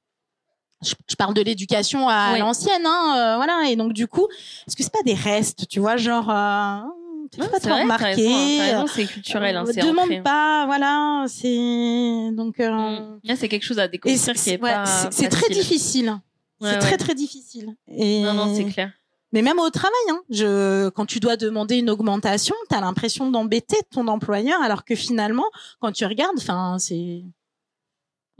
je, 0.82 0.94
parle 1.16 1.34
de 1.34 1.42
l'éducation 1.42 2.08
à 2.08 2.36
l'ancienne 2.38 2.86
hein 2.86 3.14
euh, 3.16 3.36
voilà. 3.36 3.68
Et 3.68 3.76
donc 3.76 3.92
du 3.92 4.06
coup 4.08 4.26
est-ce 4.66 4.74
que 4.76 4.82
c'est 4.82 4.92
pas 4.92 5.02
des 5.04 5.14
restes 5.14 5.68
tu 5.68 5.78
vois 5.78 5.96
genre 5.98 6.30
euh, 6.30 6.80
fais 7.40 7.48
pas 7.48 7.58
c'est 7.60 7.68
trop 7.68 7.78
hein, 7.78 7.86
t'as 7.88 8.74
raison, 8.74 8.86
c'est 8.86 9.04
culturel, 9.06 9.56
hein, 9.56 9.64
euh, 9.66 9.72
demande 9.72 10.04
ancré. 10.04 10.22
pas 10.22 10.66
voilà 10.66 11.24
c'est 11.28 12.30
donc 12.32 12.60
euh, 12.60 12.70
Mm. 12.70 13.20
Là, 13.24 13.36
c'est 13.36 13.48
quelque 13.48 13.62
chose 13.64 13.78
à 13.78 13.88
découvrir 13.88 14.18
c'est 14.18 14.34
qui 14.34 14.50
est 14.50 14.60
ouais, 14.62 14.70
pas 14.72 14.84
c'est- 14.86 15.12
c'est 15.12 15.28
très 15.28 15.48
difficile. 15.48 16.10
Ouais, 16.60 16.68
c'est 16.68 16.74
ouais. 16.74 16.78
très 16.78 16.96
très 16.96 17.14
difficile. 17.14 17.74
Et 17.88 18.22
Non, 18.22 18.34
non, 18.34 18.54
c'est 18.54 18.64
clair. 18.64 18.92
mais 19.32 19.42
même 19.42 19.58
au 19.58 19.70
travail, 19.70 19.92
hein, 20.10 20.20
je, 20.30 20.88
quand 20.90 21.06
tu 21.06 21.18
dois 21.20 21.36
demander 21.36 21.76
une 21.76 21.90
augmentation, 21.90 22.54
tu 22.68 22.76
as 22.76 22.80
l'impression 22.80 23.30
d'embêter 23.30 23.76
ton 23.90 24.06
employeur, 24.08 24.60
alors 24.62 24.84
que 24.84 24.94
finalement, 24.94 25.44
quand 25.80 25.90
tu 25.92 26.04
regardes, 26.04 26.36
enfin, 26.38 26.76
c'est 26.78 27.22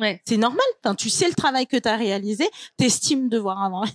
Ouais. 0.03 0.20
c'est 0.26 0.36
normal. 0.36 0.61
Enfin, 0.84 0.94
tu 0.94 1.09
sais 1.09 1.28
le 1.28 1.34
travail 1.34 1.66
que 1.66 1.76
tu 1.78 1.88
as 1.88 1.96
réalisé, 1.96 2.46
t'estimes 2.76 3.28
devoir 3.30 3.62
avoir. 3.62 3.86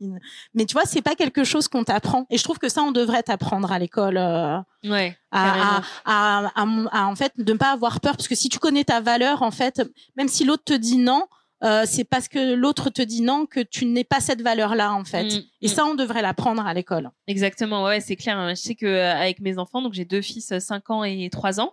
une- 0.00 0.18
Mais 0.54 0.66
tu 0.66 0.72
vois, 0.74 0.84
c'est 0.84 1.00
pas 1.00 1.14
quelque 1.14 1.44
chose 1.44 1.68
qu'on 1.68 1.84
t'apprend. 1.84 2.26
Et 2.28 2.36
je 2.36 2.44
trouve 2.44 2.58
que 2.58 2.68
ça, 2.68 2.82
on 2.82 2.92
devrait 2.92 3.22
t'apprendre 3.22 3.72
à 3.72 3.78
l'école. 3.78 4.18
euh, 4.18 4.58
Ouais. 4.84 5.16
à, 5.30 5.78
à, 5.78 5.82
à, 6.04 6.50
à, 6.54 6.66
à, 6.92 7.06
en 7.06 7.14
fait 7.16 7.32
de 7.38 7.52
ne 7.54 7.56
pas 7.56 7.70
avoir 7.72 8.00
peur 8.00 8.16
parce 8.18 8.28
que 8.28 8.34
si 8.34 8.50
tu 8.50 8.58
connais 8.58 8.84
ta 8.84 9.00
valeur 9.00 9.40
en 9.42 9.50
fait 9.50 9.80
même 10.18 10.28
si 10.28 10.44
l'autre 10.44 10.64
te 10.64 10.74
dit 10.74 10.98
non 10.98 11.26
euh, 11.62 11.84
c'est 11.86 12.04
parce 12.04 12.28
que 12.28 12.52
l'autre 12.54 12.90
te 12.90 13.00
dit 13.00 13.22
non 13.22 13.46
que 13.46 13.60
tu 13.60 13.86
n'es 13.86 14.04
pas 14.04 14.20
cette 14.20 14.42
valeur 14.42 14.74
là 14.74 14.92
en 14.92 15.04
fait 15.06 15.24
Mm, 15.24 15.42
et 15.62 15.66
mm. 15.68 15.70
ça 15.70 15.86
on 15.86 15.94
devrait 15.94 16.20
l'apprendre 16.20 16.66
à 16.66 16.74
l'école 16.74 17.10
Exactement, 17.28 17.84
ouais, 17.84 18.00
c'est 18.00 18.16
clair. 18.16 18.50
Je 18.50 18.54
sais 18.56 18.74
que 18.74 18.84
euh, 18.84 19.14
avec 19.14 19.40
mes 19.40 19.56
enfants, 19.58 19.80
donc 19.80 19.94
j'ai 19.94 20.04
deux 20.04 20.20
fils, 20.20 20.52
euh, 20.52 20.60
5 20.60 20.90
ans 20.90 21.02
et 21.04 21.30
3 21.30 21.60
ans, 21.60 21.72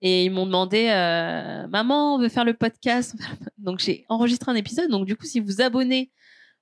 et 0.00 0.24
ils 0.24 0.30
m'ont 0.30 0.46
demandé, 0.46 0.88
euh, 0.90 1.66
maman, 1.68 2.14
on 2.14 2.18
veut 2.18 2.28
faire 2.28 2.44
le 2.44 2.54
podcast. 2.54 3.14
Donc 3.58 3.80
j'ai 3.80 4.04
enregistré 4.08 4.50
un 4.52 4.54
épisode. 4.54 4.90
Donc 4.90 5.06
du 5.06 5.16
coup, 5.16 5.26
si 5.26 5.40
vous 5.40 5.60
abonnez, 5.60 6.10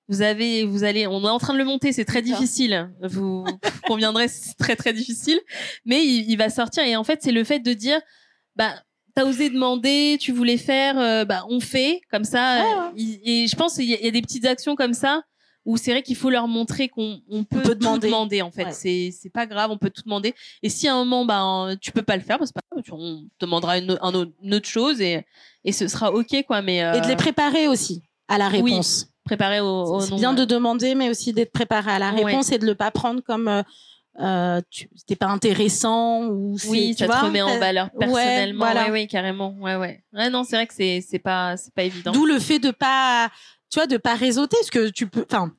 vous 0.08 0.22
avez, 0.22 0.64
vous 0.64 0.84
allez, 0.84 1.06
on 1.06 1.22
est 1.24 1.28
en 1.28 1.38
train 1.38 1.52
de 1.52 1.58
le 1.58 1.64
monter, 1.64 1.92
c'est 1.92 2.04
très 2.04 2.22
difficile. 2.22 2.90
Vous 3.02 3.44
conviendrez, 3.86 4.28
c'est 4.28 4.54
très 4.54 4.76
très 4.76 4.92
difficile, 4.92 5.40
mais 5.84 6.04
il, 6.04 6.30
il 6.30 6.36
va 6.36 6.48
sortir. 6.48 6.84
Et 6.84 6.96
en 6.96 7.04
fait, 7.04 7.20
c'est 7.22 7.32
le 7.32 7.44
fait 7.44 7.60
de 7.60 7.72
dire, 7.72 8.00
bah. 8.54 8.74
T'as 9.14 9.24
osé 9.24 9.48
demander, 9.48 10.18
tu 10.20 10.30
voulais 10.30 10.58
faire, 10.58 10.98
euh, 10.98 11.24
bah 11.24 11.46
on 11.48 11.58
fait 11.58 12.02
comme 12.10 12.24
ça. 12.24 12.60
Euh, 12.60 12.90
ouais. 12.92 13.20
Et 13.24 13.46
je 13.46 13.56
pense 13.56 13.76
qu'il 13.76 13.86
y 13.86 14.06
a 14.06 14.10
des 14.10 14.20
petites 14.20 14.44
actions 14.44 14.76
comme 14.76 14.92
ça 14.92 15.22
où 15.66 15.76
c'est 15.76 15.90
vrai 15.90 16.02
qu'il 16.02 16.16
faut 16.16 16.30
leur 16.30 16.48
montrer 16.48 16.88
qu'on 16.88 17.20
on 17.28 17.44
peut, 17.44 17.60
peut 17.60 17.68
tout 17.70 17.74
demander. 17.80 18.06
demander 18.08 18.40
en 18.42 18.50
fait. 18.50 18.64
Ouais. 18.66 18.72
C'est 18.72 19.10
c'est 19.12 19.28
pas 19.30 19.44
grave, 19.46 19.70
on 19.70 19.76
peut 19.76 19.90
tout 19.90 20.02
demander. 20.02 20.34
Et 20.62 20.70
si 20.70 20.88
à 20.88 20.94
un 20.94 21.04
moment 21.04 21.24
ben 21.26 21.76
tu 21.82 21.92
peux 21.92 22.02
pas 22.02 22.16
le 22.16 22.22
faire, 22.22 22.38
ben, 22.38 22.46
on 22.92 23.24
demandera 23.40 23.76
une, 23.78 23.98
un 24.00 24.14
autre- 24.14 24.32
une 24.42 24.54
autre 24.54 24.68
chose 24.68 25.00
et 25.02 25.26
et 25.64 25.72
ce 25.72 25.88
sera 25.88 26.10
ok 26.12 26.44
quoi. 26.46 26.62
Mais 26.62 26.82
euh, 26.82 26.94
et 26.94 27.00
de 27.02 27.08
les 27.08 27.16
préparer 27.16 27.68
aussi 27.68 28.02
à 28.28 28.38
la 28.38 28.48
oui, 28.48 28.62
réponse 28.72 29.08
préparer 29.24 29.60
au, 29.60 29.66
au 29.66 30.00
c'est 30.00 30.10
nom, 30.12 30.16
bien 30.18 30.30
ouais. 30.30 30.36
de 30.36 30.44
demander 30.46 30.94
mais 30.94 31.10
aussi 31.10 31.32
d'être 31.32 31.52
préparé 31.52 31.90
à 31.90 31.98
la 31.98 32.12
Ouais. 32.14 32.24
réponse 32.24 32.52
et 32.52 32.58
de 32.58 32.64
le 32.66 32.74
pas 32.76 32.90
prendre 32.92 33.20
comme 33.22 33.48
euh, 33.48 33.62
euh, 34.18 34.62
tu 34.70 34.88
t'es 35.06 35.14
pas 35.16 35.26
intéressant 35.26 36.26
ou 36.28 36.56
c'est 36.58 36.68
Oui, 36.68 36.90
tu 36.96 37.00
ça 37.00 37.06
vois, 37.06 37.16
te 37.20 37.24
remet 37.26 37.42
en 37.42 37.58
valeur 37.58 37.90
ouais, 37.94 38.06
personnellement. 38.06 38.64
voilà. 38.64 38.84
Ouais, 38.86 38.90
oui, 38.92 39.06
carrément. 39.08 39.54
Ouais, 39.60 39.76
ouais. 39.76 40.02
Ouais, 40.14 40.30
non, 40.30 40.42
c'est 40.42 40.56
vrai 40.56 40.66
que 40.66 40.72
c'est 40.74 41.04
c'est 41.06 41.18
pas 41.18 41.56
c'est 41.58 41.74
pas 41.74 41.82
évident. 41.82 42.12
D'où 42.12 42.24
le 42.24 42.38
fait 42.38 42.58
de 42.58 42.70
pas, 42.70 43.30
tu 43.70 43.78
vois, 43.78 43.86
de 43.86 43.96
pas 43.96 44.14
réseauter, 44.14 44.56
parce 44.60 44.70
que 44.70 44.88
tu 44.90 45.06
peux. 45.06 45.24
Enfin, 45.30 45.52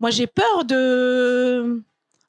moi 0.00 0.10
j'ai 0.10 0.26
peur 0.26 0.64
de, 0.64 1.82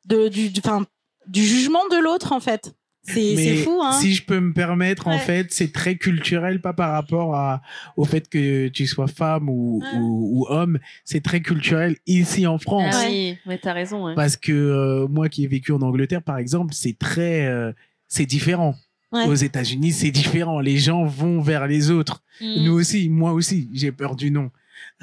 de 0.05 0.27
du, 0.29 0.49
du- 0.49 0.59
enfin, 0.63 0.85
du 1.27 1.43
jugement 1.43 1.85
de 1.91 1.97
l'autre 2.01 2.31
en 2.31 2.39
fait. 2.39 2.73
C'est 3.09 3.55
fou, 3.63 3.79
hein. 3.81 3.93
Si 3.93 4.13
je 4.13 4.25
peux 4.25 4.41
me 4.41 4.51
permettre, 4.51 5.07
en 5.07 5.17
fait, 5.17 5.53
c'est 5.53 5.71
très 5.71 5.95
culturel, 5.95 6.59
pas 6.59 6.73
par 6.73 6.91
rapport 6.91 7.35
à, 7.35 7.61
au 7.95 8.03
fait 8.03 8.27
que 8.27 8.67
tu 8.67 8.85
sois 8.85 9.07
femme 9.07 9.47
ou, 9.47 9.79
Ouais. 9.81 9.97
ou, 9.97 10.41
ou 10.41 10.47
homme. 10.49 10.77
C'est 11.05 11.23
très 11.23 11.39
culturel 11.39 11.95
ici 12.05 12.45
en 12.45 12.57
France. 12.57 12.93
Ah 12.97 13.05
oui, 13.07 13.37
mais 13.45 13.59
t'as 13.59 13.71
raison. 13.71 14.03
ouais. 14.07 14.13
Parce 14.13 14.35
que 14.35 14.51
euh, 14.51 15.07
moi 15.07 15.29
qui 15.29 15.45
ai 15.45 15.47
vécu 15.47 15.71
en 15.71 15.81
Angleterre, 15.83 16.21
par 16.21 16.37
exemple, 16.37 16.73
c'est 16.73 16.97
très, 16.99 17.45
euh, 17.47 17.71
c'est 18.09 18.25
différent. 18.25 18.75
Ouais. 19.13 19.25
Aux 19.25 19.35
États-Unis, 19.35 19.93
c'est 19.93 20.11
différent. 20.11 20.59
Les 20.59 20.77
gens 20.77 21.05
vont 21.05 21.39
vers 21.39 21.65
les 21.65 21.91
autres. 21.91 22.23
Mm. 22.41 22.65
Nous 22.65 22.73
aussi, 22.73 23.07
moi 23.07 23.31
aussi, 23.31 23.69
j'ai 23.73 23.93
peur 23.93 24.17
du 24.17 24.31
non. 24.31 24.51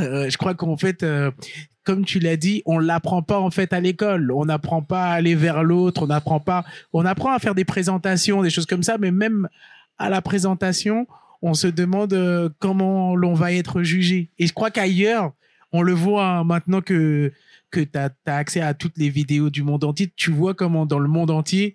Euh, 0.00 0.28
je 0.28 0.36
crois 0.36 0.54
qu'en 0.54 0.76
fait, 0.76 1.02
euh, 1.02 1.30
comme 1.84 2.04
tu 2.04 2.18
l'as 2.18 2.36
dit, 2.36 2.62
on 2.66 2.78
l'apprend 2.78 3.22
pas 3.22 3.38
en 3.38 3.50
fait 3.50 3.72
à 3.72 3.80
l'école. 3.80 4.32
On 4.32 4.44
n'apprend 4.44 4.82
pas 4.82 5.06
à 5.06 5.12
aller 5.12 5.34
vers 5.34 5.62
l'autre. 5.62 6.02
On 6.02 6.06
n'apprend 6.06 6.40
pas. 6.40 6.64
On 6.92 7.04
apprend 7.04 7.32
à 7.32 7.38
faire 7.38 7.54
des 7.54 7.64
présentations, 7.64 8.42
des 8.42 8.50
choses 8.50 8.66
comme 8.66 8.82
ça, 8.82 8.98
mais 8.98 9.10
même 9.10 9.48
à 9.98 10.08
la 10.08 10.22
présentation, 10.22 11.06
on 11.42 11.54
se 11.54 11.66
demande 11.66 12.14
euh, 12.14 12.48
comment 12.58 13.14
l'on 13.14 13.34
va 13.34 13.52
être 13.52 13.82
jugé. 13.82 14.30
Et 14.38 14.46
je 14.46 14.52
crois 14.52 14.70
qu'ailleurs, 14.70 15.32
on 15.72 15.82
le 15.82 15.92
voit 15.92 16.26
hein, 16.26 16.44
maintenant 16.44 16.80
que 16.80 17.32
que 17.70 17.80
tu 17.80 17.98
as, 17.98 18.10
accès 18.26 18.60
à 18.60 18.72
toutes 18.72 18.96
les 18.96 19.08
vidéos 19.08 19.50
du 19.50 19.62
monde 19.62 19.84
entier. 19.84 20.12
Tu 20.14 20.30
vois 20.30 20.54
comment 20.54 20.86
dans 20.86 21.00
le 21.00 21.08
monde 21.08 21.30
entier 21.30 21.74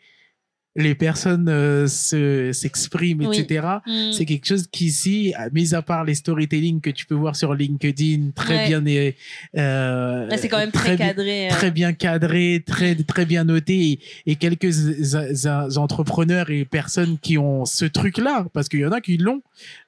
les 0.79 0.95
personnes 0.95 1.47
euh, 1.49 1.87
se 1.87 2.51
s'expriment, 2.53 3.21
etc. 3.23 3.67
Mm. 3.85 4.11
C'est 4.13 4.25
quelque 4.25 4.45
chose 4.47 4.67
qu'ici, 4.71 5.33
mis 5.53 5.75
à 5.75 5.81
part 5.81 6.03
les 6.05 6.15
storytelling 6.15 6.79
que 6.81 6.89
tu 6.89 7.05
peux 7.05 7.15
voir 7.15 7.35
sur 7.35 7.53
LinkedIn, 7.53 8.31
très 8.33 8.55
Ouais. 8.55 8.67
bien, 8.67 8.85
é- 8.85 9.15
euh, 9.57 10.27
Ouais, 10.29 10.37
c'est 10.37 10.47
quand 10.47 10.57
même 10.57 10.71
très, 10.71 10.95
cadré. 10.97 11.47
euh. 11.47 11.49
très 11.51 11.71
bien 11.71 11.93
cadré, 11.93 12.63
très 12.65 12.95
très 12.95 13.25
bien 13.25 13.43
noté, 13.43 13.91
et, 13.91 13.99
et 14.31 14.35
quelques 14.35 15.13
a- 15.15 15.65
a- 15.65 15.77
entrepreneurs 15.77 16.49
et 16.49 16.65
personnes 16.65 17.17
qui 17.21 17.37
ont 17.37 17.65
ce 17.65 17.85
truc-là, 17.85 18.45
parce 18.53 18.69
qu'il 18.69 18.79
y 18.79 18.85
en 18.85 18.91
a 18.91 19.01
qui 19.01 19.17
l'ont, 19.17 19.41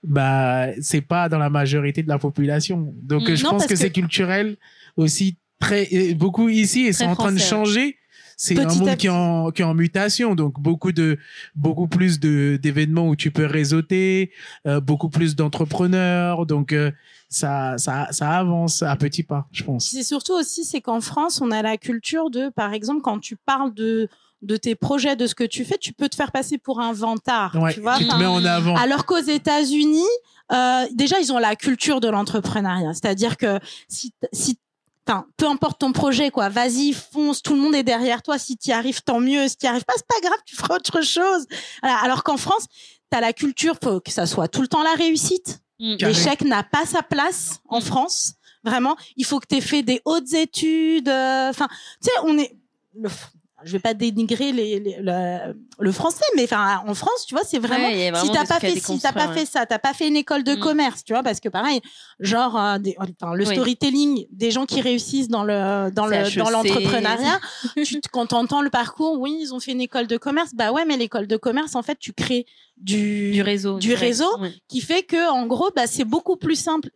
bah 0.03 0.67
c'est 0.81 1.01
pas 1.01 1.29
dans 1.29 1.39
la 1.39 1.49
majorité 1.49 2.03
de 2.03 2.09
la 2.09 2.17
population. 2.19 2.93
Donc 3.01 3.29
Mm. 3.29 3.35
je 3.35 3.43
Non, 3.43 3.49
pense 3.51 3.63
que, 3.65 3.69
que- 3.69 3.75
c'est 3.75 3.91
culturel 3.91 4.57
aussi 4.97 5.37
très 5.59 5.87
et 5.93 6.15
beaucoup 6.15 6.49
ici 6.49 6.81
et 6.87 6.93
c'est 6.93 7.05
en 7.05 7.15
train 7.15 7.31
de 7.31 7.37
changer. 7.39 7.95
C'est 8.43 8.57
un 8.59 8.73
monde 8.73 8.87
à 8.87 8.95
qui 8.95 9.05
est, 9.05 9.09
en, 9.09 9.51
qui 9.51 9.61
est 9.61 9.65
en 9.65 9.75
mutation, 9.75 10.33
donc 10.33 10.59
beaucoup 10.59 10.91
de 10.91 11.19
beaucoup 11.53 11.87
plus 11.87 12.19
de 12.19 12.57
d'événements 12.59 13.07
où 13.07 13.15
tu 13.15 13.29
peux 13.29 13.45
réseauter, 13.45 14.31
euh, 14.65 14.79
beaucoup 14.79 15.09
plus 15.09 15.35
d'entrepreneurs, 15.35 16.47
donc 16.47 16.73
euh, 16.73 16.91
ça 17.29 17.77
ça 17.77 18.07
ça 18.09 18.31
avance 18.31 18.81
à 18.81 18.95
petits 18.95 19.21
pas, 19.21 19.47
je 19.51 19.63
pense. 19.63 19.89
C'est 19.91 20.01
surtout 20.01 20.33
aussi, 20.33 20.65
c'est 20.65 20.81
qu'en 20.81 21.01
France, 21.01 21.39
on 21.39 21.51
a 21.51 21.61
la 21.61 21.77
culture 21.77 22.31
de, 22.31 22.49
par 22.49 22.73
exemple, 22.73 23.01
quand 23.03 23.19
tu 23.19 23.35
parles 23.35 23.75
de 23.75 24.09
de 24.41 24.57
tes 24.57 24.73
projets, 24.73 25.15
de 25.15 25.27
ce 25.27 25.35
que 25.35 25.43
tu 25.43 25.63
fais, 25.63 25.77
tu 25.77 25.93
peux 25.93 26.09
te 26.09 26.15
faire 26.15 26.31
passer 26.31 26.57
pour 26.57 26.79
un 26.79 26.93
vantard. 26.93 27.55
Ouais, 27.61 27.75
tu 27.75 27.79
vois, 27.79 27.99
tu 27.99 28.07
te 28.07 28.15
mets 28.15 28.25
en 28.25 28.43
avant. 28.43 28.75
Alors 28.75 29.05
qu'aux 29.05 29.17
États-Unis, 29.21 30.01
euh, 30.51 30.85
déjà, 30.93 31.19
ils 31.19 31.31
ont 31.31 31.37
la 31.37 31.55
culture 31.55 32.01
de 32.01 32.09
l'entrepreneuriat. 32.09 32.93
C'est-à-dire 32.93 33.37
que 33.37 33.59
si, 33.87 34.13
si, 34.33 34.57
enfin, 35.08 35.26
peu 35.38 35.47
importe 35.47 35.80
ton 35.80 35.91
projet, 35.91 36.32
quoi, 36.32 36.49
vas-y, 36.49 36.93
fonce, 36.93 37.41
tout 37.41 37.54
le 37.54 37.60
monde 37.62 37.76
est 37.76 37.84
derrière 37.84 38.22
toi. 38.22 38.38
Si 38.38 38.58
tu 38.58 38.70
y 38.70 38.72
arrives, 38.74 39.02
tant 39.04 39.20
mieux. 39.20 39.47
Si 39.47 39.58
tu 39.58 39.66
y 39.66 39.70
arrives 39.70 39.86
pas, 39.86 39.93
c'est 39.95 40.08
pas 40.08 40.20
grave, 40.28 40.39
tu 40.45 40.56
feras 40.56 40.76
autre 40.76 41.02
chose. 41.04 41.45
Voilà. 41.82 41.97
Alors 41.97 42.24
qu'en 42.24 42.38
France, 42.38 42.66
tu 43.12 43.18
as 43.18 43.22
la 43.22 43.34
culture, 43.34 43.76
faut 43.84 43.99
que 43.99 44.12
ça 44.12 44.26
soit 44.26 44.47
tout 44.47 44.62
le 44.62 44.68
temps 44.68 44.84
la 44.84 44.93
réussite. 44.93 45.60
Mm. 45.80 45.95
L'échec 46.02 46.41
n'a 46.41 46.64
pas 46.64 46.86
sa 46.86 47.02
place 47.04 47.60
en 47.68 47.80
Mm. 47.80 47.84
France. 47.84 48.34
Vraiment, 48.64 48.95
il 49.18 49.26
faut 49.26 49.39
que 49.39 49.47
tu 49.49 49.56
aies 49.56 49.62
fait 49.62 49.82
des 49.82 50.02
hautes 50.06 50.34
études. 50.34 51.10
euh, 51.10 51.49
Enfin, 51.49 51.68
tu 52.02 52.10
sais, 52.10 52.12
on 52.24 52.38
est. 52.38 52.56
Le, 52.93 53.10
je 53.64 53.72
vais 53.74 53.80
pas 53.80 53.93
dénigrer 53.93 54.51
les, 54.51 54.80
les- 54.80 54.97
le, 55.01 55.55
le 55.80 55.91
français, 55.91 56.24
mais 56.36 56.43
enfin, 56.45 56.82
en 56.88 56.93
France, 56.93 57.26
tu 57.28 57.36
vois, 57.36 57.43
c'est 57.45 57.59
vraiment. 57.59 57.88
Ouais, 57.88 58.12
si 58.16 58.32
t'as 58.32 58.45
pas 58.45 58.59
fait, 58.59 58.80
si 58.80 58.99
t'as 58.99 59.12
pas 59.14 59.32
fait 59.34 59.45
ça, 59.45 59.66
t'as 59.66 59.80
pas 59.80 59.93
fait 59.93 60.07
une 60.07 60.16
école 60.16 60.43
de 60.43 60.53
Mm. 60.55 60.59
commerce, 60.59 61.03
tu 61.03 61.14
vois, 61.14 61.24
parce 61.24 61.39
que 61.39 61.49
pareil, 61.49 61.80
genre 62.20 62.59
euh, 62.59 62.78
des- 62.80 62.95
enfin, 62.97 63.34
le 63.36 63.45
Oui. 63.47 63.53
storytelling 63.53 64.26
des 64.32 64.51
gens 64.51 64.66
qui 64.66 64.82
réussissent 64.82 65.28
dans 65.28 65.43
le 65.43 65.89
dans 65.91 66.05
le 66.07 66.26
C'est 66.26 66.38
dans 66.39 66.49
l'entrepreneuriat, 66.49 67.39
tu 67.86 68.01
te- 68.01 68.09
quand 68.09 68.28
t'entends 68.28 68.62
le 68.62 68.70
parcours, 68.70 69.20
oui, 69.20 69.38
ils 69.41 69.53
ont 69.53 69.59
fait 69.59 69.72
une 69.74 69.82
école 69.82 70.07
de 70.07 70.18
commerce, 70.18 70.51
bah 70.53 70.72
ouais, 70.72 70.86
mais 70.86 70.97
l'école 70.97 71.28
de 71.28 71.38
commerce, 71.38 71.76
en 71.76 71.82
fait, 71.84 71.97
tu 71.99 72.14
crées 72.14 72.45
du, 72.78 73.32
Du 73.32 73.41
réseau. 73.43 73.78
du 73.78 73.93
réseau. 73.93 74.39
Ouais. 74.39 74.53
qui 74.68 74.82
fait 74.82 75.03
que 75.03 75.30
en 75.32 75.45
gros 75.45 75.70
bah 75.76 75.86
c'est 75.86 76.03
beaucoup 76.05 76.36
plus 76.36 76.55
simple 76.55 76.89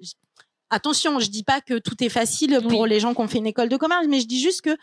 attention 0.70 1.20
je 1.20 1.30
dis 1.30 1.43
pas 1.43 1.61
que 1.61 1.78
tout 1.78 2.03
est 2.03 2.09
facile 2.09 2.59
pour 2.70 2.82
Oui. 2.82 2.89
les 2.89 2.99
gens 2.99 3.13
qui 3.13 3.22
ont 3.22 3.28
fait 3.28 3.38
une 3.38 3.45
école 3.47 3.70
de 3.70 3.78
commerce 3.78 4.05
mais 4.09 4.20
je 4.20 4.26
dis 4.28 4.39
juste 4.41 4.61
que 4.61 4.76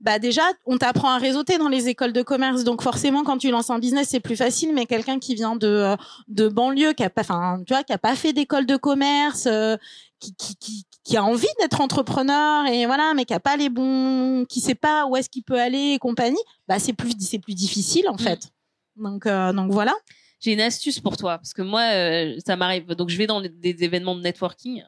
bah 0.00 0.18
déjà 0.18 0.42
on 0.66 0.78
t'apprend 0.78 1.10
à 1.10 1.18
réseauter 1.18 1.58
dans 1.58 1.68
les 1.68 1.88
écoles 1.88 2.12
de 2.12 2.22
commerce 2.22 2.64
donc 2.64 2.82
forcément 2.82 3.22
quand 3.22 3.38
tu 3.38 3.50
lances 3.50 3.70
un 3.70 3.78
business 3.78 4.08
c'est 4.08 4.20
plus 4.20 4.36
facile 4.36 4.72
mais 4.74 4.86
quelqu'un 4.86 5.18
qui 5.18 5.34
vient 5.34 5.56
de 5.56 5.66
euh, 5.66 5.96
de 6.28 6.48
banlieue 6.48 6.92
qui 6.94 7.04
a 7.04 7.10
pas 7.10 7.20
enfin 7.20 7.62
tu 7.66 7.74
vois 7.74 7.82
qui 7.82 7.92
a 7.92 7.98
pas 7.98 8.16
fait 8.16 8.32
d'école 8.32 8.66
de 8.66 8.76
commerce 8.76 9.46
euh, 9.46 9.76
qui, 10.18 10.34
qui, 10.34 10.56
qui, 10.56 10.84
qui 11.04 11.16
a 11.16 11.24
envie 11.24 11.46
d'être 11.60 11.80
entrepreneur 11.80 12.66
et 12.66 12.86
voilà 12.86 13.12
mais 13.14 13.24
qui 13.24 13.34
a 13.34 13.40
pas 13.40 13.56
les 13.56 13.68
bons 13.68 14.46
qui 14.48 14.60
sait 14.60 14.74
pas 14.74 15.06
où 15.06 15.16
est-ce 15.16 15.28
qu'il 15.28 15.42
peut 15.44 15.60
aller 15.60 15.92
et 15.94 15.98
compagnie 15.98 16.42
bah 16.66 16.78
c'est 16.78 16.94
plus 16.94 17.12
c'est 17.20 17.38
plus 17.38 17.54
difficile 17.54 18.08
en 18.08 18.14
Mm. 18.14 18.18
fait 18.18 18.48
donc 18.96 19.26
euh, 19.26 19.52
donc 19.52 19.70
voilà 19.70 19.94
J'ai 20.40 20.52
une 20.54 20.60
astuce 20.62 21.00
pour 21.00 21.16
toi, 21.18 21.36
parce 21.36 21.52
que 21.52 21.60
moi, 21.62 21.82
euh, 21.92 22.38
ça 22.46 22.56
m'arrive. 22.56 22.86
Donc, 22.94 23.10
je 23.10 23.18
vais 23.18 23.26
dans 23.26 23.42
des 23.42 23.84
événements 23.84 24.16
de 24.16 24.22
networking. 24.22 24.82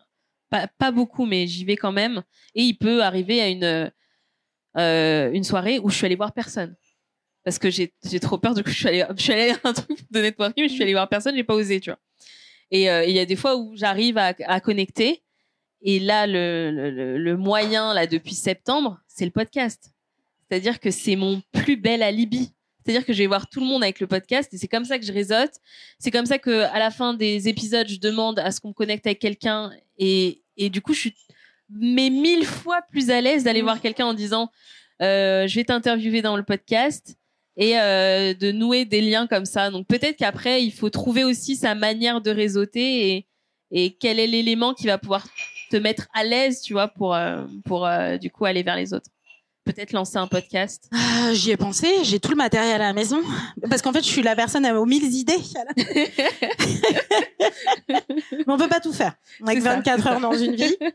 Pas, 0.49 0.67
pas 0.79 0.91
beaucoup, 0.91 1.27
mais 1.27 1.47
j'y 1.47 1.65
vais 1.67 1.77
quand 1.77 1.93
même. 1.93 2.23
Et 2.55 2.63
il 2.63 2.75
peut 2.79 3.03
arriver 3.03 3.43
à 3.43 3.49
une, 3.49 3.93
euh, 4.77 5.31
une 5.33 5.45
soirée 5.45 5.79
où 5.79 5.91
je 5.91 5.97
suis 5.97 6.07
allée 6.07 6.15
voir 6.17 6.33
personne. 6.33 6.75
Parce 7.45 7.59
que 7.59 7.71
j'ai 7.71 7.93
trop 8.21 8.39
peur, 8.39 8.55
du 8.55 8.63
coup, 8.63 8.71
je 8.71 8.77
suis 8.77 8.89
allée, 8.89 9.05
je 9.17 9.23
suis 9.23 9.33
allée 9.33 9.51
à 9.51 9.69
un 9.69 9.73
truc 9.73 9.99
de 10.11 10.21
networking, 10.21 10.63
mais 10.65 10.69
je 10.69 10.75
suis 10.75 10.83
allée 10.83 10.93
voir 10.93 11.09
personne, 11.09 11.35
j'ai 11.35 11.43
pas 11.45 11.55
osé, 11.55 11.81
tu 11.81 11.91
vois. 11.91 11.99
Et 12.71 12.89
euh, 12.89 13.05
il 13.05 13.15
y 13.15 13.19
a 13.19 13.27
des 13.27 13.37
fois 13.37 13.57
où 13.57 13.77
j'arrive 13.77 14.17
à, 14.19 14.33
à 14.47 14.61
connecter. 14.61 15.23
Et 15.83 15.99
là, 15.99 16.27
le- 16.29 17.19
le 17.19 17.37
moyen, 17.37 17.93
là, 17.93 18.07
depuis 18.07 18.35
septembre, 18.35 19.01
c'est 19.09 19.25
le 19.25 19.33
podcast. 19.33 19.91
C'est-à-dire 20.49 20.79
que 20.79 20.91
c'est 20.93 21.17
mon 21.17 21.43
plus 21.53 21.77
bel 21.77 22.03
alibi. 22.03 22.53
C'est-à-dire 22.85 23.05
que 23.05 23.13
je 23.13 23.19
vais 23.19 23.27
voir 23.27 23.49
tout 23.49 23.61
le 23.61 23.67
monde 23.67 23.83
avec 23.83 23.99
le 24.01 24.07
podcast 24.07 24.53
et 24.55 24.59
c'est 24.59 24.69
comme 24.69 24.85
ça 24.85 24.99
que 24.99 25.05
je 25.05 25.13
réseaute. 25.13 25.53
C'est 25.99 26.11
comme 26.11 26.27
ça 26.27 26.39
que 26.39 26.63
à 26.73 26.79
la 26.79 26.91
fin 26.91 27.15
des 27.15 27.49
épisodes, 27.49 27.89
je 27.89 27.99
demande 27.99 28.39
à 28.39 28.51
ce 28.53 28.61
qu'on 28.61 28.69
me 28.69 28.73
connecte 28.75 29.07
avec 29.07 29.19
quelqu'un 29.19 29.71
et, 29.99 30.43
et 30.57 30.69
du 30.71 30.81
coup, 30.81 30.93
je 30.93 31.01
suis 31.01 31.15
mais 31.75 32.11
mille 32.11 32.45
fois 32.45 32.81
plus 32.91 33.11
à 33.11 33.21
l'aise 33.21 33.45
d'aller 33.45 33.63
voir 33.63 33.81
quelqu'un 33.81 34.07
en 34.07 34.15
disant 34.15 34.51
euh, 35.01 35.47
je 35.47 35.55
vais 35.57 35.65
t'interviewer 35.65 36.23
dans 36.23 36.37
le 36.37 36.43
podcast 36.43 37.17
et 37.57 37.79
euh, 37.79 38.35
de 38.35 38.53
nouer 38.53 38.85
des 38.85 39.01
liens 39.01 39.27
comme 39.27 39.45
ça. 39.45 39.71
Donc 39.71 39.87
peut-être 39.87 40.17
qu'après, 40.17 40.65
il 40.65 40.73
faut 40.73 40.91
trouver 40.91 41.25
aussi 41.25 41.57
sa 41.57 41.75
manière 41.75 42.21
de 42.21 42.31
réseauter 42.31 43.11
et, 43.11 43.27
et 43.71 43.91
quel 43.91 44.19
est 44.19 44.27
l'élément 44.27 44.75
qui 44.75 44.87
va 44.87 44.99
pouvoir 44.99 45.27
te 45.71 45.77
mettre 45.77 46.09
à 46.15 46.25
l'aise, 46.25 46.61
tu 46.61 46.75
vois, 46.75 46.89
pour, 46.89 47.15
euh, 47.15 47.45
pour 47.65 47.87
euh, 47.87 48.17
du 48.19 48.31
coup 48.31 48.45
aller 48.45 48.63
vers 48.63 48.77
les 48.77 48.93
autres. 48.93 49.11
Peut-être 49.65 49.93
lancer 49.93 50.17
un 50.17 50.27
podcast. 50.27 50.91
Ah, 50.93 51.33
J'y 51.35 51.53
ai 51.53 51.57
pensé, 51.57 51.87
j'ai 52.03 52.19
tout 52.19 52.31
le 52.31 52.37
matériel 52.37 52.81
à 52.81 52.87
la 52.87 52.93
maison. 52.93 53.21
Parce 53.71 53.81
qu'en 53.81 53.93
fait, 53.93 54.01
je 54.03 54.09
suis 54.09 54.23
la 54.23 54.35
personne 54.35 54.67
aux 54.67 54.87
mille 54.87 55.05
idées. 55.15 55.39
Mais 57.89 58.03
on 58.49 58.59
peut 58.59 58.69
pas 58.69 58.81
tout 58.81 58.93
faire. 58.93 59.15
On 59.41 59.47
a 59.47 59.55
que 59.55 59.61
C'est 59.61 59.67
ça, 59.67 59.77
24 59.77 60.03
c'est 60.03 60.09
heures 60.09 60.15
ça. 60.15 60.21
dans 60.21 60.33
une 60.37 60.55
vie. 60.55 60.77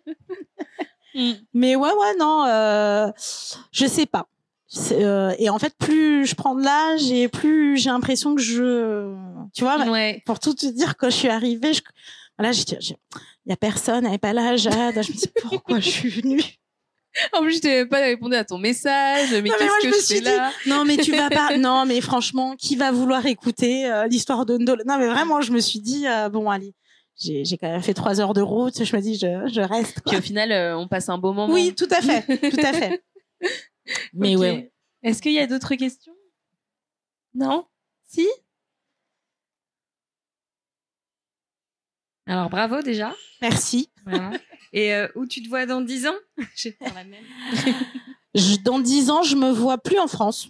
Mm. 1.16 1.32
Mais 1.56 1.76
ouais, 1.76 1.90
ouais, 1.90 2.16
non, 2.20 2.44
euh, 2.46 3.08
je 3.72 3.88
sais 3.88 4.06
pas. 4.06 4.28
Euh, 4.92 5.34
et 5.40 5.50
en 5.50 5.58
fait, 5.58 5.74
plus 5.80 6.28
je 6.28 6.36
prends 6.36 6.54
de 6.54 6.64
l'âge 6.64 7.10
et 7.12 7.28
plus 7.28 7.78
j'ai 7.78 7.90
l'impression 7.90 8.36
que 8.36 8.42
je, 8.42 9.16
tu 9.56 9.64
vois, 9.64 9.84
Ouais. 9.90 10.22
pour 10.28 10.40
tout 10.40 10.54
te 10.54 10.68
dire, 10.68 10.96
quand 10.96 11.10
je 11.10 11.16
suis 11.16 11.30
arrivée, 11.30 11.74
je, 11.74 11.82
voilà, 12.38 12.54
il 12.54 12.96
y 13.48 13.52
a 13.54 13.58
personne, 13.58 14.06
elle 14.06 14.12
n'est 14.12 14.18
pas 14.20 14.34
là, 14.34 14.58
Jade. 14.58 15.02
Je 15.02 15.12
me 15.12 15.18
dis, 15.18 15.28
pourquoi 15.42 15.80
je 15.80 15.90
suis 15.90 16.10
venue? 16.10 16.44
En 17.34 17.42
plus, 17.42 17.56
je 17.56 17.60
t'ai 17.62 17.70
même 17.70 17.90
pas 17.90 18.02
répondu 18.02 18.36
à 18.36 18.44
ton 18.44 18.58
message. 18.58 19.32
Mais 19.32 19.50
qu'est-ce 19.50 19.82
que 19.88 19.94
je 19.94 20.02
suis 20.02 20.16
fais 20.18 20.22
là? 20.22 20.52
Non, 20.66 20.86
mais 20.86 20.98
tu 20.98 21.12
vas 21.16 21.30
pas. 21.30 21.58
Non, 21.58 21.86
mais 21.86 22.02
franchement, 22.02 22.56
qui 22.56 22.76
va 22.76 22.92
vouloir 22.92 23.26
écouter 23.26 23.90
euh, 23.92 24.08
l'histoire 24.08 24.46
de 24.46 24.58
Ndolo? 24.58 24.84
Non, 24.86 24.98
mais 24.98 25.08
vraiment, 25.08 25.42
je 25.42 25.52
me 25.52 25.60
suis 25.60 25.80
dit, 25.80 26.08
euh, 26.08 26.30
bon, 26.30 26.50
allez, 26.50 26.74
j'ai 27.20 27.44
j'ai 27.46 27.58
quand 27.58 27.70
même 27.70 27.82
fait 27.82 27.94
trois 27.94 28.20
heures 28.22 28.34
de 28.34 28.42
route. 28.42 28.84
Je 28.84 28.96
me 28.96 29.02
dis, 29.02 29.16
je, 29.16 29.50
je 29.52 29.62
reste. 29.62 30.02
quoi. 30.02 30.12
Puis 30.12 30.18
au 30.18 30.22
final, 30.22 30.52
euh, 30.52 30.78
on 30.78 30.88
passe 30.88 31.10
un 31.10 31.18
beau 31.18 31.34
moment. 31.34 31.52
Oui, 31.54 31.74
tout 31.76 31.88
à 31.92 32.02
fait, 32.02 32.22
tout 32.52 32.60
à 32.66 32.74
fait. 32.74 33.04
Mais 34.14 34.36
ouais. 34.36 34.72
Est-ce 35.04 35.22
qu'il 35.22 35.32
y 35.34 35.40
a 35.40 35.48
d'autres 35.48 35.76
questions? 35.76 36.14
Non? 37.34 37.66
Si? 38.08 38.28
Alors 42.26 42.50
bravo 42.50 42.82
déjà. 42.82 43.16
Merci. 43.42 43.90
Et 44.78 44.94
euh, 44.94 45.08
où 45.16 45.26
tu 45.26 45.42
te 45.42 45.50
vois 45.50 45.66
dans 45.66 45.82
10 45.82 46.06
ans? 46.06 46.14
J'ai 46.56 46.72
fait 46.72 46.94
la 46.94 47.04
même. 47.04 47.24
Je- 48.36 48.58
dans 48.64 48.78
dix 48.78 49.10
ans, 49.10 49.24
je 49.24 49.36
me 49.36 49.50
vois 49.50 49.80
plus 49.80 49.98
en 49.98 50.06
France. 50.08 50.50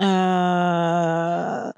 Euh, 0.00 1.72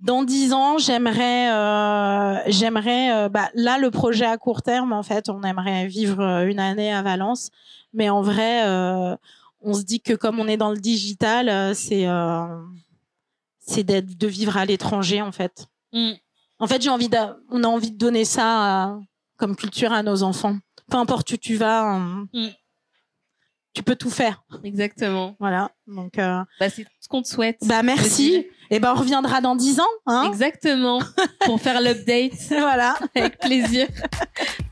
dans 0.00 0.24
dix 0.24 0.52
ans, 0.52 0.76
j'aimerais, 0.76 1.50
euh, 1.50 2.38
j'aimerais, 2.48 3.12
euh, 3.14 3.28
bah, 3.30 3.48
là, 3.54 3.78
le 3.78 3.90
projet 3.90 4.26
à 4.26 4.36
court 4.36 4.60
terme, 4.62 4.92
en 4.92 5.02
fait, 5.02 5.30
on 5.30 5.42
aimerait 5.42 5.86
vivre 5.86 6.20
une 6.46 6.58
année 6.60 6.92
à 6.92 7.00
Valence, 7.02 7.50
mais 7.94 8.10
en 8.10 8.20
vrai, 8.20 8.62
on 9.62 9.72
se 9.74 9.82
dit 9.84 10.00
que 10.02 10.12
comme 10.12 10.38
on 10.40 10.48
est 10.48 10.56
dans 10.58 10.70
le 10.72 10.78
digital, 10.78 11.74
c'est, 11.74 12.06
c'est 13.58 13.84
d'être, 13.84 14.18
de 14.18 14.26
vivre 14.26 14.56
à 14.58 14.66
l'étranger, 14.66 15.22
en 15.22 15.32
fait. 15.32 15.66
Mm. 15.94 16.12
En 16.58 16.66
fait, 16.66 16.82
j'ai 16.82 16.90
envie 16.90 17.08
d'a- 17.08 17.38
on 17.50 17.64
a 17.64 17.68
envie 17.68 17.90
de 17.92 17.96
donner 17.98 18.24
ça 18.26 18.44
à- 18.44 18.98
comme 19.38 19.56
culture 19.56 19.92
à 19.92 20.02
nos 20.02 20.22
enfants. 20.24 20.58
Peu 20.92 20.98
importe 20.98 21.32
où 21.32 21.36
tu 21.38 21.56
vas, 21.56 21.96
euh, 21.96 22.24
Mm. 22.34 22.48
tu 23.74 23.82
peux 23.82 23.96
tout 23.96 24.10
faire. 24.10 24.44
Exactement. 24.62 25.34
Voilà. 25.40 25.70
Donc, 25.86 26.18
euh, 26.18 26.42
Bah, 26.60 26.68
c'est 26.68 26.84
tout 26.84 26.90
ce 27.00 27.08
qu'on 27.08 27.22
te 27.22 27.28
souhaite. 27.28 27.56
bah 27.66 27.82
merci. 27.82 28.46
Et 28.70 28.78
ben 28.78 28.92
on 28.94 28.98
reviendra 29.00 29.40
dans 29.40 29.56
dix 29.56 29.80
ans, 29.80 29.94
hein. 30.06 30.24
Exactement. 30.28 31.00
Pour 31.46 31.60
faire 31.60 31.80
l'update. 31.80 32.32
voilà. 32.50 32.94
Avec 33.14 33.38
plaisir. 33.38 33.88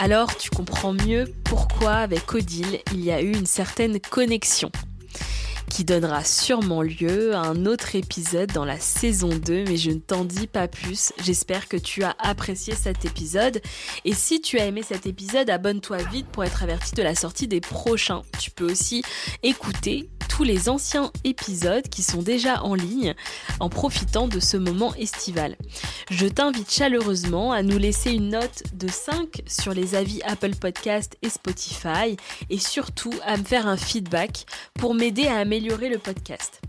Alors 0.00 0.36
tu 0.36 0.50
comprends 0.50 0.92
mieux 0.92 1.24
pourquoi 1.42 1.94
avec 1.94 2.32
Odile 2.32 2.78
il 2.92 3.04
y 3.04 3.10
a 3.10 3.20
eu 3.20 3.32
une 3.32 3.46
certaine 3.46 3.98
connexion 3.98 4.70
qui 5.68 5.84
donnera 5.84 6.22
sûrement 6.22 6.82
lieu 6.82 7.34
à 7.34 7.40
un 7.40 7.66
autre 7.66 7.96
épisode 7.96 8.52
dans 8.52 8.64
la 8.64 8.78
saison 8.78 9.28
2, 9.28 9.64
mais 9.64 9.76
je 9.76 9.90
ne 9.90 9.98
t'en 9.98 10.24
dis 10.24 10.46
pas 10.46 10.66
plus. 10.68 11.12
J'espère 11.22 11.68
que 11.68 11.76
tu 11.76 12.04
as 12.04 12.16
apprécié 12.20 12.74
cet 12.74 13.04
épisode. 13.04 13.60
Et 14.04 14.14
si 14.14 14.40
tu 14.40 14.58
as 14.58 14.66
aimé 14.66 14.82
cet 14.82 15.06
épisode, 15.06 15.50
abonne-toi 15.50 15.98
vite 16.10 16.26
pour 16.28 16.44
être 16.44 16.62
averti 16.62 16.94
de 16.94 17.02
la 17.02 17.14
sortie 17.14 17.48
des 17.48 17.60
prochains. 17.60 18.22
Tu 18.38 18.50
peux 18.50 18.70
aussi 18.70 19.02
écouter 19.42 20.08
tous 20.28 20.44
les 20.44 20.68
anciens 20.68 21.10
épisodes 21.24 21.88
qui 21.88 22.02
sont 22.02 22.22
déjà 22.22 22.62
en 22.62 22.74
ligne 22.74 23.14
en 23.60 23.68
profitant 23.68 24.28
de 24.28 24.40
ce 24.40 24.56
moment 24.56 24.94
estival. 24.94 25.56
Je 26.10 26.26
t'invite 26.26 26.70
chaleureusement 26.70 27.52
à 27.52 27.62
nous 27.62 27.78
laisser 27.78 28.12
une 28.12 28.30
note 28.30 28.62
de 28.74 28.88
5 28.88 29.42
sur 29.46 29.74
les 29.74 29.94
avis 29.94 30.22
Apple 30.22 30.54
Podcast 30.54 31.16
et 31.22 31.30
Spotify 31.30 32.16
et 32.50 32.58
surtout 32.58 33.14
à 33.24 33.36
me 33.36 33.44
faire 33.44 33.66
un 33.66 33.76
feedback 33.76 34.46
pour 34.74 34.94
m'aider 34.94 35.26
à 35.26 35.38
améliorer 35.38 35.88
le 35.88 35.98
podcast. 35.98 36.60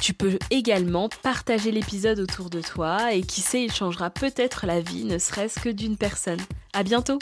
Tu 0.00 0.14
peux 0.14 0.38
également 0.50 1.08
partager 1.22 1.70
l'épisode 1.70 2.18
autour 2.18 2.50
de 2.50 2.60
toi 2.60 3.12
et 3.12 3.22
qui 3.22 3.40
sait, 3.40 3.64
il 3.64 3.72
changera 3.72 4.10
peut-être 4.10 4.66
la 4.66 4.80
vie, 4.80 5.04
ne 5.04 5.18
serait-ce 5.18 5.60
que 5.60 5.68
d'une 5.68 5.96
personne. 5.96 6.40
À 6.72 6.82
bientôt! 6.82 7.18